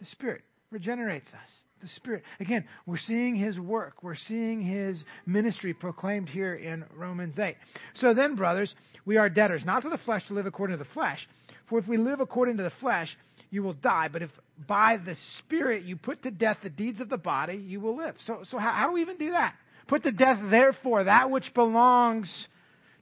The 0.00 0.06
Spirit 0.06 0.42
regenerates 0.72 1.28
us. 1.28 1.50
The 1.80 1.88
Spirit. 1.88 2.24
Again, 2.40 2.64
we're 2.86 2.98
seeing 2.98 3.36
His 3.36 3.60
work. 3.60 4.02
We're 4.02 4.16
seeing 4.16 4.60
His 4.60 5.02
ministry 5.24 5.72
proclaimed 5.72 6.28
here 6.28 6.54
in 6.54 6.84
Romans 6.96 7.38
8. 7.38 7.54
So 7.94 8.12
then, 8.12 8.34
brothers, 8.34 8.74
we 9.04 9.16
are 9.16 9.28
debtors, 9.28 9.62
not 9.64 9.84
to 9.84 9.88
the 9.88 9.98
flesh 9.98 10.26
to 10.26 10.34
live 10.34 10.46
according 10.46 10.76
to 10.76 10.82
the 10.82 10.90
flesh. 10.90 11.28
For 11.68 11.78
if 11.78 11.86
we 11.86 11.96
live 11.96 12.20
according 12.20 12.56
to 12.58 12.62
the 12.62 12.72
flesh, 12.80 13.14
you 13.50 13.62
will 13.62 13.74
die. 13.74 14.08
But 14.08 14.22
if 14.22 14.30
by 14.66 14.96
the 14.96 15.16
Spirit 15.38 15.84
you 15.84 15.96
put 15.96 16.22
to 16.22 16.30
death 16.30 16.58
the 16.62 16.70
deeds 16.70 17.00
of 17.00 17.08
the 17.08 17.18
body, 17.18 17.56
you 17.56 17.80
will 17.80 17.96
live. 17.96 18.14
So, 18.26 18.44
so 18.50 18.58
how, 18.58 18.72
how 18.72 18.86
do 18.88 18.94
we 18.94 19.02
even 19.02 19.18
do 19.18 19.32
that? 19.32 19.54
Put 19.86 20.02
to 20.04 20.12
death, 20.12 20.38
therefore, 20.50 21.04
that 21.04 21.30
which 21.30 21.52
belongs 21.54 22.28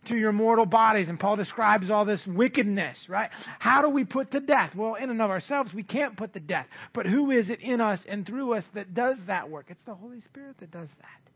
to 0.08 0.16
your 0.16 0.32
mortal 0.32 0.66
bodies. 0.66 1.08
And 1.08 1.18
Paul 1.18 1.36
describes 1.36 1.90
all 1.90 2.04
this 2.04 2.20
wickedness, 2.26 2.96
right? 3.08 3.30
How 3.58 3.82
do 3.82 3.88
we 3.88 4.04
put 4.04 4.30
to 4.32 4.40
death? 4.40 4.74
Well, 4.74 4.94
in 4.94 5.10
and 5.10 5.20
of 5.20 5.30
ourselves, 5.30 5.72
we 5.74 5.82
can't 5.82 6.16
put 6.16 6.32
to 6.34 6.40
death. 6.40 6.66
But 6.92 7.06
who 7.06 7.30
is 7.30 7.48
it 7.48 7.60
in 7.60 7.80
us 7.80 7.98
and 8.08 8.26
through 8.26 8.54
us 8.54 8.64
that 8.74 8.94
does 8.94 9.16
that 9.26 9.50
work? 9.50 9.66
It's 9.68 9.80
the 9.86 9.94
Holy 9.94 10.20
Spirit 10.22 10.56
that 10.60 10.70
does 10.70 10.88
that. 11.00 11.26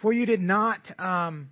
For 0.00 0.12
you 0.12 0.26
did 0.26 0.40
not, 0.40 0.80
um, 0.98 1.50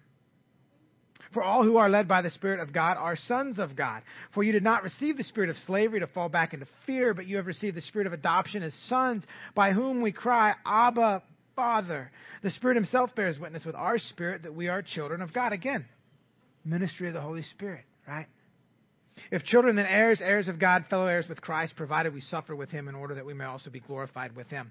for 1.32 1.42
all 1.42 1.64
who 1.64 1.76
are 1.76 1.88
led 1.88 2.08
by 2.08 2.22
the 2.22 2.30
Spirit 2.30 2.60
of 2.60 2.72
God 2.72 2.96
are 2.96 3.16
sons 3.16 3.58
of 3.58 3.76
God. 3.76 4.02
For 4.34 4.42
you 4.42 4.52
did 4.52 4.62
not 4.62 4.82
receive 4.82 5.16
the 5.16 5.24
spirit 5.24 5.50
of 5.50 5.56
slavery 5.66 6.00
to 6.00 6.06
fall 6.06 6.28
back 6.28 6.54
into 6.54 6.66
fear, 6.86 7.14
but 7.14 7.26
you 7.26 7.36
have 7.36 7.46
received 7.46 7.76
the 7.76 7.82
spirit 7.82 8.06
of 8.06 8.12
adoption 8.12 8.62
as 8.62 8.74
sons, 8.88 9.24
by 9.54 9.72
whom 9.72 10.02
we 10.02 10.12
cry, 10.12 10.54
Abba, 10.64 11.22
Father. 11.56 12.10
The 12.42 12.50
Spirit 12.50 12.76
Himself 12.76 13.14
bears 13.14 13.38
witness 13.38 13.64
with 13.64 13.74
our 13.74 13.98
spirit 13.98 14.42
that 14.42 14.54
we 14.54 14.68
are 14.68 14.82
children 14.82 15.22
of 15.22 15.32
God. 15.32 15.52
Again, 15.52 15.84
ministry 16.64 17.08
of 17.08 17.14
the 17.14 17.20
Holy 17.20 17.42
Spirit, 17.42 17.84
right? 18.06 18.26
If 19.30 19.44
children, 19.44 19.76
then 19.76 19.86
heirs, 19.86 20.20
heirs 20.20 20.48
of 20.48 20.58
God, 20.58 20.86
fellow 20.90 21.06
heirs 21.06 21.28
with 21.28 21.40
Christ, 21.40 21.76
provided 21.76 22.14
we 22.14 22.20
suffer 22.20 22.56
with 22.56 22.70
Him 22.70 22.88
in 22.88 22.94
order 22.94 23.14
that 23.14 23.26
we 23.26 23.34
may 23.34 23.44
also 23.44 23.70
be 23.70 23.80
glorified 23.80 24.34
with 24.34 24.48
Him. 24.48 24.70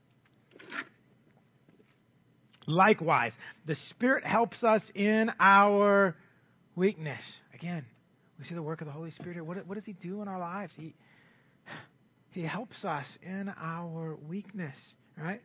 Likewise, 2.71 3.33
the 3.65 3.75
Spirit 3.89 4.25
helps 4.25 4.63
us 4.63 4.81
in 4.95 5.31
our 5.39 6.15
weakness. 6.75 7.21
Again, 7.53 7.85
we 8.39 8.45
see 8.45 8.55
the 8.55 8.63
work 8.63 8.81
of 8.81 8.87
the 8.87 8.93
Holy 8.93 9.11
Spirit 9.11 9.33
here. 9.33 9.43
What, 9.43 9.65
what 9.67 9.75
does 9.75 9.85
He 9.85 9.93
do 9.93 10.21
in 10.21 10.27
our 10.27 10.39
lives? 10.39 10.73
He, 10.77 10.95
he 12.31 12.43
helps 12.43 12.83
us 12.85 13.05
in 13.21 13.53
our 13.61 14.17
weakness, 14.27 14.75
right? 15.17 15.41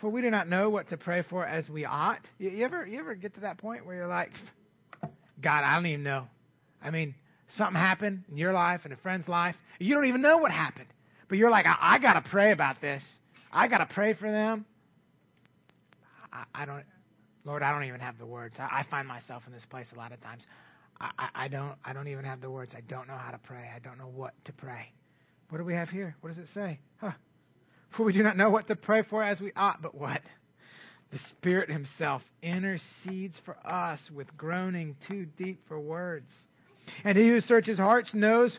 For 0.00 0.08
we 0.08 0.22
do 0.22 0.30
not 0.30 0.48
know 0.48 0.70
what 0.70 0.88
to 0.90 0.96
pray 0.96 1.24
for 1.28 1.44
as 1.44 1.68
we 1.68 1.84
ought. 1.84 2.20
You, 2.38 2.50
you 2.50 2.64
ever 2.64 2.86
you 2.86 3.00
ever 3.00 3.14
get 3.16 3.34
to 3.34 3.40
that 3.40 3.58
point 3.58 3.84
where 3.84 3.96
you're 3.96 4.06
like, 4.06 4.30
God, 5.42 5.64
I 5.64 5.74
don't 5.74 5.86
even 5.86 6.04
know. 6.04 6.26
I 6.80 6.90
mean, 6.90 7.16
something 7.56 7.74
happened 7.74 8.22
in 8.30 8.36
your 8.36 8.52
life 8.52 8.82
and 8.84 8.92
a 8.92 8.96
friend's 8.96 9.26
life. 9.26 9.56
You 9.80 9.94
don't 9.94 10.06
even 10.06 10.22
know 10.22 10.38
what 10.38 10.52
happened, 10.52 10.86
but 11.28 11.38
you're 11.38 11.50
like, 11.50 11.66
I, 11.66 11.76
I 11.80 11.98
got 11.98 12.14
to 12.14 12.30
pray 12.30 12.52
about 12.52 12.80
this. 12.80 13.02
I 13.52 13.66
got 13.66 13.78
to 13.78 13.86
pray 13.92 14.14
for 14.14 14.30
them. 14.30 14.64
I, 16.38 16.62
I 16.62 16.64
don't, 16.64 16.84
Lord, 17.44 17.62
I 17.62 17.72
don't 17.72 17.84
even 17.84 18.00
have 18.00 18.18
the 18.18 18.26
words. 18.26 18.56
I, 18.58 18.80
I 18.80 18.86
find 18.90 19.06
myself 19.06 19.42
in 19.46 19.52
this 19.52 19.64
place 19.66 19.86
a 19.94 19.98
lot 19.98 20.12
of 20.12 20.20
times. 20.20 20.42
I, 21.00 21.28
I, 21.34 21.48
don't, 21.48 21.74
I 21.84 21.92
don't 21.92 22.08
even 22.08 22.24
have 22.24 22.40
the 22.40 22.50
words. 22.50 22.72
I 22.76 22.80
don't 22.80 23.06
know 23.06 23.16
how 23.16 23.30
to 23.30 23.38
pray. 23.38 23.70
I 23.74 23.78
don't 23.78 23.98
know 23.98 24.10
what 24.12 24.34
to 24.46 24.52
pray. 24.52 24.92
What 25.48 25.58
do 25.58 25.64
we 25.64 25.74
have 25.74 25.88
here? 25.88 26.16
What 26.20 26.34
does 26.34 26.38
it 26.38 26.48
say? 26.52 26.80
Huh. 26.98 27.12
For 27.96 28.04
we 28.04 28.12
do 28.12 28.22
not 28.22 28.36
know 28.36 28.50
what 28.50 28.66
to 28.68 28.76
pray 28.76 29.02
for 29.08 29.22
as 29.22 29.40
we 29.40 29.52
ought, 29.56 29.80
but 29.80 29.94
what? 29.94 30.20
The 31.10 31.18
Spirit 31.30 31.70
Himself 31.70 32.22
intercedes 32.42 33.40
for 33.44 33.56
us 33.66 34.00
with 34.12 34.36
groaning 34.36 34.96
too 35.06 35.26
deep 35.38 35.60
for 35.66 35.80
words. 35.80 36.30
And 37.04 37.16
He 37.16 37.28
who 37.28 37.40
searches 37.40 37.78
hearts 37.78 38.10
knows 38.12 38.58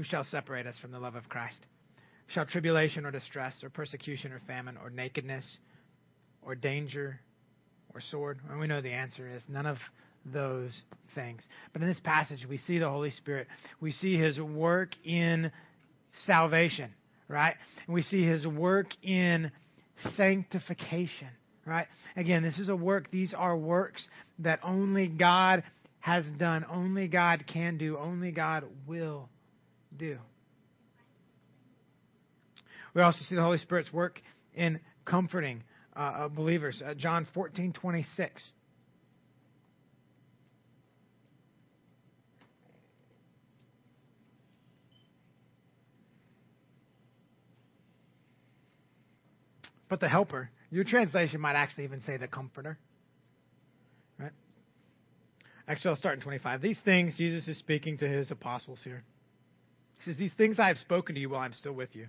Who 0.00 0.04
shall 0.04 0.24
separate 0.24 0.66
us 0.66 0.78
from 0.80 0.92
the 0.92 0.98
love 0.98 1.14
of 1.14 1.28
Christ? 1.28 1.58
Shall 2.28 2.46
tribulation 2.46 3.04
or 3.04 3.10
distress 3.10 3.62
or 3.62 3.68
persecution 3.68 4.32
or 4.32 4.40
famine 4.46 4.78
or 4.82 4.88
nakedness 4.88 5.44
or 6.40 6.54
danger 6.54 7.20
or 7.92 8.00
sword? 8.00 8.40
And 8.48 8.58
we 8.58 8.66
know 8.66 8.80
the 8.80 8.92
answer 8.92 9.28
is 9.28 9.42
none 9.46 9.66
of 9.66 9.76
those 10.24 10.70
things. 11.14 11.42
But 11.74 11.82
in 11.82 11.88
this 11.88 12.00
passage, 12.02 12.46
we 12.48 12.56
see 12.56 12.78
the 12.78 12.88
Holy 12.88 13.10
Spirit. 13.10 13.46
We 13.78 13.92
see 13.92 14.16
his 14.16 14.40
work 14.40 14.92
in 15.04 15.52
salvation, 16.24 16.94
right? 17.28 17.56
And 17.86 17.94
we 17.94 18.00
see 18.00 18.24
his 18.24 18.46
work 18.46 18.86
in 19.02 19.52
sanctification, 20.16 21.28
right? 21.66 21.88
Again, 22.16 22.42
this 22.42 22.58
is 22.58 22.70
a 22.70 22.74
work, 22.74 23.10
these 23.10 23.34
are 23.34 23.54
works 23.54 24.02
that 24.38 24.60
only 24.62 25.08
God 25.08 25.62
has 25.98 26.24
done, 26.38 26.64
only 26.70 27.06
God 27.06 27.44
can 27.46 27.76
do, 27.76 27.98
only 27.98 28.30
God 28.30 28.64
will 28.86 29.28
do. 29.96 30.18
We 32.94 33.02
also 33.02 33.20
see 33.28 33.34
the 33.34 33.42
Holy 33.42 33.58
Spirit's 33.58 33.92
work 33.92 34.20
in 34.54 34.80
comforting 35.04 35.62
uh, 35.96 35.98
uh 36.00 36.28
believers. 36.28 36.82
Uh, 36.84 36.94
John 36.94 37.26
14, 37.34 37.72
26. 37.72 38.42
But 49.90 49.98
the 49.98 50.08
helper, 50.08 50.50
your 50.70 50.84
translation 50.84 51.40
might 51.40 51.56
actually 51.56 51.84
even 51.84 52.00
say 52.06 52.16
the 52.16 52.28
comforter. 52.28 52.78
Right? 54.18 54.30
Actually, 55.66 55.90
I'll 55.90 55.96
start 55.96 56.14
in 56.14 56.22
25. 56.22 56.62
These 56.62 56.78
things 56.84 57.16
Jesus 57.16 57.48
is 57.48 57.58
speaking 57.58 57.98
to 57.98 58.08
his 58.08 58.30
apostles 58.30 58.78
here. 58.84 59.02
He 60.04 60.10
says, 60.10 60.18
These 60.18 60.32
things 60.36 60.58
I 60.58 60.68
have 60.68 60.78
spoken 60.78 61.14
to 61.14 61.20
you 61.20 61.30
while 61.30 61.40
I'm 61.40 61.52
still 61.52 61.72
with 61.72 61.94
you. 61.94 62.06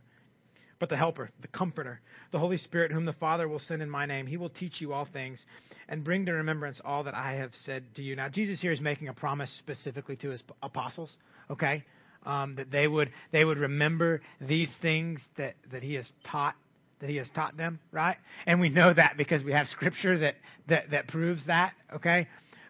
But 0.80 0.89
the 0.89 0.98
Helper, 0.98 1.30
the 1.42 1.48
Comforter, 1.48 2.02
the 2.32 2.39
Holy 2.39 2.58
Spirit, 2.58 2.92
whom 2.92 3.06
the 3.06 3.14
Father 3.14 3.48
will 3.48 3.60
send 3.60 3.84
in 3.84 3.89
my 3.89 4.08
name, 4.08 4.26
he 4.26 4.38
will 4.38 4.50
teach 4.50 4.82
you 4.82 4.94
all 4.94 5.08
things 5.14 5.38
and 5.88 6.04
bring 6.04 6.26
to 6.26 6.32
remembrance 6.32 6.82
all 6.84 7.04
that 7.04 7.14
I 7.14 7.34
have 7.34 7.52
said 7.66 7.84
to 7.96 8.02
you. 8.02 8.16
Now, 8.16 8.30
Jesus 8.30 8.60
here 8.60 8.72
is 8.72 8.82
making 8.82 9.08
a 9.08 9.14
promise 9.14 9.52
specifically 9.60 10.16
to 10.18 10.30
his 10.30 10.42
apostles, 10.64 11.12
okay? 11.52 11.84
Um, 12.26 12.56
that 12.56 12.72
they 12.72 12.88
would 12.88 13.12
they 13.32 13.46
would 13.46 13.60
remember 13.60 14.22
these 14.39 14.70
things 14.82 15.20
that, 15.38 15.56
that 15.72 15.84
he 15.84 15.96
has 15.96 16.12
taught 16.26 16.56
that 17.02 17.10
he 17.10 17.18
has 17.18 17.28
taught 17.36 17.58
them, 17.58 17.80
right? 17.92 18.18
And 18.46 18.60
we 18.60 18.70
know 18.70 18.94
that 18.94 19.18
because 19.18 19.44
we 19.44 19.52
have 19.52 19.68
scripture 19.68 20.20
that, 20.20 20.36
that, 20.68 20.92
that 20.92 21.08
proves 21.08 21.46
that, 21.48 21.74
okay? 21.96 22.28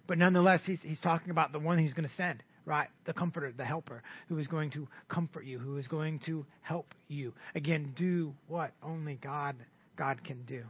But 0.07 0.17
nonetheless, 0.17 0.61
he's, 0.65 0.79
he's 0.81 0.99
talking 0.99 1.29
about 1.29 1.51
the 1.51 1.59
one 1.59 1.77
he's 1.77 1.93
going 1.93 2.07
to 2.07 2.15
send, 2.15 2.41
right? 2.65 2.87
The 3.05 3.13
comforter, 3.13 3.53
the 3.55 3.65
helper, 3.65 4.03
who 4.29 4.37
is 4.37 4.47
going 4.47 4.71
to 4.71 4.87
comfort 5.09 5.45
you, 5.45 5.59
who 5.59 5.77
is 5.77 5.87
going 5.87 6.19
to 6.25 6.45
help 6.61 6.93
you. 7.07 7.33
Again, 7.55 7.93
do 7.95 8.33
what 8.47 8.71
only 8.83 9.15
God 9.15 9.55
God 9.97 10.23
can 10.23 10.43
do. 10.43 10.63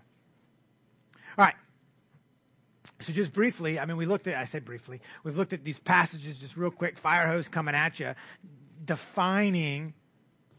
All 1.38 1.46
right. 1.46 1.56
So 3.06 3.14
just 3.14 3.34
briefly, 3.34 3.80
I 3.80 3.86
mean, 3.86 3.98
we 3.98 4.06
looked 4.06 4.28
at, 4.28 4.36
I 4.36 4.46
said 4.46 4.66
briefly, 4.66 5.02
we've 5.24 5.38
looked 5.38 5.54
at 5.54 5.64
these 5.64 5.80
passages 5.86 6.38
just 6.40 6.58
real 6.58 6.72
quick, 6.72 6.96
fire 7.02 7.28
hose 7.28 7.46
coming 7.52 7.74
at 7.74 8.00
you, 8.00 8.14
defining, 8.86 9.94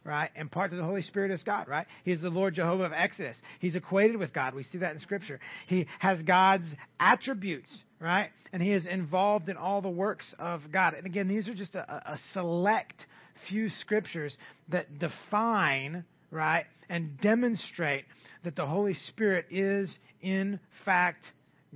right, 0.05 0.31
and 0.35 0.51
part 0.51 0.73
of 0.73 0.79
the 0.79 0.85
Holy 0.85 1.03
Spirit 1.03 1.31
is 1.31 1.43
God, 1.43 1.69
right? 1.69 1.87
He's 2.05 2.21
the 2.21 2.31
Lord 2.31 2.55
Jehovah 2.55 2.85
of 2.85 2.93
Exodus. 2.93 3.37
He's 3.61 3.75
equated 3.75 4.17
with 4.17 4.33
God. 4.33 4.55
We 4.55 4.65
see 4.65 4.79
that 4.79 4.95
in 4.95 5.01
Scripture. 5.01 5.39
He 5.67 5.87
has 5.99 6.23
God's 6.23 6.67
attributes, 6.99 7.71
right? 8.03 8.31
And 8.53 8.61
he 8.61 8.73
is 8.73 8.85
involved 8.85 9.49
in 9.49 9.57
all 9.57 9.81
the 9.81 9.89
works 9.89 10.35
of 10.39 10.61
God. 10.73 10.95
And 10.95 11.07
again, 11.07 11.29
these 11.29 11.49
are 11.49 11.55
just 11.55 11.75
a, 11.75 12.13
a 12.13 12.19
select 12.33 13.07
few 13.49 13.71
scriptures 13.81 14.37
that 14.69 14.99
define, 14.99 16.05
right, 16.31 16.67
and 16.89 17.19
demonstrate 17.21 18.05
that 18.45 18.57
the 18.57 18.67
Holy 18.67 18.95
Spirit 19.09 19.47
is, 19.51 19.97
in 20.21 20.59
fact, 20.85 21.25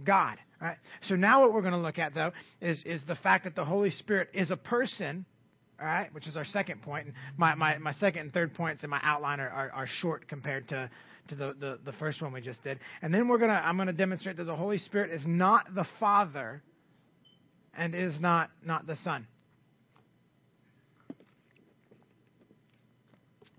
God. 0.05 0.37
Right? 0.61 0.77
So 1.09 1.14
now 1.14 1.43
what 1.43 1.53
we're 1.53 1.62
going 1.62 1.72
to 1.72 1.79
look 1.79 1.99
at, 1.99 2.14
though, 2.14 2.33
is, 2.61 2.83
is 2.85 3.01
the 3.07 3.16
fact 3.16 3.45
that 3.45 3.55
the 3.55 3.64
Holy 3.64 3.91
Spirit 3.91 4.31
is 4.35 4.51
a 4.51 4.57
person, 4.57 5.24
all 5.81 5.87
right, 5.87 6.12
which 6.12 6.27
is 6.27 6.37
our 6.37 6.45
second 6.45 6.83
point. 6.83 7.07
And 7.07 7.14
my, 7.37 7.55
my, 7.55 7.79
my 7.79 7.93
second 7.95 8.22
and 8.22 8.33
third 8.33 8.55
points 8.55 8.83
in 8.83 8.91
my 8.91 9.01
outline 9.03 9.39
are, 9.39 9.49
are, 9.49 9.70
are 9.70 9.87
short 10.01 10.29
compared 10.29 10.68
to, 10.70 10.91
to 11.29 11.35
the, 11.35 11.55
the, 11.59 11.79
the 11.85 11.93
first 11.93 12.22
one 12.22 12.33
we 12.33 12.41
just 12.41 12.62
did. 12.62 12.79
And 13.03 13.12
then 13.12 13.29
we're 13.29 13.39
gonna 13.39 13.53
I'm 13.53 13.77
gonna 13.77 13.93
demonstrate 13.93 14.37
that 14.37 14.45
the 14.45 14.57
Holy 14.57 14.79
Spirit 14.79 15.11
is 15.11 15.22
not 15.27 15.74
the 15.74 15.87
Father 16.01 16.62
and 17.77 17.95
is 17.95 18.14
not, 18.20 18.51
not 18.64 18.87
the 18.87 18.97
Son. 19.05 19.27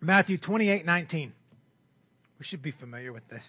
Matthew 0.02 0.38
twenty 0.38 0.70
eight 0.70 0.86
nineteen. 0.86 1.34
We 2.40 2.46
should 2.46 2.62
be 2.62 2.72
familiar 2.72 3.12
with 3.12 3.28
this. 3.30 3.44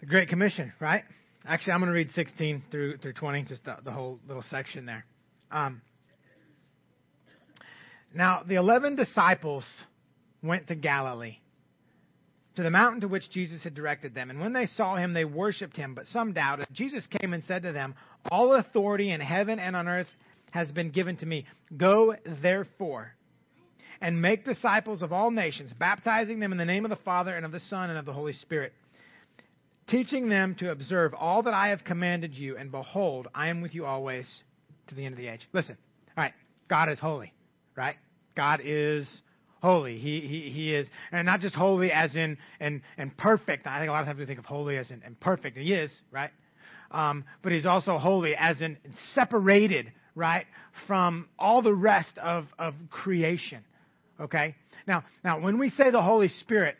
The 0.00 0.06
Great 0.06 0.28
Commission, 0.28 0.72
right? 0.80 1.04
Actually, 1.46 1.72
I'm 1.74 1.80
going 1.80 1.88
to 1.88 1.94
read 1.94 2.10
16 2.14 2.62
through 2.70 2.98
through 2.98 3.14
20, 3.14 3.44
just 3.44 3.64
the, 3.64 3.76
the 3.84 3.90
whole 3.90 4.18
little 4.26 4.44
section 4.50 4.84
there. 4.84 5.06
Um, 5.50 5.80
now, 8.14 8.42
the 8.46 8.56
11 8.56 8.96
disciples 8.96 9.64
went 10.42 10.68
to 10.68 10.74
Galilee, 10.74 11.38
to 12.56 12.62
the 12.62 12.70
mountain 12.70 13.02
to 13.02 13.08
which 13.08 13.30
Jesus 13.30 13.62
had 13.62 13.74
directed 13.74 14.14
them. 14.14 14.30
And 14.30 14.40
when 14.40 14.52
they 14.52 14.66
saw 14.66 14.96
him, 14.96 15.12
they 15.12 15.24
worshipped 15.24 15.76
him, 15.76 15.94
but 15.94 16.06
some 16.08 16.32
doubted. 16.32 16.66
Jesus 16.72 17.06
came 17.20 17.32
and 17.32 17.42
said 17.46 17.62
to 17.62 17.72
them, 17.72 17.94
All 18.30 18.54
authority 18.54 19.10
in 19.10 19.20
heaven 19.20 19.58
and 19.58 19.76
on 19.76 19.88
earth 19.88 20.08
has 20.52 20.70
been 20.70 20.90
given 20.90 21.16
to 21.18 21.26
me. 21.26 21.46
Go, 21.76 22.14
therefore, 22.42 23.12
and 24.00 24.20
make 24.20 24.44
disciples 24.44 25.02
of 25.02 25.12
all 25.12 25.30
nations, 25.30 25.72
baptizing 25.78 26.40
them 26.40 26.52
in 26.52 26.58
the 26.58 26.64
name 26.64 26.84
of 26.84 26.90
the 26.90 26.96
Father 26.96 27.34
and 27.34 27.44
of 27.44 27.52
the 27.52 27.60
Son 27.60 27.90
and 27.90 27.98
of 27.98 28.06
the 28.06 28.12
Holy 28.12 28.32
Spirit 28.32 28.72
teaching 29.90 30.28
them 30.28 30.54
to 30.54 30.70
observe 30.70 31.12
all 31.14 31.42
that 31.42 31.54
I 31.54 31.68
have 31.68 31.84
commanded 31.84 32.32
you, 32.34 32.56
and 32.56 32.70
behold, 32.70 33.28
I 33.34 33.48
am 33.48 33.60
with 33.60 33.74
you 33.74 33.84
always 33.84 34.26
to 34.88 34.94
the 34.94 35.04
end 35.04 35.14
of 35.14 35.18
the 35.18 35.26
age. 35.26 35.40
Listen, 35.52 35.76
all 36.16 36.24
right, 36.24 36.32
God 36.68 36.88
is 36.90 36.98
holy, 36.98 37.34
right? 37.76 37.96
God 38.36 38.60
is 38.64 39.06
holy. 39.60 39.98
He 39.98 40.20
he 40.20 40.50
he 40.50 40.74
is, 40.74 40.88
and 41.12 41.26
not 41.26 41.40
just 41.40 41.54
holy 41.54 41.92
as 41.92 42.16
in 42.16 42.36
and 42.60 42.82
and 42.98 43.16
perfect. 43.16 43.66
I 43.66 43.78
think 43.78 43.88
a 43.88 43.92
lot 43.92 44.00
of 44.00 44.06
times 44.06 44.18
we 44.18 44.26
think 44.26 44.38
of 44.38 44.44
holy 44.44 44.76
as 44.76 44.90
in 44.90 45.02
and 45.04 45.18
perfect. 45.20 45.56
He 45.56 45.72
is, 45.72 45.90
right? 46.10 46.30
Um, 46.90 47.24
but 47.42 47.52
he's 47.52 47.66
also 47.66 47.98
holy 47.98 48.34
as 48.34 48.60
in 48.60 48.76
separated, 49.14 49.92
right, 50.14 50.46
from 50.86 51.28
all 51.38 51.62
the 51.62 51.74
rest 51.74 52.18
of 52.18 52.46
of 52.58 52.74
creation. 52.90 53.64
Okay. 54.20 54.54
Now 54.86 55.04
now 55.24 55.40
when 55.40 55.58
we 55.58 55.70
say 55.70 55.90
the 55.90 56.02
Holy 56.02 56.28
Spirit, 56.28 56.76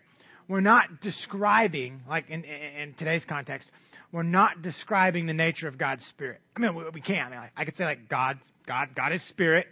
we're 0.48 0.60
not 0.60 1.00
describing, 1.00 2.00
like 2.08 2.28
in, 2.28 2.44
in, 2.44 2.82
in 2.82 2.94
today's 2.94 3.24
context, 3.28 3.68
we're 4.12 4.22
not 4.24 4.62
describing 4.62 5.26
the 5.26 5.34
nature 5.34 5.68
of 5.68 5.78
God's 5.78 6.02
Spirit. 6.10 6.40
I 6.56 6.60
mean, 6.60 6.74
we, 6.74 6.84
we 6.92 7.00
can. 7.00 7.26
I, 7.26 7.30
mean, 7.30 7.40
I 7.56 7.64
could 7.64 7.76
say 7.76 7.84
like 7.84 8.08
God, 8.08 8.38
God, 8.66 8.88
God 8.96 9.12
is 9.12 9.22
Spirit, 9.28 9.66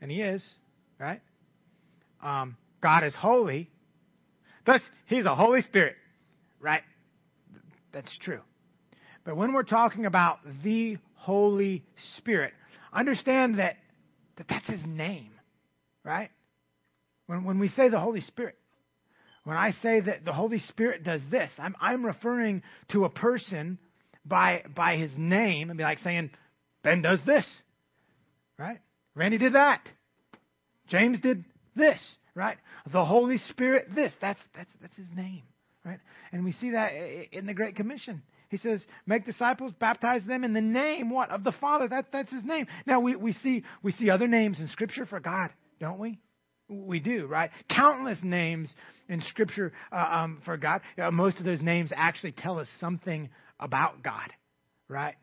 and 0.00 0.10
He 0.10 0.20
is, 0.20 0.42
right? 0.98 1.20
Um, 2.24 2.56
God 2.82 3.04
is 3.04 3.14
holy, 3.14 3.70
thus 4.66 4.80
He's 5.06 5.26
a 5.26 5.34
Holy 5.34 5.62
Spirit, 5.62 5.94
right? 6.60 6.82
That's 7.92 8.10
true. 8.18 8.40
But 9.24 9.36
when 9.36 9.52
we're 9.52 9.62
talking 9.62 10.06
about 10.06 10.38
the 10.64 10.98
Holy 11.14 11.84
Spirit, 12.16 12.52
understand 12.92 13.58
that, 13.58 13.76
that 14.36 14.46
that's 14.48 14.66
His 14.66 14.84
name, 14.84 15.30
right? 16.02 16.30
When, 17.26 17.44
when 17.44 17.58
we 17.58 17.68
say 17.68 17.88
the 17.88 18.00
Holy 18.00 18.20
Spirit, 18.22 18.56
when 19.44 19.56
I 19.56 19.72
say 19.82 20.00
that 20.00 20.24
the 20.24 20.32
Holy 20.32 20.60
Spirit 20.60 21.04
does 21.04 21.20
this, 21.30 21.50
I'm, 21.58 21.76
I'm 21.80 22.04
referring 22.04 22.62
to 22.92 23.04
a 23.04 23.10
person 23.10 23.78
by, 24.24 24.64
by 24.74 24.96
his 24.96 25.10
name 25.16 25.70
and 25.70 25.76
be 25.76 25.84
like 25.84 25.98
saying, 26.00 26.30
Ben 26.82 27.02
does 27.02 27.20
this, 27.26 27.44
right? 28.58 28.78
Randy 29.14 29.38
did 29.38 29.52
that. 29.52 29.82
James 30.88 31.20
did 31.20 31.44
this, 31.76 32.00
right? 32.34 32.58
The 32.92 33.04
Holy 33.04 33.38
Spirit, 33.50 33.88
this. 33.94 34.12
That's, 34.20 34.40
that's, 34.54 34.70
that's 34.80 34.96
his 34.96 35.06
name, 35.14 35.42
right? 35.84 36.00
And 36.32 36.44
we 36.44 36.52
see 36.52 36.70
that 36.70 36.92
in 37.32 37.46
the 37.46 37.54
Great 37.54 37.76
Commission. 37.76 38.22
He 38.48 38.58
says, 38.58 38.80
make 39.06 39.24
disciples, 39.24 39.72
baptize 39.80 40.22
them 40.26 40.44
in 40.44 40.52
the 40.52 40.60
name, 40.60 41.10
what? 41.10 41.30
Of 41.30 41.42
the 41.42 41.52
Father. 41.52 41.88
That, 41.88 42.06
that's 42.12 42.30
his 42.30 42.44
name. 42.44 42.66
Now, 42.86 43.00
we, 43.00 43.16
we, 43.16 43.32
see, 43.32 43.64
we 43.82 43.92
see 43.92 44.10
other 44.10 44.28
names 44.28 44.60
in 44.60 44.68
Scripture 44.68 45.06
for 45.06 45.18
God, 45.18 45.50
don't 45.80 45.98
we? 45.98 46.20
We 46.68 47.00
do, 47.00 47.26
right? 47.26 47.50
Countless 47.68 48.18
names 48.22 48.70
in 49.08 49.22
Scripture 49.22 49.72
uh, 49.92 49.96
um, 49.96 50.40
for 50.44 50.56
God. 50.56 50.82
Uh, 50.96 51.10
most 51.10 51.38
of 51.38 51.44
those 51.44 51.60
names 51.60 51.90
actually 51.94 52.32
tell 52.32 52.58
us 52.58 52.68
something 52.80 53.28
about 53.58 54.02
God, 54.02 54.32
right? 54.88 55.14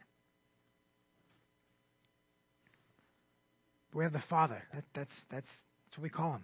We 3.93 4.03
have 4.03 4.13
the 4.13 4.23
Father. 4.29 4.61
That, 4.73 4.83
that's, 4.93 5.11
that's, 5.31 5.47
that's 5.91 5.97
what 5.97 6.03
we 6.03 6.09
call 6.09 6.35
him. 6.35 6.43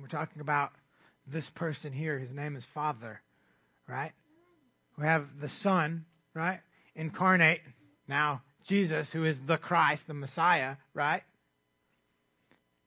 we're 0.00 0.08
talking 0.08 0.40
about 0.40 0.72
this 1.32 1.48
person 1.54 1.92
here. 1.92 2.18
His 2.18 2.32
name 2.32 2.56
is 2.56 2.64
Father, 2.74 3.20
right? 3.88 4.10
We 4.98 5.04
have 5.04 5.26
the 5.40 5.48
Son, 5.62 6.04
right? 6.34 6.58
Incarnate. 6.96 7.60
Now, 8.08 8.42
Jesus, 8.68 9.06
who 9.12 9.24
is 9.24 9.36
the 9.46 9.56
Christ, 9.56 10.02
the 10.08 10.14
Messiah, 10.14 10.74
right? 10.94 11.22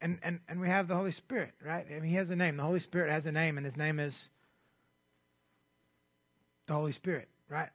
and, 0.01 0.19
and, 0.21 0.39
and 0.49 0.59
we 0.59 0.67
have 0.67 0.89
the 0.89 0.95
Holy 0.95 1.13
Spirit, 1.13 1.51
right? 1.65 1.85
I 1.89 1.99
mean, 1.99 2.09
he 2.09 2.15
has 2.15 2.29
a 2.29 2.35
name. 2.35 2.57
The 2.57 2.63
Holy 2.63 2.81
Spirit 2.81 3.09
has 3.09 3.25
a 3.25 3.31
name, 3.31 3.57
and 3.57 3.65
his 3.65 3.77
name 3.77 3.99
is 3.99 4.13
the 6.67 6.73
Holy 6.73 6.91
Spirit, 6.91 7.29
right? 7.49 7.69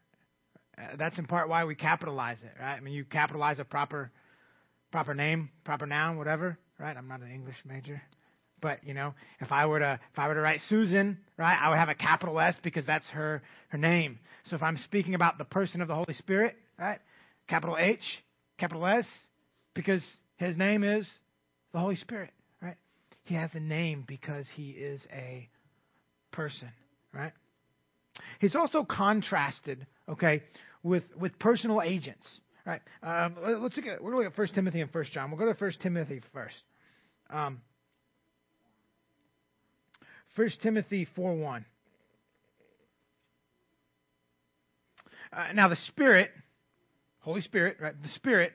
Uh, 0.77 0.97
that's 0.99 1.19
in 1.19 1.25
part 1.25 1.49
why 1.49 1.65
we 1.65 1.75
capitalize 1.75 2.37
it, 2.45 2.53
right? 2.61 2.75
I 2.75 2.81
mean, 2.81 2.93
you 2.93 3.07
capitalize 3.07 3.59
a 3.59 3.65
proper 3.65 4.13
proper 4.93 5.15
name, 5.15 5.49
proper 5.65 5.87
noun, 5.87 6.19
whatever, 6.19 6.59
right? 6.81 6.97
I'm 6.97 7.07
not 7.07 7.21
an 7.21 7.31
English 7.31 7.57
major, 7.65 8.01
but 8.61 8.83
you 8.85 8.95
know, 8.95 9.15
if 9.41 9.53
I 9.53 9.67
were 9.67 9.79
to 9.79 10.01
if 10.13 10.19
I 10.19 10.29
were 10.29 10.35
to 10.35 10.41
write 10.41 10.61
Susan, 10.69 11.19
right, 11.37 11.57
I 11.61 11.69
would 11.69 11.79
have 11.79 11.89
a 11.89 11.95
capital 11.95 12.41
S 12.41 12.55
because 12.63 12.87
that's 12.87 13.07
her 13.09 13.43
her 13.69 13.79
name. 13.79 14.19
So 14.49 14.57
if 14.57 14.63
I'm 14.63 14.79
speaking 14.85 15.15
about 15.15 15.39
the 15.39 15.45
person 15.45 15.83
of 15.83 15.89
the 15.89 15.95
Holy 15.95 16.15
Spirit, 16.15 16.57
right, 16.79 16.99
capital 17.49 17.77
H, 17.79 18.01
capital 18.59 18.87
S, 18.87 19.05
because 19.75 20.03
his 20.37 20.57
name 20.57 20.83
is 20.83 21.09
the 21.73 21.79
Holy 21.79 21.97
Spirit, 21.97 22.31
right? 22.63 22.77
He 23.25 23.35
has 23.35 23.51
a 23.55 23.61
name 23.61 24.05
because 24.07 24.47
he 24.55 24.71
is 24.71 25.01
a 25.13 25.49
person, 26.33 26.71
right? 27.13 27.33
He's 28.41 28.55
also 28.55 28.85
contrasted, 28.85 29.87
okay, 30.09 30.43
with 30.83 31.05
with 31.19 31.39
personal 31.39 31.83
agents, 31.83 32.27
right? 32.67 32.81
Um, 33.03 33.37
let's 33.63 33.77
look 33.77 33.87
at 33.87 34.03
we're 34.03 34.13
going 34.13 34.23
to 34.23 34.25
look 34.25 34.33
at 34.33 34.37
First 34.37 34.55
Timothy 34.55 34.81
and 34.81 34.91
First 34.91 35.13
John. 35.13 35.31
We'll 35.31 35.39
go 35.39 35.47
to 35.47 35.55
First 35.55 35.81
Timothy 35.81 36.21
first. 36.33 36.55
Um, 37.33 37.61
First 40.37 40.63
Timothy 40.63 41.07
four 41.17 41.35
one. 41.35 41.65
Uh, 45.33 45.53
now 45.55 45.69
the 45.69 45.77
Spirit, 45.89 46.31
Holy 47.21 47.41
Spirit, 47.41 47.77
right? 47.81 47.95
The 48.01 48.09
Spirit 48.11 48.53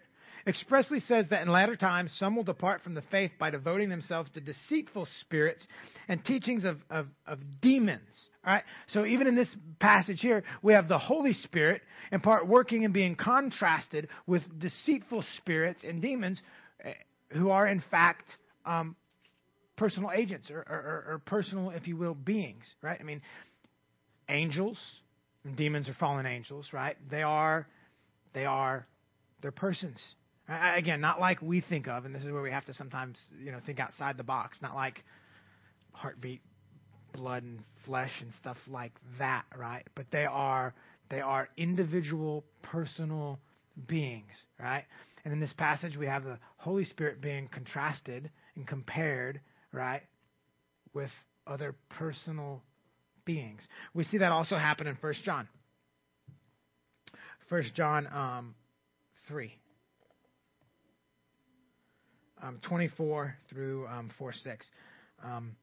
expressly 0.47 0.99
says 0.99 1.25
that 1.29 1.41
in 1.41 1.49
latter 1.49 1.75
times 1.75 2.11
some 2.17 2.35
will 2.35 2.43
depart 2.43 2.81
from 2.83 2.93
the 2.93 3.03
faith 3.11 3.31
by 3.39 3.49
devoting 3.49 3.89
themselves 3.89 4.29
to 4.31 4.41
deceitful 4.41 5.07
spirits 5.21 5.65
and 6.07 6.23
teachings 6.23 6.63
of, 6.63 6.77
of, 6.89 7.07
of 7.25 7.39
demons. 7.61 8.01
All 8.45 8.53
right? 8.53 8.63
So 8.93 9.05
even 9.05 9.27
in 9.27 9.35
this 9.35 9.49
passage 9.79 10.19
here, 10.21 10.43
we 10.61 10.73
have 10.73 10.87
the 10.87 10.99
Holy 10.99 11.33
Spirit 11.33 11.81
in 12.11 12.19
part 12.19 12.47
working 12.47 12.85
and 12.85 12.93
being 12.93 13.15
contrasted 13.15 14.07
with 14.27 14.43
deceitful 14.59 15.23
spirits 15.37 15.83
and 15.83 16.01
demons 16.01 16.39
eh, 16.83 16.93
who 17.29 17.49
are 17.49 17.67
in 17.67 17.83
fact 17.89 18.25
um, 18.65 18.95
personal 19.77 20.11
agents 20.11 20.49
or, 20.49 20.59
or, 20.59 21.05
or, 21.13 21.21
personal, 21.25 21.71
if 21.71 21.87
you 21.87 21.97
will, 21.97 22.15
beings. 22.15 22.63
Right? 22.81 22.97
I 22.99 23.03
mean, 23.03 23.21
angels 24.29 24.77
demons 25.55 25.87
are 25.89 25.93
fallen 25.95 26.25
angels. 26.25 26.67
Right? 26.73 26.97
They 27.09 27.21
are 27.21 27.67
they 28.33 28.45
are 28.45 28.85
They're 29.41 29.51
persons. 29.51 29.99
Again, 30.47 31.01
not 31.01 31.19
like 31.19 31.41
we 31.41 31.61
think 31.61 31.87
of, 31.87 32.05
and 32.05 32.13
this 32.13 32.21
is 32.21 32.31
where 32.31 32.43
we 32.43 32.51
have 32.51 32.65
to 32.65 32.73
sometimes, 32.75 33.17
you 33.43 33.51
know, 33.51 33.57
think 33.65 33.79
outside 33.79 34.15
the 34.15 34.23
box. 34.23 34.59
Not 34.61 34.75
like 34.75 35.03
heartbeat, 35.91 36.41
blood 37.13 37.41
and 37.41 37.59
flesh 37.85 38.11
and 38.21 38.31
stuff 38.41 38.57
like 38.67 38.91
that, 39.17 39.45
right? 39.57 39.87
But 39.95 40.05
they 40.11 40.25
are 40.25 40.73
they 41.09 41.21
are 41.21 41.49
individual, 41.57 42.43
personal 42.61 43.39
beings, 43.87 44.31
right? 44.59 44.85
And 45.25 45.33
in 45.33 45.39
this 45.39 45.53
passage, 45.57 45.97
we 45.97 46.05
have 46.05 46.23
the 46.23 46.37
Holy 46.57 46.85
Spirit 46.85 47.19
being 47.19 47.49
contrasted 47.51 48.29
and 48.55 48.67
compared, 48.67 49.41
right, 49.73 50.03
with 50.93 51.09
other 51.47 51.75
personal 51.89 52.61
beings. 53.25 53.61
We 53.95 54.03
see 54.03 54.19
that 54.19 54.31
also 54.31 54.55
happen 54.55 54.85
in 54.85 54.95
1 55.01 55.13
John. 55.23 55.47
1 57.49 57.63
John 57.73 58.07
um, 58.07 58.55
3. 59.27 59.51
Um, 62.43 62.59
24 62.61 63.35
through 63.49 63.87
um, 63.87 64.11
4 64.19 64.31
6. 64.31 64.65
Um, 65.23 65.55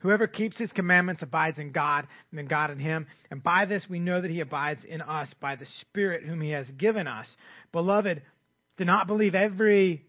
Whoever 0.00 0.26
keeps 0.26 0.58
his 0.58 0.72
commandments 0.72 1.22
abides 1.22 1.58
in 1.58 1.72
God, 1.72 2.06
and 2.30 2.40
in 2.40 2.46
God 2.46 2.70
in 2.70 2.78
him. 2.78 3.06
And 3.30 3.42
by 3.42 3.66
this 3.66 3.84
we 3.88 3.98
know 3.98 4.20
that 4.20 4.30
he 4.30 4.40
abides 4.40 4.80
in 4.84 5.00
us 5.00 5.28
by 5.40 5.56
the 5.56 5.66
Spirit 5.80 6.24
whom 6.24 6.40
he 6.40 6.50
has 6.50 6.66
given 6.78 7.06
us. 7.06 7.26
Beloved, 7.72 8.22
do 8.78 8.84
not 8.84 9.06
believe 9.06 9.34
every 9.34 10.06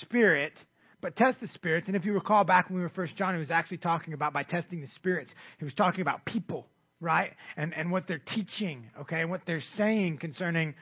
spirit, 0.00 0.52
but 1.00 1.16
test 1.16 1.40
the 1.40 1.48
spirits. 1.48 1.88
And 1.88 1.96
if 1.96 2.04
you 2.04 2.12
recall 2.12 2.44
back 2.44 2.68
when 2.68 2.76
we 2.76 2.82
were 2.82 2.88
first 2.90 3.16
John, 3.16 3.34
he 3.34 3.40
was 3.40 3.50
actually 3.50 3.78
talking 3.78 4.14
about 4.14 4.32
by 4.32 4.44
testing 4.44 4.80
the 4.80 4.88
spirits. 4.94 5.30
He 5.58 5.64
was 5.64 5.74
talking 5.74 6.02
about 6.02 6.24
people, 6.24 6.68
right? 7.00 7.32
And 7.56 7.74
and 7.74 7.90
what 7.90 8.06
they're 8.06 8.22
teaching, 8.24 8.90
okay, 9.00 9.22
and 9.22 9.30
what 9.30 9.42
they're 9.44 9.62
saying 9.76 10.18
concerning 10.18 10.74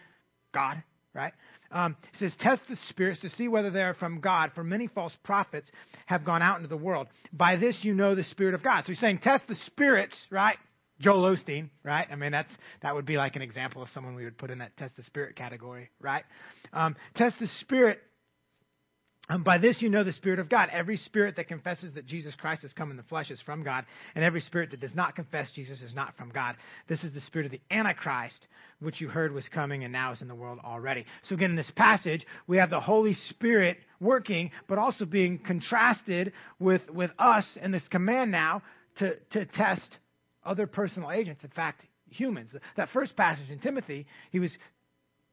God, 0.53 0.83
right? 1.15 1.33
Um, 1.73 1.97
it 2.15 2.19
says, 2.19 2.33
Test 2.41 2.63
the 2.69 2.77
spirits 2.89 3.21
to 3.21 3.31
see 3.31 3.49
whether 3.49 3.71
they 3.71 3.83
are 3.83 3.95
from 3.95 4.21
God, 4.21 4.53
for 4.55 4.65
many 4.65 4.89
false 4.89 5.13
prophets 5.25 5.71
have 6.07 6.25
gone 6.25 6.43
out 6.43 6.57
into 6.57 6.69
the 6.69 6.77
world. 6.77 7.07
By 7.33 7.57
this 7.57 7.77
you 7.83 7.95
know 7.95 8.15
the 8.15 8.25
Spirit 8.25 8.55
of 8.55 8.63
God. 8.63 8.85
So 8.85 8.93
he's 8.93 9.01
saying, 9.01 9.19
Test 9.19 9.45
the 9.49 9.57
spirits, 9.67 10.15
right? 10.31 10.59
Joel 11.01 11.35
Osteen, 11.35 11.71
right? 11.83 12.07
I 12.11 12.15
mean, 12.15 12.33
that's 12.33 12.51
that 12.83 12.95
would 12.95 13.07
be 13.07 13.17
like 13.17 13.35
an 13.35 13.43
example 13.43 13.83
of 13.83 13.89
someone 13.95 14.15
we 14.15 14.25
would 14.25 14.37
put 14.37 14.51
in 14.51 14.59
that 14.59 14.77
test 14.77 14.97
the 14.97 15.03
spirit 15.03 15.35
category, 15.35 15.91
right? 16.01 16.25
Um, 16.73 16.95
test 17.15 17.37
the 17.41 17.49
spirit 17.61 18.01
by 19.39 19.59
this 19.59 19.81
you 19.81 19.89
know 19.89 20.03
the 20.03 20.13
Spirit 20.13 20.41
of 20.41 20.49
God. 20.49 20.69
Every 20.73 20.97
spirit 20.97 21.37
that 21.37 21.49
confesses 21.49 21.95
that 21.95 22.07
Jesus 22.07 22.35
Christ 22.35 22.63
has 22.63 22.73
come 22.73 22.91
in 22.91 22.97
the 22.97 23.03
flesh 23.05 23.31
is 23.31 23.41
from 23.41 23.63
God, 23.63 23.85
and 24.15 24.25
every 24.25 24.41
spirit 24.41 24.71
that 24.73 24.81
does 24.81 24.95
not 24.95 25.15
confess 25.15 25.51
Jesus 25.53 25.81
is 25.83 25.95
not 25.95 26.17
from 26.17 26.31
God. 26.31 26.57
This 26.89 27.05
is 27.05 27.13
the 27.13 27.21
spirit 27.21 27.47
of 27.47 27.53
the 27.53 27.61
Antichrist, 27.71 28.47
which 28.81 29.01
you 29.01 29.09
heard 29.09 29.33
was 29.33 29.49
coming 29.49 29.85
and 29.85 29.93
now 29.93 30.13
is 30.13 30.21
in 30.21 30.29
the 30.29 30.35
world 30.35 30.59
already. 30.65 31.07
So 31.29 31.35
again, 31.35 31.51
in 31.51 31.57
this 31.57 31.71
passage, 31.77 32.27
we 32.47 32.57
have 32.57 32.71
the 32.71 32.81
Holy 32.81 33.15
Spirit 33.29 33.79
working, 34.01 34.51
but 34.67 34.79
also 34.79 35.05
being 35.05 35.39
contrasted 35.39 36.33
with, 36.59 36.83
with 36.91 37.11
us 37.19 37.47
in 37.63 37.71
this 37.71 37.87
command 37.89 38.31
now 38.33 38.63
to, 38.99 39.15
to 39.33 39.47
test 39.47 39.99
other 40.45 40.67
personal 40.67 41.11
agents. 41.11 41.45
In 41.45 41.51
fact, 41.51 41.83
humans. 42.09 42.51
That 42.77 42.89
first 42.93 43.17
passage 43.17 43.51
in 43.51 43.61
Timothy, 43.61 44.07
he 44.33 44.41
was 44.41 44.51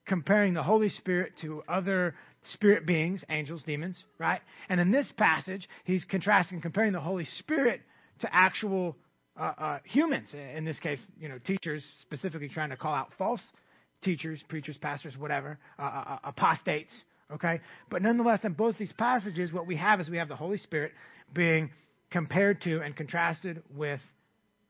comparing 0.08 0.53
the 0.53 0.64
Holy 0.64 0.89
Spirit 0.89 1.34
to 1.41 1.62
other 1.68 2.16
spirit 2.53 2.86
beings, 2.86 3.24
angels, 3.30 3.62
demons, 3.66 3.95
right? 4.18 4.41
And 4.70 4.80
in 4.80 4.91
this 4.91 5.08
passage, 5.18 5.68
he's 5.84 6.03
contrasting, 6.05 6.62
comparing 6.62 6.93
the 6.93 7.01
Holy 7.01 7.26
Spirit 7.39 7.82
to 8.22 8.34
actual 8.34 8.95
uh, 9.39 9.53
uh, 9.58 9.80
humans. 9.84 10.30
In 10.34 10.66
this 10.66 10.80
case, 10.80 10.99
you 11.20 11.30
know, 11.30 11.39
teachers 11.45 11.84
specifically 12.01 12.49
trying 12.49 12.70
to 12.70 12.78
call 12.78 12.93
out 12.93 13.10
false 13.18 13.41
teachers, 14.01 14.41
preachers, 14.47 14.78
pastors, 14.78 15.18
whatever, 15.18 15.60
uh, 15.78 15.82
uh, 15.82 15.86
uh, 15.86 16.18
apostates. 16.24 16.91
Okay, 17.34 17.60
but 17.89 18.01
nonetheless, 18.01 18.39
in 18.43 18.53
both 18.53 18.78
these 18.78 18.93
passages, 18.93 19.51
what 19.51 19.68
we 19.68 19.76
have 19.76 19.99
is 19.99 20.10
we 20.10 20.18
have 20.18 20.30
the 20.30 20.36
Holy 20.36 20.58
Spirit 20.58 20.93
being 21.34 21.70
compared 22.10 22.62
to 22.62 22.80
and 22.80 22.95
contrasted 22.95 23.62
with 23.76 23.99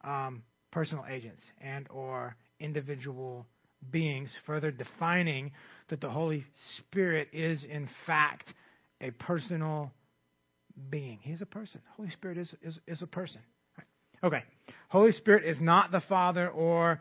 um, 0.03 0.41
personal 0.71 1.05
agents 1.07 1.41
and 1.61 1.87
or 1.91 2.35
individual 2.59 3.45
beings, 3.91 4.29
further 4.45 4.71
defining 4.71 5.51
that 5.89 6.01
the 6.01 6.09
Holy 6.09 6.45
Spirit 6.77 7.29
is, 7.33 7.63
in 7.63 7.89
fact, 8.05 8.53
a 9.01 9.11
personal 9.11 9.91
being. 10.89 11.19
He's 11.21 11.41
a 11.41 11.45
person. 11.45 11.81
Holy 11.95 12.09
Spirit 12.11 12.37
is, 12.37 12.53
is, 12.61 12.79
is 12.87 13.01
a 13.01 13.07
person. 13.07 13.41
Okay. 14.23 14.43
Holy 14.89 15.11
Spirit 15.11 15.45
is 15.45 15.61
not 15.61 15.91
the 15.91 16.01
Father 16.01 16.49
or 16.49 16.99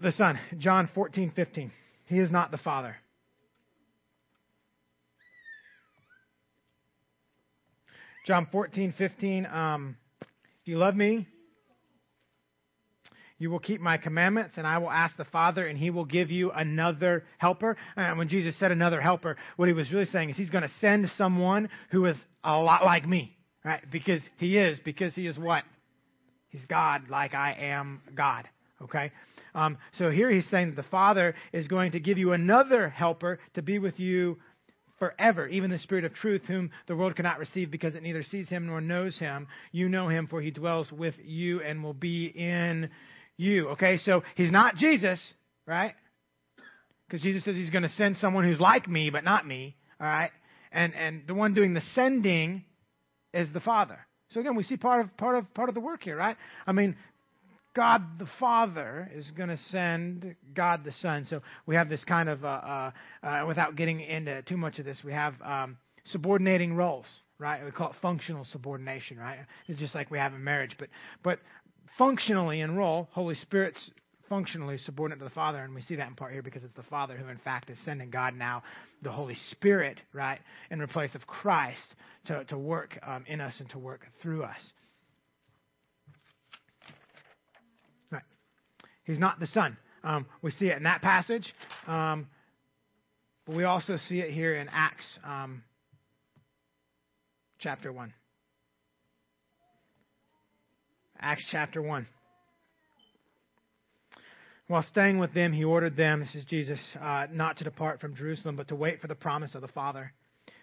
the 0.00 0.12
Son. 0.12 0.38
John 0.58 0.88
14, 0.94 1.32
15. 1.34 1.72
He 2.06 2.18
is 2.18 2.30
not 2.30 2.50
the 2.50 2.58
Father. 2.58 2.96
John 8.26 8.46
14, 8.52 8.94
15. 8.96 9.46
Um, 9.46 9.96
if 10.20 10.28
you 10.66 10.78
love 10.78 10.94
me, 10.94 11.26
you 13.38 13.50
will 13.50 13.60
keep 13.60 13.80
my 13.80 13.96
commandments, 13.96 14.54
and 14.56 14.66
I 14.66 14.78
will 14.78 14.90
ask 14.90 15.16
the 15.16 15.24
Father, 15.24 15.66
and 15.66 15.78
he 15.78 15.90
will 15.90 16.04
give 16.04 16.30
you 16.30 16.50
another 16.50 17.24
helper. 17.38 17.76
And 17.96 18.18
when 18.18 18.28
Jesus 18.28 18.54
said 18.58 18.72
another 18.72 19.00
helper, 19.00 19.36
what 19.56 19.68
he 19.68 19.74
was 19.74 19.92
really 19.92 20.06
saying 20.06 20.30
is 20.30 20.36
he's 20.36 20.50
going 20.50 20.64
to 20.64 20.70
send 20.80 21.10
someone 21.16 21.68
who 21.90 22.06
is 22.06 22.16
a 22.42 22.56
lot 22.58 22.84
like 22.84 23.06
me, 23.06 23.36
right? 23.64 23.82
Because 23.90 24.20
he 24.38 24.58
is, 24.58 24.78
because 24.84 25.14
he 25.14 25.26
is 25.26 25.38
what? 25.38 25.62
He's 26.48 26.64
God, 26.68 27.08
like 27.08 27.34
I 27.34 27.52
am 27.52 28.00
God, 28.14 28.48
okay? 28.82 29.12
Um, 29.54 29.78
so 29.98 30.10
here 30.10 30.30
he's 30.30 30.48
saying 30.50 30.70
that 30.70 30.76
the 30.76 30.88
Father 30.88 31.34
is 31.52 31.68
going 31.68 31.92
to 31.92 32.00
give 32.00 32.18
you 32.18 32.32
another 32.32 32.88
helper 32.88 33.38
to 33.54 33.62
be 33.62 33.78
with 33.78 34.00
you 34.00 34.38
forever, 34.98 35.46
even 35.46 35.70
the 35.70 35.78
Spirit 35.78 36.04
of 36.04 36.12
truth, 36.14 36.42
whom 36.46 36.70
the 36.88 36.96
world 36.96 37.14
cannot 37.14 37.38
receive 37.38 37.70
because 37.70 37.94
it 37.94 38.02
neither 38.02 38.24
sees 38.24 38.48
him 38.48 38.66
nor 38.66 38.80
knows 38.80 39.18
him. 39.18 39.46
You 39.70 39.88
know 39.88 40.08
him, 40.08 40.26
for 40.26 40.40
he 40.40 40.50
dwells 40.50 40.90
with 40.90 41.14
you 41.22 41.62
and 41.62 41.84
will 41.84 41.94
be 41.94 42.26
in 42.26 42.90
you. 43.38 43.68
Okay, 43.70 43.96
so 43.98 44.22
he's 44.36 44.52
not 44.52 44.76
Jesus, 44.76 45.18
right? 45.66 45.94
Because 47.06 47.22
Jesus 47.22 47.42
says 47.44 47.56
he's 47.56 47.70
going 47.70 47.84
to 47.84 47.88
send 47.90 48.18
someone 48.18 48.44
who's 48.44 48.60
like 48.60 48.86
me, 48.86 49.08
but 49.08 49.24
not 49.24 49.46
me. 49.46 49.74
All 49.98 50.06
right, 50.06 50.30
and 50.70 50.94
and 50.94 51.22
the 51.26 51.34
one 51.34 51.54
doing 51.54 51.72
the 51.72 51.82
sending 51.94 52.64
is 53.32 53.48
the 53.54 53.60
Father. 53.60 53.98
So 54.34 54.40
again, 54.40 54.56
we 54.56 54.62
see 54.62 54.76
part 54.76 55.00
of 55.00 55.16
part 55.16 55.38
of 55.38 55.54
part 55.54 55.70
of 55.70 55.74
the 55.74 55.80
work 55.80 56.02
here, 56.02 56.16
right? 56.16 56.36
I 56.66 56.72
mean, 56.72 56.96
God 57.74 58.18
the 58.18 58.28
Father 58.40 59.10
is 59.14 59.30
going 59.36 59.50
to 59.50 59.58
send 59.70 60.34
God 60.52 60.84
the 60.84 60.92
Son. 61.00 61.26
So 61.30 61.42
we 61.64 61.76
have 61.76 61.88
this 61.88 62.02
kind 62.04 62.28
of, 62.28 62.44
uh, 62.44 62.48
uh, 62.48 62.90
uh, 63.22 63.44
without 63.46 63.76
getting 63.76 64.00
into 64.00 64.42
too 64.42 64.56
much 64.56 64.78
of 64.78 64.84
this, 64.84 64.98
we 65.04 65.12
have 65.12 65.34
um, 65.42 65.76
subordinating 66.06 66.74
roles, 66.74 67.06
right? 67.38 67.64
We 67.64 67.70
call 67.70 67.90
it 67.90 67.96
functional 68.02 68.44
subordination, 68.50 69.16
right? 69.16 69.38
It's 69.68 69.78
just 69.78 69.94
like 69.94 70.10
we 70.10 70.18
have 70.18 70.34
in 70.34 70.42
marriage, 70.42 70.74
but 70.78 70.88
but 71.22 71.38
functionally 71.98 72.60
in 72.60 72.76
role, 72.76 73.08
Holy 73.12 73.34
Spirit's 73.34 73.90
functionally 74.28 74.78
subordinate 74.78 75.18
to 75.18 75.24
the 75.24 75.34
Father, 75.34 75.58
and 75.58 75.74
we 75.74 75.82
see 75.82 75.96
that 75.96 76.06
in 76.06 76.14
part 76.14 76.32
here 76.32 76.42
because 76.42 76.62
it's 76.62 76.76
the 76.76 76.82
Father 76.84 77.16
who, 77.16 77.28
in 77.28 77.38
fact, 77.38 77.70
is 77.70 77.78
sending 77.84 78.10
God 78.10 78.34
now, 78.34 78.62
the 79.02 79.10
Holy 79.10 79.36
Spirit, 79.50 79.98
right, 80.12 80.38
in 80.70 80.86
place 80.88 81.14
of 81.14 81.26
Christ 81.26 81.78
to, 82.26 82.44
to 82.44 82.58
work 82.58 82.98
um, 83.06 83.24
in 83.26 83.40
us 83.40 83.54
and 83.58 83.68
to 83.70 83.78
work 83.78 84.06
through 84.22 84.44
us. 84.44 84.60
Right. 88.10 88.22
He's 89.04 89.18
not 89.18 89.40
the 89.40 89.46
Son. 89.48 89.76
Um, 90.04 90.26
we 90.42 90.52
see 90.52 90.66
it 90.66 90.76
in 90.76 90.84
that 90.84 91.02
passage, 91.02 91.52
um, 91.86 92.28
but 93.46 93.56
we 93.56 93.64
also 93.64 93.98
see 94.08 94.20
it 94.20 94.30
here 94.30 94.56
in 94.56 94.68
Acts 94.70 95.06
um, 95.24 95.62
chapter 97.58 97.92
1. 97.92 98.12
Acts 101.20 101.46
chapter 101.50 101.82
1. 101.82 102.06
While 104.68 104.84
staying 104.90 105.18
with 105.18 105.32
them, 105.32 105.52
he 105.52 105.64
ordered 105.64 105.96
them, 105.96 106.20
this 106.20 106.34
is 106.34 106.44
Jesus, 106.44 106.78
uh, 107.00 107.26
not 107.32 107.56
to 107.58 107.64
depart 107.64 108.00
from 108.00 108.14
Jerusalem, 108.14 108.54
but 108.56 108.68
to 108.68 108.76
wait 108.76 109.00
for 109.00 109.08
the 109.08 109.14
promise 109.14 109.54
of 109.54 109.62
the 109.62 109.68
Father, 109.68 110.12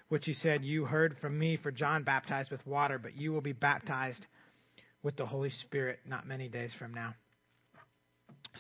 which 0.09 0.25
he 0.25 0.33
said, 0.35 0.63
You 0.63 0.85
heard 0.85 1.17
from 1.19 1.37
me, 1.37 1.57
for 1.57 1.71
John 1.71 2.03
baptized 2.03 2.51
with 2.51 2.65
water, 2.67 2.99
but 2.99 3.17
you 3.17 3.33
will 3.33 3.41
be 3.41 3.51
baptized 3.51 4.23
with 5.01 5.15
the 5.17 5.25
Holy 5.25 5.49
Spirit 5.49 5.99
not 6.07 6.27
many 6.27 6.47
days 6.47 6.71
from 6.77 6.93
now. 6.93 7.15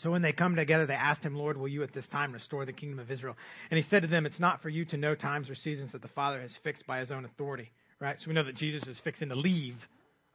So 0.03 0.11
when 0.11 0.21
they 0.21 0.33
come 0.33 0.55
together, 0.55 0.85
they 0.85 0.93
asked 0.93 1.23
him, 1.23 1.35
Lord, 1.35 1.57
will 1.57 1.67
you 1.67 1.83
at 1.83 1.93
this 1.93 2.07
time 2.07 2.33
restore 2.33 2.65
the 2.65 2.73
kingdom 2.73 2.99
of 2.99 3.11
Israel? 3.11 3.37
And 3.69 3.77
he 3.77 3.89
said 3.89 4.01
to 4.01 4.07
them, 4.07 4.25
It's 4.25 4.39
not 4.39 4.61
for 4.61 4.69
you 4.69 4.83
to 4.85 4.97
know 4.97 5.15
times 5.15 5.49
or 5.49 5.55
seasons 5.55 5.91
that 5.93 6.01
the 6.01 6.09
Father 6.09 6.41
has 6.41 6.51
fixed 6.63 6.85
by 6.85 6.99
his 6.99 7.11
own 7.11 7.23
authority. 7.23 7.71
Right? 7.99 8.17
So 8.19 8.27
we 8.27 8.33
know 8.33 8.43
that 8.43 8.55
Jesus 8.55 8.85
is 8.87 8.99
fixing 9.03 9.29
to 9.29 9.35
leave. 9.35 9.75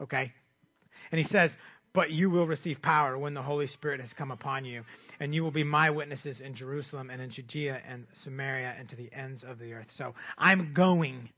Okay? 0.00 0.32
And 1.12 1.20
he 1.20 1.26
says, 1.26 1.50
But 1.92 2.10
you 2.10 2.30
will 2.30 2.46
receive 2.46 2.80
power 2.82 3.18
when 3.18 3.34
the 3.34 3.42
Holy 3.42 3.66
Spirit 3.66 4.00
has 4.00 4.10
come 4.16 4.30
upon 4.30 4.64
you, 4.64 4.84
and 5.18 5.34
you 5.34 5.42
will 5.42 5.50
be 5.50 5.64
my 5.64 5.90
witnesses 5.90 6.40
in 6.40 6.54
Jerusalem 6.54 7.10
and 7.10 7.20
in 7.20 7.30
Judea 7.30 7.80
and 7.88 8.06
Samaria 8.24 8.74
and 8.78 8.88
to 8.88 8.96
the 8.96 9.12
ends 9.12 9.44
of 9.46 9.58
the 9.58 9.72
earth. 9.72 9.88
So 9.96 10.14
I'm 10.38 10.72
going, 10.74 11.30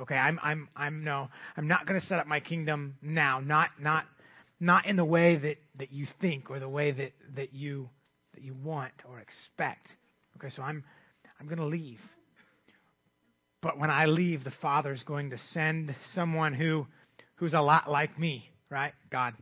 Okay, 0.00 0.14
I'm 0.14 0.38
I'm 0.42 0.68
I'm 0.76 1.02
no, 1.02 1.28
I'm 1.56 1.66
not 1.66 1.86
going 1.86 2.00
to 2.00 2.06
set 2.06 2.18
up 2.18 2.26
my 2.26 2.40
kingdom 2.40 2.96
now. 3.02 3.40
Not 3.40 3.70
not 3.80 4.04
not 4.60 4.86
in 4.86 4.96
the 4.96 5.04
way 5.04 5.36
that 5.36 5.56
that 5.78 5.92
you 5.92 6.06
think 6.20 6.50
or 6.50 6.60
the 6.60 6.68
way 6.68 6.92
that 6.92 7.12
that 7.34 7.52
you 7.52 7.88
that 8.34 8.42
you 8.42 8.54
want 8.54 8.92
or 9.08 9.18
expect. 9.18 9.88
Okay, 10.36 10.54
so 10.54 10.62
I'm 10.62 10.84
I'm 11.40 11.46
going 11.46 11.58
to 11.58 11.66
leave. 11.66 12.00
But 13.60 13.76
when 13.76 13.90
I 13.90 14.06
leave, 14.06 14.44
the 14.44 14.52
Father 14.62 14.92
is 14.92 15.02
going 15.02 15.30
to 15.30 15.38
send 15.52 15.94
someone 16.14 16.54
who 16.54 16.86
who's 17.36 17.54
a 17.54 17.60
lot 17.60 17.90
like 17.90 18.16
me, 18.18 18.48
right? 18.70 18.92
God, 19.10 19.34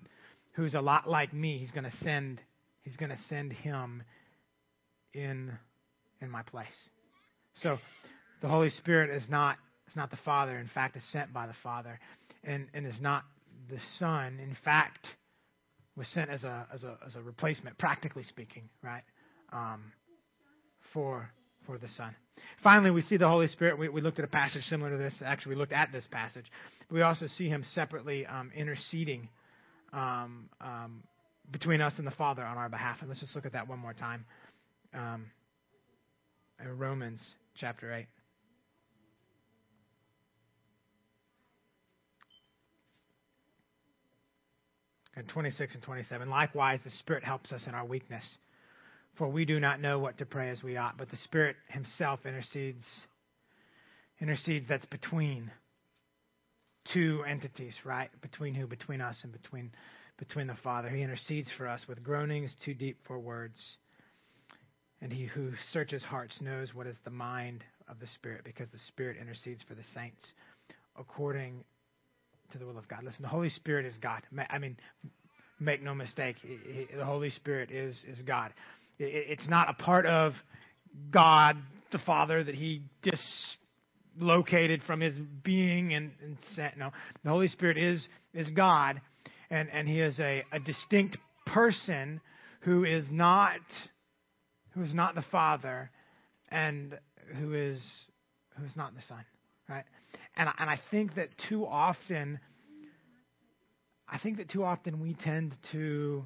who's 0.52 0.74
a 0.74 0.80
lot 0.80 1.08
like 1.08 1.32
me. 1.32 1.58
He's 1.58 1.70
going 1.70 1.84
to 1.84 1.96
send 2.02 2.40
he's 2.82 2.96
going 2.96 3.10
to 3.10 3.18
send 3.28 3.52
him 3.52 4.02
in 5.12 5.52
in 6.20 6.30
my 6.30 6.42
place. 6.42 6.66
So 7.62 7.78
the 8.42 8.48
Holy 8.48 8.70
Spirit 8.70 9.10
is 9.10 9.28
not 9.28 9.56
is 9.88 9.96
not 9.96 10.10
the 10.10 10.18
Father. 10.24 10.58
In 10.58 10.68
fact, 10.68 10.96
is 10.96 11.02
sent 11.12 11.32
by 11.32 11.46
the 11.46 11.54
Father, 11.62 11.98
and 12.44 12.66
and 12.74 12.86
is 12.86 13.00
not 13.00 13.24
the 13.70 13.78
Son. 13.98 14.38
In 14.40 14.56
fact, 14.64 15.06
was 15.96 16.06
sent 16.08 16.30
as 16.30 16.44
a 16.44 16.66
as 16.72 16.82
a 16.84 16.96
as 17.06 17.14
a 17.16 17.22
replacement, 17.22 17.78
practically 17.78 18.24
speaking, 18.24 18.68
right? 18.82 19.02
Um, 19.52 19.92
for 20.92 21.30
for 21.66 21.78
the 21.78 21.88
Son. 21.96 22.14
Finally, 22.62 22.90
we 22.90 23.02
see 23.02 23.16
the 23.16 23.28
Holy 23.28 23.48
Spirit. 23.48 23.78
We, 23.78 23.88
we 23.88 24.00
looked 24.00 24.18
at 24.18 24.24
a 24.24 24.28
passage 24.28 24.62
similar 24.64 24.90
to 24.90 24.96
this. 24.96 25.14
Actually, 25.24 25.54
we 25.54 25.60
looked 25.60 25.72
at 25.72 25.92
this 25.92 26.04
passage. 26.10 26.46
We 26.90 27.02
also 27.02 27.26
see 27.26 27.48
Him 27.48 27.64
separately 27.74 28.26
um, 28.26 28.50
interceding 28.54 29.28
um, 29.92 30.48
um, 30.60 31.02
between 31.50 31.80
us 31.80 31.94
and 31.98 32.06
the 32.06 32.12
Father 32.12 32.44
on 32.44 32.56
our 32.56 32.68
behalf. 32.68 32.98
And 33.00 33.08
let's 33.08 33.20
just 33.20 33.34
look 33.34 33.46
at 33.46 33.52
that 33.52 33.68
one 33.68 33.78
more 33.78 33.94
time. 33.94 34.24
Um, 34.94 35.26
Romans 36.76 37.20
chapter 37.58 37.92
8. 37.94 38.06
And 45.16 45.26
26 45.28 45.74
and 45.74 45.82
27. 45.82 46.28
Likewise, 46.28 46.80
the 46.84 46.90
Spirit 46.98 47.24
helps 47.24 47.50
us 47.50 47.62
in 47.66 47.74
our 47.74 47.86
weakness. 47.86 48.24
For 49.18 49.28
we 49.28 49.44
do 49.44 49.58
not 49.58 49.80
know 49.80 49.98
what 49.98 50.18
to 50.18 50.26
pray 50.26 50.50
as 50.50 50.62
we 50.62 50.76
ought, 50.76 50.98
but 50.98 51.10
the 51.10 51.16
Spirit 51.24 51.56
Himself 51.68 52.20
intercedes. 52.26 52.84
Intercedes, 54.20 54.66
that's 54.68 54.84
between 54.86 55.50
two 56.92 57.22
entities, 57.28 57.74
right? 57.84 58.10
Between 58.20 58.54
who? 58.54 58.66
Between 58.66 59.00
us 59.00 59.16
and 59.22 59.32
between 59.32 59.72
between 60.18 60.46
the 60.46 60.56
Father. 60.62 60.88
He 60.88 61.02
intercedes 61.02 61.48
for 61.56 61.68
us 61.68 61.82
with 61.88 62.02
groanings 62.02 62.50
too 62.64 62.74
deep 62.74 62.98
for 63.06 63.18
words. 63.18 63.58
And 65.02 65.12
he 65.12 65.26
who 65.26 65.50
searches 65.72 66.02
hearts 66.02 66.34
knows 66.40 66.74
what 66.74 66.86
is 66.86 66.96
the 67.04 67.10
mind 67.10 67.62
of 67.88 68.00
the 68.00 68.06
Spirit, 68.14 68.42
because 68.44 68.68
the 68.72 68.78
Spirit 68.88 69.18
intercedes 69.20 69.62
for 69.68 69.74
the 69.74 69.82
saints 69.94 70.22
according 70.98 71.64
to 72.52 72.58
the 72.58 72.64
will 72.64 72.78
of 72.78 72.88
God. 72.88 73.04
Listen, 73.04 73.22
the 73.22 73.28
Holy 73.28 73.50
Spirit 73.50 73.84
is 73.84 73.94
God. 74.00 74.22
I 74.48 74.58
mean, 74.58 74.76
make 75.60 75.82
no 75.82 75.94
mistake, 75.94 76.36
the 76.96 77.04
Holy 77.04 77.30
Spirit 77.30 77.70
is 77.70 77.94
is 78.08 78.20
God. 78.22 78.52
It's 78.98 79.48
not 79.48 79.68
a 79.68 79.74
part 79.74 80.06
of 80.06 80.34
God 81.10 81.56
the 81.92 81.98
Father 81.98 82.42
that 82.42 82.54
He 82.54 82.82
dislocated 84.18 84.82
from 84.84 85.00
His 85.00 85.16
being 85.42 85.94
and, 85.94 86.12
and 86.22 86.36
sent. 86.54 86.78
No, 86.78 86.90
the 87.22 87.30
Holy 87.30 87.48
Spirit 87.48 87.78
is 87.78 88.06
is 88.32 88.48
God, 88.50 89.00
and 89.50 89.68
and 89.72 89.88
He 89.88 90.00
is 90.00 90.18
a, 90.18 90.44
a 90.52 90.58
distinct 90.58 91.18
person 91.46 92.20
who 92.60 92.84
is 92.84 93.04
not 93.10 93.60
who 94.70 94.82
is 94.82 94.94
not 94.94 95.14
the 95.14 95.24
Father, 95.30 95.90
and 96.50 96.98
who 97.38 97.54
is 97.54 97.78
who 98.58 98.64
is 98.64 98.76
not 98.76 98.94
the 98.94 99.02
Son, 99.02 99.24
right? 99.68 99.84
And 100.36 100.48
and 100.58 100.70
I 100.70 100.80
think 100.90 101.14
that 101.16 101.28
too 101.48 101.66
often, 101.66 102.40
I 104.08 104.18
think 104.18 104.38
that 104.38 104.48
too 104.48 104.64
often 104.64 105.00
we 105.00 105.14
tend 105.14 105.54
to 105.72 106.24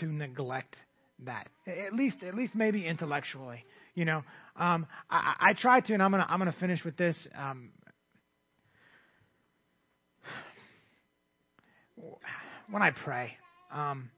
to 0.00 0.06
neglect 0.06 0.76
that. 1.24 1.48
At 1.66 1.94
least, 1.94 2.22
at 2.22 2.34
least 2.34 2.54
maybe 2.54 2.86
intellectually. 2.86 3.64
You 3.94 4.04
know, 4.04 4.22
um, 4.56 4.86
I, 5.10 5.34
I 5.40 5.52
try 5.54 5.80
to, 5.80 5.92
and 5.92 6.02
I'm 6.02 6.10
gonna, 6.10 6.26
I'm 6.28 6.38
gonna 6.38 6.54
finish 6.60 6.84
with 6.84 6.96
this. 6.96 7.16
Um, 7.36 7.70
when 12.70 12.82
I 12.82 12.90
pray, 12.90 13.32
um, 13.72 14.10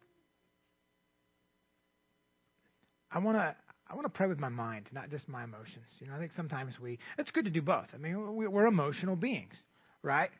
I 3.10 3.18
want 3.18 3.38
to, 3.38 3.54
I 3.88 3.94
want 3.94 4.04
to 4.04 4.10
pray 4.10 4.28
with 4.28 4.38
my 4.38 4.48
mind, 4.48 4.86
not 4.92 5.10
just 5.10 5.28
my 5.28 5.44
emotions. 5.44 5.86
You 5.98 6.08
know, 6.08 6.14
I 6.14 6.18
think 6.18 6.32
sometimes 6.36 6.74
we, 6.80 6.98
it's 7.18 7.30
good 7.30 7.44
to 7.46 7.50
do 7.50 7.62
both. 7.62 7.86
I 7.94 7.96
mean, 7.96 8.36
we, 8.36 8.46
we're 8.46 8.66
emotional 8.66 9.16
beings, 9.16 9.54
right? 10.02 10.30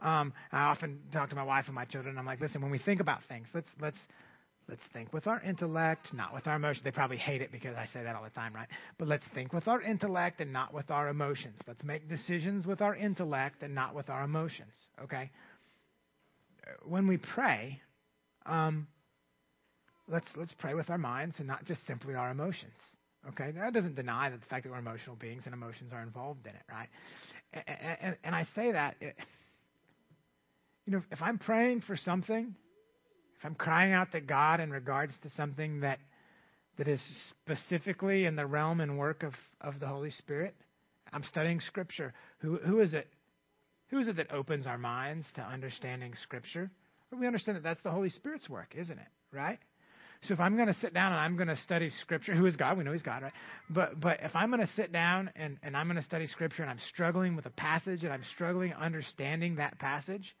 Um, 0.00 0.32
I 0.52 0.64
often 0.64 0.98
talk 1.12 1.30
to 1.30 1.36
my 1.36 1.42
wife 1.42 1.66
and 1.66 1.74
my 1.74 1.84
children. 1.84 2.10
And 2.10 2.18
I'm 2.18 2.26
like, 2.26 2.40
listen, 2.40 2.60
when 2.60 2.70
we 2.70 2.78
think 2.78 3.00
about 3.00 3.20
things, 3.28 3.48
let's 3.54 3.68
let's 3.80 3.96
Let's 4.68 4.82
think 4.92 5.14
with 5.14 5.26
our 5.26 5.40
intellect, 5.40 6.12
not 6.12 6.34
with 6.34 6.46
our 6.46 6.56
emotions. 6.56 6.84
They 6.84 6.90
probably 6.90 7.16
hate 7.16 7.40
it 7.40 7.50
because 7.50 7.74
I 7.76 7.88
say 7.94 8.02
that 8.02 8.14
all 8.14 8.22
the 8.22 8.30
time, 8.30 8.54
right? 8.54 8.68
But 8.98 9.08
let's 9.08 9.24
think 9.34 9.54
with 9.54 9.66
our 9.66 9.80
intellect 9.80 10.42
and 10.42 10.52
not 10.52 10.74
with 10.74 10.90
our 10.90 11.08
emotions. 11.08 11.54
Let's 11.66 11.82
make 11.82 12.06
decisions 12.08 12.66
with 12.66 12.82
our 12.82 12.94
intellect 12.94 13.62
and 13.62 13.74
not 13.74 13.94
with 13.94 14.10
our 14.10 14.24
emotions, 14.24 14.72
okay? 15.02 15.30
When 16.84 17.06
we 17.06 17.16
pray, 17.16 17.80
um, 18.44 18.86
let's 20.06 20.26
let's 20.36 20.52
pray 20.58 20.74
with 20.74 20.90
our 20.90 20.98
minds 20.98 21.36
and 21.38 21.46
not 21.46 21.64
just 21.64 21.86
simply 21.86 22.14
our 22.14 22.30
emotions. 22.30 22.74
Okay, 23.30 23.50
that 23.52 23.72
doesn't 23.72 23.96
deny 23.96 24.28
that 24.28 24.38
the 24.38 24.46
fact 24.46 24.64
that 24.64 24.70
we're 24.70 24.78
emotional 24.78 25.16
beings 25.16 25.42
and 25.46 25.54
emotions 25.54 25.92
are 25.94 26.02
involved 26.02 26.46
in 26.46 26.52
it, 26.52 26.62
right? 26.70 26.88
And, 27.52 27.98
and, 28.00 28.16
and 28.22 28.34
I 28.34 28.46
say 28.54 28.72
that, 28.72 28.96
it, 29.00 29.16
you 30.84 30.92
know, 30.92 31.02
if 31.10 31.20
I'm 31.22 31.38
praying 31.38 31.82
for 31.86 31.96
something 31.96 32.54
if 33.38 33.44
I'm 33.44 33.54
crying 33.54 33.92
out 33.92 34.10
to 34.12 34.20
God 34.20 34.60
in 34.60 34.70
regards 34.70 35.12
to 35.22 35.30
something 35.30 35.80
that 35.80 35.98
that 36.76 36.88
is 36.88 37.00
specifically 37.28 38.24
in 38.24 38.36
the 38.36 38.46
realm 38.46 38.80
and 38.80 38.96
work 38.98 39.24
of, 39.24 39.34
of 39.60 39.80
the 39.80 39.86
Holy 39.86 40.12
Spirit, 40.12 40.54
I'm 41.12 41.24
studying 41.24 41.60
Scripture. 41.60 42.12
Who 42.38 42.56
who 42.58 42.80
is 42.80 42.94
it? 42.94 43.08
Who 43.90 43.98
is 44.00 44.08
it 44.08 44.16
that 44.16 44.32
opens 44.32 44.66
our 44.66 44.78
minds 44.78 45.26
to 45.36 45.40
understanding 45.40 46.14
Scripture? 46.22 46.70
We 47.16 47.26
understand 47.26 47.56
that 47.56 47.62
that's 47.62 47.80
the 47.82 47.90
Holy 47.90 48.10
Spirit's 48.10 48.48
work, 48.48 48.74
isn't 48.76 48.98
it? 48.98 49.08
Right? 49.32 49.58
So 50.26 50.34
if 50.34 50.40
I'm 50.40 50.56
going 50.56 50.68
to 50.68 50.76
sit 50.80 50.92
down 50.92 51.12
and 51.12 51.20
I'm 51.20 51.36
going 51.36 51.48
to 51.48 51.56
study 51.58 51.90
Scripture, 52.00 52.34
who 52.34 52.46
is 52.46 52.56
God? 52.56 52.76
We 52.76 52.82
know 52.82 52.92
He's 52.92 53.02
God, 53.02 53.22
right? 53.22 53.32
But 53.70 54.00
but 54.00 54.18
if 54.22 54.34
I'm 54.34 54.50
going 54.50 54.66
to 54.66 54.72
sit 54.74 54.92
down 54.92 55.30
and, 55.36 55.58
and 55.62 55.76
I'm 55.76 55.86
going 55.86 55.96
to 55.96 56.02
study 56.02 56.26
Scripture 56.26 56.62
and 56.62 56.70
I'm 56.70 56.80
struggling 56.88 57.36
with 57.36 57.46
a 57.46 57.50
passage 57.50 58.02
and 58.02 58.12
I'm 58.12 58.24
struggling 58.34 58.74
understanding 58.74 59.56
that 59.56 59.78
passage, 59.78 60.34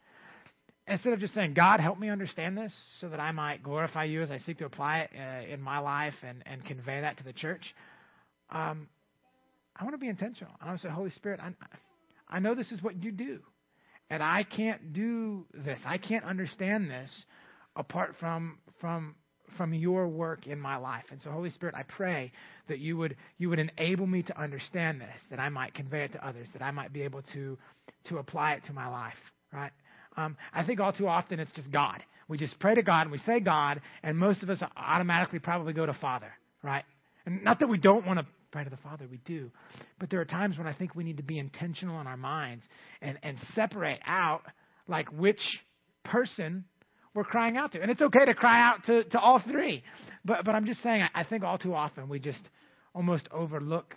instead 0.88 1.12
of 1.12 1.20
just 1.20 1.34
saying, 1.34 1.54
God, 1.54 1.80
help 1.80 1.98
me 1.98 2.08
understand 2.08 2.56
this 2.56 2.72
so 3.00 3.08
that 3.08 3.20
I 3.20 3.32
might 3.32 3.62
glorify 3.62 4.04
you 4.04 4.22
as 4.22 4.30
I 4.30 4.38
seek 4.38 4.58
to 4.58 4.64
apply 4.64 5.00
it 5.00 5.10
uh, 5.16 5.52
in 5.52 5.60
my 5.60 5.78
life 5.78 6.14
and, 6.22 6.42
and 6.46 6.64
convey 6.64 7.00
that 7.00 7.18
to 7.18 7.24
the 7.24 7.32
church, 7.32 7.62
um, 8.50 8.88
I 9.76 9.84
want 9.84 9.94
to 9.94 9.98
be 9.98 10.08
intentional. 10.08 10.52
And 10.60 10.68
I 10.68 10.72
want 10.72 10.80
to 10.80 10.88
say, 10.88 10.92
Holy 10.92 11.10
Spirit, 11.10 11.40
I, 11.40 11.52
I 12.28 12.38
know 12.40 12.54
this 12.54 12.72
is 12.72 12.82
what 12.82 13.02
you 13.02 13.12
do. 13.12 13.38
And 14.10 14.22
I 14.22 14.42
can't 14.42 14.92
do 14.92 15.44
this. 15.52 15.78
I 15.84 15.98
can't 15.98 16.24
understand 16.24 16.90
this 16.90 17.10
apart 17.76 18.14
from 18.18 18.58
from 18.80 19.14
from 19.56 19.74
your 19.74 20.08
work 20.08 20.46
in 20.46 20.58
my 20.58 20.76
life. 20.76 21.04
And 21.10 21.20
so 21.20 21.30
Holy 21.30 21.50
Spirit, 21.50 21.74
I 21.74 21.82
pray 21.82 22.32
that 22.68 22.78
you 22.78 22.96
would 22.96 23.16
you 23.36 23.50
would 23.50 23.58
enable 23.58 24.06
me 24.06 24.22
to 24.22 24.40
understand 24.40 25.00
this, 25.00 25.20
that 25.30 25.38
I 25.38 25.50
might 25.50 25.74
convey 25.74 26.04
it 26.04 26.12
to 26.12 26.26
others, 26.26 26.48
that 26.54 26.62
I 26.62 26.70
might 26.70 26.92
be 26.92 27.02
able 27.02 27.22
to 27.34 27.58
to 28.08 28.18
apply 28.18 28.54
it 28.54 28.64
to 28.66 28.72
my 28.72 28.88
life, 28.88 29.14
right? 29.52 29.72
Um, 30.18 30.36
I 30.52 30.64
think 30.64 30.80
all 30.80 30.92
too 30.92 31.06
often 31.06 31.38
it's 31.38 31.52
just 31.52 31.70
God. 31.70 32.02
We 32.26 32.38
just 32.38 32.58
pray 32.58 32.74
to 32.74 32.82
God 32.82 33.02
and 33.02 33.12
we 33.12 33.18
say 33.18 33.38
God, 33.38 33.80
and 34.02 34.18
most 34.18 34.42
of 34.42 34.50
us 34.50 34.58
automatically 34.76 35.38
probably 35.38 35.72
go 35.72 35.86
to 35.86 35.94
Father, 35.94 36.32
right? 36.62 36.84
And 37.24 37.44
not 37.44 37.60
that 37.60 37.68
we 37.68 37.78
don't 37.78 38.04
want 38.04 38.18
to 38.18 38.26
pray 38.50 38.64
to 38.64 38.70
the 38.70 38.78
Father, 38.78 39.06
we 39.08 39.18
do. 39.24 39.50
But 40.00 40.10
there 40.10 40.20
are 40.20 40.24
times 40.24 40.58
when 40.58 40.66
I 40.66 40.72
think 40.72 40.96
we 40.96 41.04
need 41.04 41.18
to 41.18 41.22
be 41.22 41.38
intentional 41.38 42.00
in 42.00 42.08
our 42.08 42.16
minds 42.16 42.64
and, 43.00 43.16
and 43.22 43.38
separate 43.54 44.00
out 44.06 44.42
like 44.88 45.08
which 45.12 45.40
person 46.04 46.64
we're 47.14 47.24
crying 47.24 47.56
out 47.56 47.72
to. 47.72 47.80
And 47.80 47.90
it's 47.90 48.02
okay 48.02 48.24
to 48.24 48.34
cry 48.34 48.60
out 48.60 48.86
to, 48.86 49.04
to 49.04 49.20
all 49.20 49.38
three. 49.38 49.84
But 50.24 50.44
but 50.44 50.54
I'm 50.54 50.66
just 50.66 50.82
saying 50.82 51.02
I, 51.02 51.20
I 51.20 51.24
think 51.24 51.44
all 51.44 51.58
too 51.58 51.74
often 51.74 52.08
we 52.08 52.18
just 52.18 52.42
almost 52.92 53.28
overlook 53.30 53.94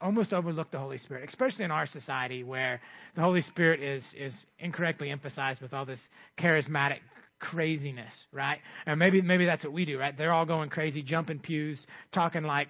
almost 0.00 0.32
overlook 0.32 0.70
the 0.70 0.78
Holy 0.78 0.98
Spirit, 0.98 1.28
especially 1.28 1.64
in 1.64 1.70
our 1.70 1.86
society 1.86 2.42
where 2.42 2.80
the 3.14 3.22
Holy 3.22 3.42
Spirit 3.42 3.82
is 3.82 4.02
is 4.16 4.34
incorrectly 4.58 5.10
emphasized 5.10 5.60
with 5.60 5.72
all 5.72 5.84
this 5.84 6.00
charismatic 6.38 6.98
craziness, 7.38 8.12
right? 8.32 8.58
And 8.86 8.98
maybe 8.98 9.20
maybe 9.20 9.46
that's 9.46 9.64
what 9.64 9.72
we 9.72 9.84
do, 9.84 9.98
right? 9.98 10.16
They're 10.16 10.32
all 10.32 10.46
going 10.46 10.70
crazy, 10.70 11.02
jumping 11.02 11.38
pews, 11.38 11.78
talking 12.12 12.42
like 12.44 12.68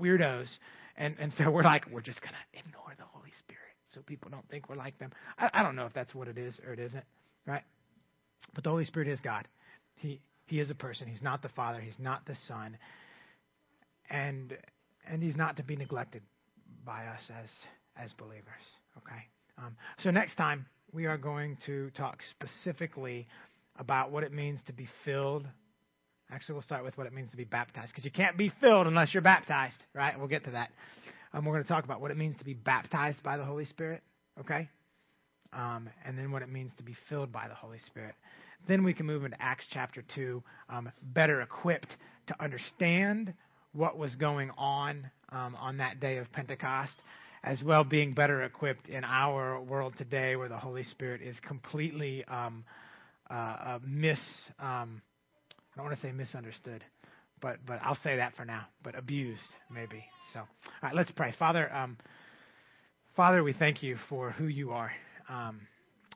weirdos, 0.00 0.48
and 0.96 1.16
and 1.18 1.32
so 1.38 1.50
we're 1.50 1.62
like, 1.62 1.86
we're 1.90 2.00
just 2.00 2.20
gonna 2.20 2.36
ignore 2.54 2.94
the 2.96 3.04
Holy 3.12 3.32
Spirit 3.40 3.60
so 3.94 4.00
people 4.02 4.30
don't 4.30 4.48
think 4.48 4.68
we're 4.68 4.76
like 4.76 4.98
them. 4.98 5.10
I, 5.38 5.50
I 5.52 5.62
don't 5.62 5.76
know 5.76 5.86
if 5.86 5.92
that's 5.92 6.14
what 6.14 6.28
it 6.28 6.38
is 6.38 6.54
or 6.66 6.72
it 6.72 6.78
isn't, 6.78 7.04
right? 7.46 7.62
But 8.54 8.64
the 8.64 8.70
Holy 8.70 8.84
Spirit 8.84 9.08
is 9.08 9.20
God. 9.20 9.46
He 9.96 10.20
he 10.46 10.60
is 10.60 10.70
a 10.70 10.74
person. 10.74 11.08
He's 11.08 11.22
not 11.22 11.42
the 11.42 11.48
Father. 11.50 11.80
He's 11.80 11.98
not 11.98 12.26
the 12.26 12.36
Son, 12.48 12.78
and 14.08 14.56
and 15.06 15.22
he's 15.22 15.36
not 15.36 15.56
to 15.56 15.62
be 15.62 15.76
neglected 15.76 16.22
by 16.84 17.06
us 17.06 17.22
as 17.30 17.48
as 17.96 18.12
believers. 18.14 18.64
Okay. 18.98 19.26
Um, 19.58 19.76
so 20.02 20.10
next 20.10 20.36
time 20.36 20.66
we 20.92 21.06
are 21.06 21.18
going 21.18 21.56
to 21.66 21.90
talk 21.96 22.18
specifically 22.30 23.26
about 23.76 24.10
what 24.10 24.24
it 24.24 24.32
means 24.32 24.60
to 24.66 24.72
be 24.72 24.88
filled. 25.04 25.46
Actually, 26.30 26.54
we'll 26.54 26.62
start 26.62 26.84
with 26.84 26.96
what 26.96 27.06
it 27.06 27.12
means 27.12 27.30
to 27.30 27.36
be 27.36 27.44
baptized 27.44 27.88
because 27.88 28.04
you 28.04 28.10
can't 28.10 28.36
be 28.36 28.52
filled 28.60 28.86
unless 28.86 29.12
you're 29.12 29.22
baptized, 29.22 29.76
right? 29.94 30.16
We'll 30.18 30.28
get 30.28 30.44
to 30.44 30.52
that. 30.52 30.70
Um, 31.32 31.44
we're 31.44 31.54
going 31.54 31.64
to 31.64 31.68
talk 31.68 31.84
about 31.84 32.00
what 32.00 32.10
it 32.10 32.16
means 32.16 32.36
to 32.38 32.44
be 32.44 32.54
baptized 32.54 33.22
by 33.22 33.36
the 33.36 33.44
Holy 33.44 33.64
Spirit, 33.64 34.02
okay? 34.38 34.68
Um, 35.52 35.88
and 36.04 36.16
then 36.16 36.30
what 36.30 36.42
it 36.42 36.48
means 36.48 36.72
to 36.76 36.82
be 36.82 36.96
filled 37.08 37.32
by 37.32 37.48
the 37.48 37.54
Holy 37.54 37.78
Spirit. 37.86 38.14
Then 38.68 38.84
we 38.84 38.94
can 38.94 39.06
move 39.06 39.24
into 39.24 39.40
Acts 39.40 39.64
chapter 39.72 40.04
2, 40.14 40.42
um, 40.68 40.92
better 41.02 41.40
equipped 41.40 41.96
to 42.28 42.42
understand 42.42 43.32
what 43.72 43.96
was 43.96 44.14
going 44.16 44.50
on 44.58 45.10
um, 45.30 45.56
on 45.56 45.78
that 45.78 46.00
day 46.00 46.18
of 46.18 46.30
Pentecost, 46.32 46.94
as 47.42 47.62
well 47.62 47.84
being 47.84 48.12
better 48.12 48.42
equipped 48.42 48.88
in 48.88 49.04
our 49.04 49.60
world 49.60 49.94
today 49.96 50.36
where 50.36 50.48
the 50.48 50.58
Holy 50.58 50.84
Spirit 50.84 51.22
is 51.22 51.36
completely 51.46 52.24
um, 52.26 52.64
uh, 53.30 53.34
uh, 53.34 53.78
mis. 53.86 54.18
Um, 54.58 55.00
I 55.72 55.76
don't 55.76 55.86
want 55.86 56.00
to 56.00 56.06
say 56.06 56.12
misunderstood, 56.12 56.84
but 57.40 57.58
but 57.66 57.78
I'll 57.82 57.98
say 58.02 58.16
that 58.16 58.34
for 58.36 58.44
now. 58.44 58.66
But 58.82 58.98
abused, 58.98 59.40
maybe. 59.72 60.04
So, 60.32 60.40
all 60.40 60.46
right, 60.82 60.94
let's 60.94 61.10
pray. 61.12 61.34
Father, 61.38 61.72
um, 61.72 61.96
Father, 63.16 63.42
we 63.42 63.52
thank 63.52 63.82
you 63.82 63.96
for 64.08 64.32
who 64.32 64.46
you 64.46 64.72
are 64.72 64.90
um, 65.28 65.60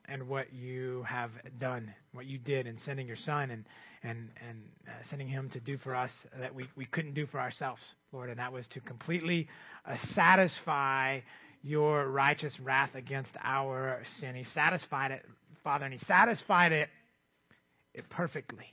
and 0.09 0.29
what 0.29 0.53
you 0.53 1.05
have 1.09 1.31
done, 1.59 1.93
what 2.13 2.27
you 2.27 2.39
did 2.39 2.67
in 2.67 2.79
sending 2.85 3.07
your 3.07 3.17
Son 3.17 3.51
and 3.51 3.65
and 4.03 4.29
and 4.49 4.59
uh, 4.87 4.93
sending 5.09 5.29
him 5.29 5.51
to 5.51 5.61
do 5.61 5.79
for 5.79 5.95
us 5.95 6.11
that 6.39 6.55
we 6.55 6.67
we 6.77 6.85
couldn't 6.87 7.15
do 7.15 7.27
for 7.27 7.41
ourselves, 7.41 7.81
Lord, 8.13 8.31
and 8.31 8.39
that 8.39 8.53
was 8.53 8.67
to 8.69 8.81
completely 8.81 9.49
uh, 9.87 9.97
satisfy 10.15 11.21
your 11.63 12.09
righteous 12.09 12.53
wrath 12.61 12.95
against 12.95 13.31
our 13.43 14.03
sin. 14.21 14.35
He 14.35 14.45
satisfied 14.55 15.11
it, 15.11 15.25
Father, 15.63 15.87
and 15.87 15.95
he 15.95 16.01
satisfied 16.07 16.73
it, 16.73 16.91
it 17.95 18.09
perfectly. 18.11 18.67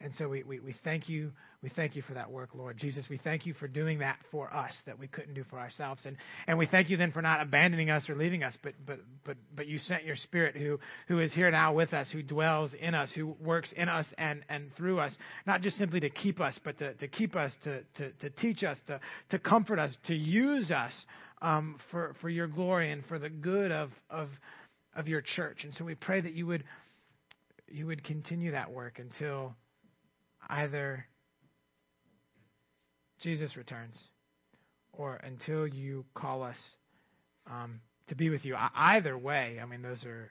And 0.00 0.12
so 0.18 0.28
we, 0.28 0.42
we, 0.42 0.60
we 0.60 0.74
thank 0.84 1.08
you. 1.08 1.32
We 1.62 1.70
thank 1.70 1.96
you 1.96 2.02
for 2.02 2.14
that 2.14 2.30
work, 2.30 2.50
Lord 2.54 2.76
Jesus. 2.76 3.06
We 3.08 3.16
thank 3.16 3.46
you 3.46 3.54
for 3.54 3.66
doing 3.66 4.00
that 4.00 4.18
for 4.30 4.54
us 4.54 4.72
that 4.84 4.98
we 4.98 5.08
couldn't 5.08 5.32
do 5.34 5.42
for 5.48 5.58
ourselves. 5.58 6.02
And, 6.04 6.16
and 6.46 6.58
we 6.58 6.66
thank 6.66 6.90
you 6.90 6.98
then 6.98 7.12
for 7.12 7.22
not 7.22 7.40
abandoning 7.40 7.90
us 7.90 8.08
or 8.08 8.14
leaving 8.14 8.44
us, 8.44 8.54
but, 8.62 8.74
but, 8.84 9.00
but, 9.24 9.36
but 9.56 9.66
you 9.66 9.78
sent 9.78 10.04
your 10.04 10.16
spirit 10.16 10.54
who, 10.54 10.78
who 11.08 11.18
is 11.18 11.32
here 11.32 11.50
now 11.50 11.72
with 11.72 11.94
us, 11.94 12.08
who 12.12 12.22
dwells 12.22 12.72
in 12.78 12.94
us, 12.94 13.10
who 13.14 13.34
works 13.40 13.72
in 13.74 13.88
us 13.88 14.06
and, 14.18 14.44
and 14.50 14.70
through 14.76 15.00
us, 15.00 15.12
not 15.46 15.62
just 15.62 15.78
simply 15.78 15.98
to 16.00 16.10
keep 16.10 16.40
us, 16.40 16.54
but 16.62 16.78
to, 16.78 16.92
to 16.94 17.08
keep 17.08 17.34
us, 17.34 17.50
to, 17.64 17.80
to, 17.96 18.12
to 18.12 18.30
teach 18.30 18.62
us, 18.62 18.78
to, 18.86 19.00
to 19.30 19.38
comfort 19.38 19.78
us, 19.78 19.96
to 20.06 20.14
use 20.14 20.70
us 20.70 20.92
um, 21.40 21.78
for, 21.90 22.14
for 22.20 22.28
your 22.28 22.46
glory 22.46 22.92
and 22.92 23.04
for 23.06 23.18
the 23.18 23.30
good 23.30 23.72
of, 23.72 23.90
of, 24.10 24.28
of 24.94 25.08
your 25.08 25.22
church. 25.22 25.64
And 25.64 25.72
so 25.74 25.84
we 25.84 25.94
pray 25.94 26.20
that 26.20 26.34
you 26.34 26.46
would, 26.46 26.64
you 27.66 27.86
would 27.86 28.04
continue 28.04 28.52
that 28.52 28.70
work 28.70 28.98
until 28.98 29.56
either 30.48 31.06
Jesus 33.22 33.56
returns 33.56 33.96
or 34.92 35.16
until 35.16 35.66
you 35.66 36.04
call 36.14 36.42
us 36.42 36.56
um, 37.50 37.80
to 38.08 38.14
be 38.14 38.30
with 38.30 38.44
you. 38.44 38.56
Either 38.74 39.16
way, 39.16 39.58
I 39.62 39.66
mean, 39.66 39.82
those 39.82 40.02
are 40.04 40.30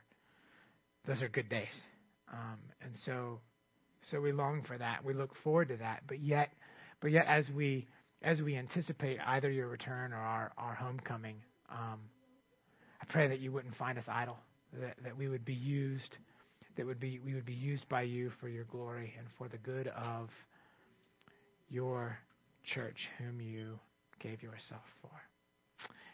those 1.08 1.22
are 1.22 1.30
good 1.30 1.50
days, 1.50 1.68
um, 2.32 2.58
and 2.82 2.92
so 3.06 3.40
so 4.12 4.22
we 4.22 4.32
long 4.32 4.64
for 4.64 4.78
that. 4.78 5.04
We 5.04 5.14
look 5.14 5.32
forward 5.44 5.70
to 5.70 5.78
that. 5.78 6.04
But 6.08 6.20
yet, 6.20 6.52
but 7.02 7.12
yet, 7.12 7.26
as 7.28 7.50
we 7.50 7.88
as 8.22 8.42
we 8.42 8.56
anticipate 8.56 9.20
either 9.26 9.50
your 9.50 9.68
return 9.68 10.14
or 10.14 10.18
our 10.18 10.52
our 10.58 10.74
homecoming, 10.74 11.36
um, 11.70 12.00
I 13.02 13.06
pray 13.10 13.28
that 13.28 13.40
you 13.40 13.52
wouldn't 13.52 13.76
find 13.76 13.98
us 13.98 14.06
idle, 14.08 14.38
that 14.80 14.96
that 15.04 15.18
we 15.18 15.28
would 15.28 15.46
be 15.46 15.54
used 15.54 16.16
that 16.78 16.86
would 16.86 17.00
be 17.00 17.20
we 17.24 17.34
would 17.34 17.46
be 17.46 17.54
used 17.54 17.88
by 17.90 18.02
you 18.04 18.32
for 18.40 18.48
your 18.48 18.66
glory 18.66 19.14
and 19.18 19.28
for 19.38 19.48
the 19.48 19.58
good 19.58 19.88
of 19.88 20.30
your 21.70 22.18
church 22.66 22.98
whom 23.18 23.40
you 23.42 23.80
gave 24.20 24.42
yourself 24.42 24.82
for. 25.02 25.10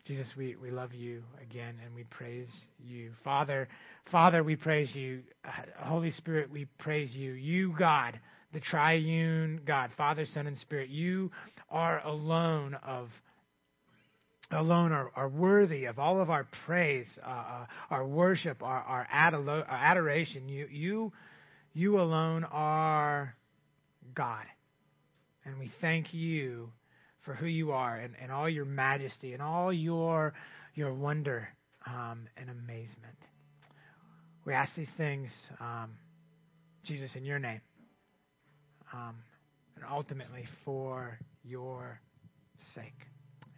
Jesus, 0.07 0.28
we, 0.36 0.55
we 0.55 0.72
love 0.72 0.93
you 0.93 1.22
again 1.41 1.76
and 1.86 1.93
we 1.93 2.03
praise 2.05 2.49
you. 2.84 3.12
Father, 3.24 3.68
Father, 4.12 4.43
we 4.43 4.55
praise 4.55 4.93
you. 4.95 5.22
Uh, 5.45 5.51
Holy 5.78 6.12
Spirit, 6.12 6.49
we 6.51 6.66
praise 6.80 7.12
you. 7.14 7.34
You, 7.34 7.76
God, 7.78 8.20
the 8.51 8.59
triune 8.59 9.62
God, 9.66 9.91
Father, 9.95 10.26
Son, 10.34 10.47
and 10.47 10.57
Spirit, 10.59 10.89
you 10.89 11.32
are 11.70 12.05
alone 12.05 12.76
of 12.86 13.09
alone 14.53 14.91
are, 14.91 15.11
are 15.15 15.29
worthy 15.29 15.85
of 15.85 15.99
all 15.99 16.21
of 16.21 16.29
our 16.29 16.47
praise, 16.65 17.07
uh, 17.25 17.29
uh 17.29 17.65
our 17.89 18.05
worship, 18.05 18.61
our, 18.63 18.81
our, 18.81 19.07
our 19.09 19.67
adoration. 19.69 20.49
You, 20.49 20.67
you, 20.71 21.13
you 21.73 21.99
alone 21.99 22.43
are 22.43 23.35
God. 24.13 24.45
And 25.45 25.57
we 25.57 25.71
thank 25.81 26.13
you 26.13 26.71
for 27.23 27.33
who 27.33 27.45
you 27.45 27.71
are 27.71 27.97
and, 27.97 28.13
and 28.21 28.31
all 28.31 28.49
your 28.49 28.65
majesty 28.65 29.33
and 29.33 29.41
all 29.41 29.71
your, 29.71 30.33
your 30.75 30.93
wonder 30.93 31.49
um, 31.85 32.27
and 32.37 32.49
amazement. 32.49 33.17
We 34.45 34.53
ask 34.53 34.71
these 34.75 34.89
things, 34.97 35.29
um, 35.59 35.91
Jesus, 36.83 37.11
in 37.15 37.25
your 37.25 37.39
name, 37.39 37.61
um, 38.93 39.15
and 39.75 39.85
ultimately 39.89 40.45
for 40.65 41.19
your 41.43 41.99
sake. 42.75 43.05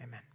Amen. 0.01 0.32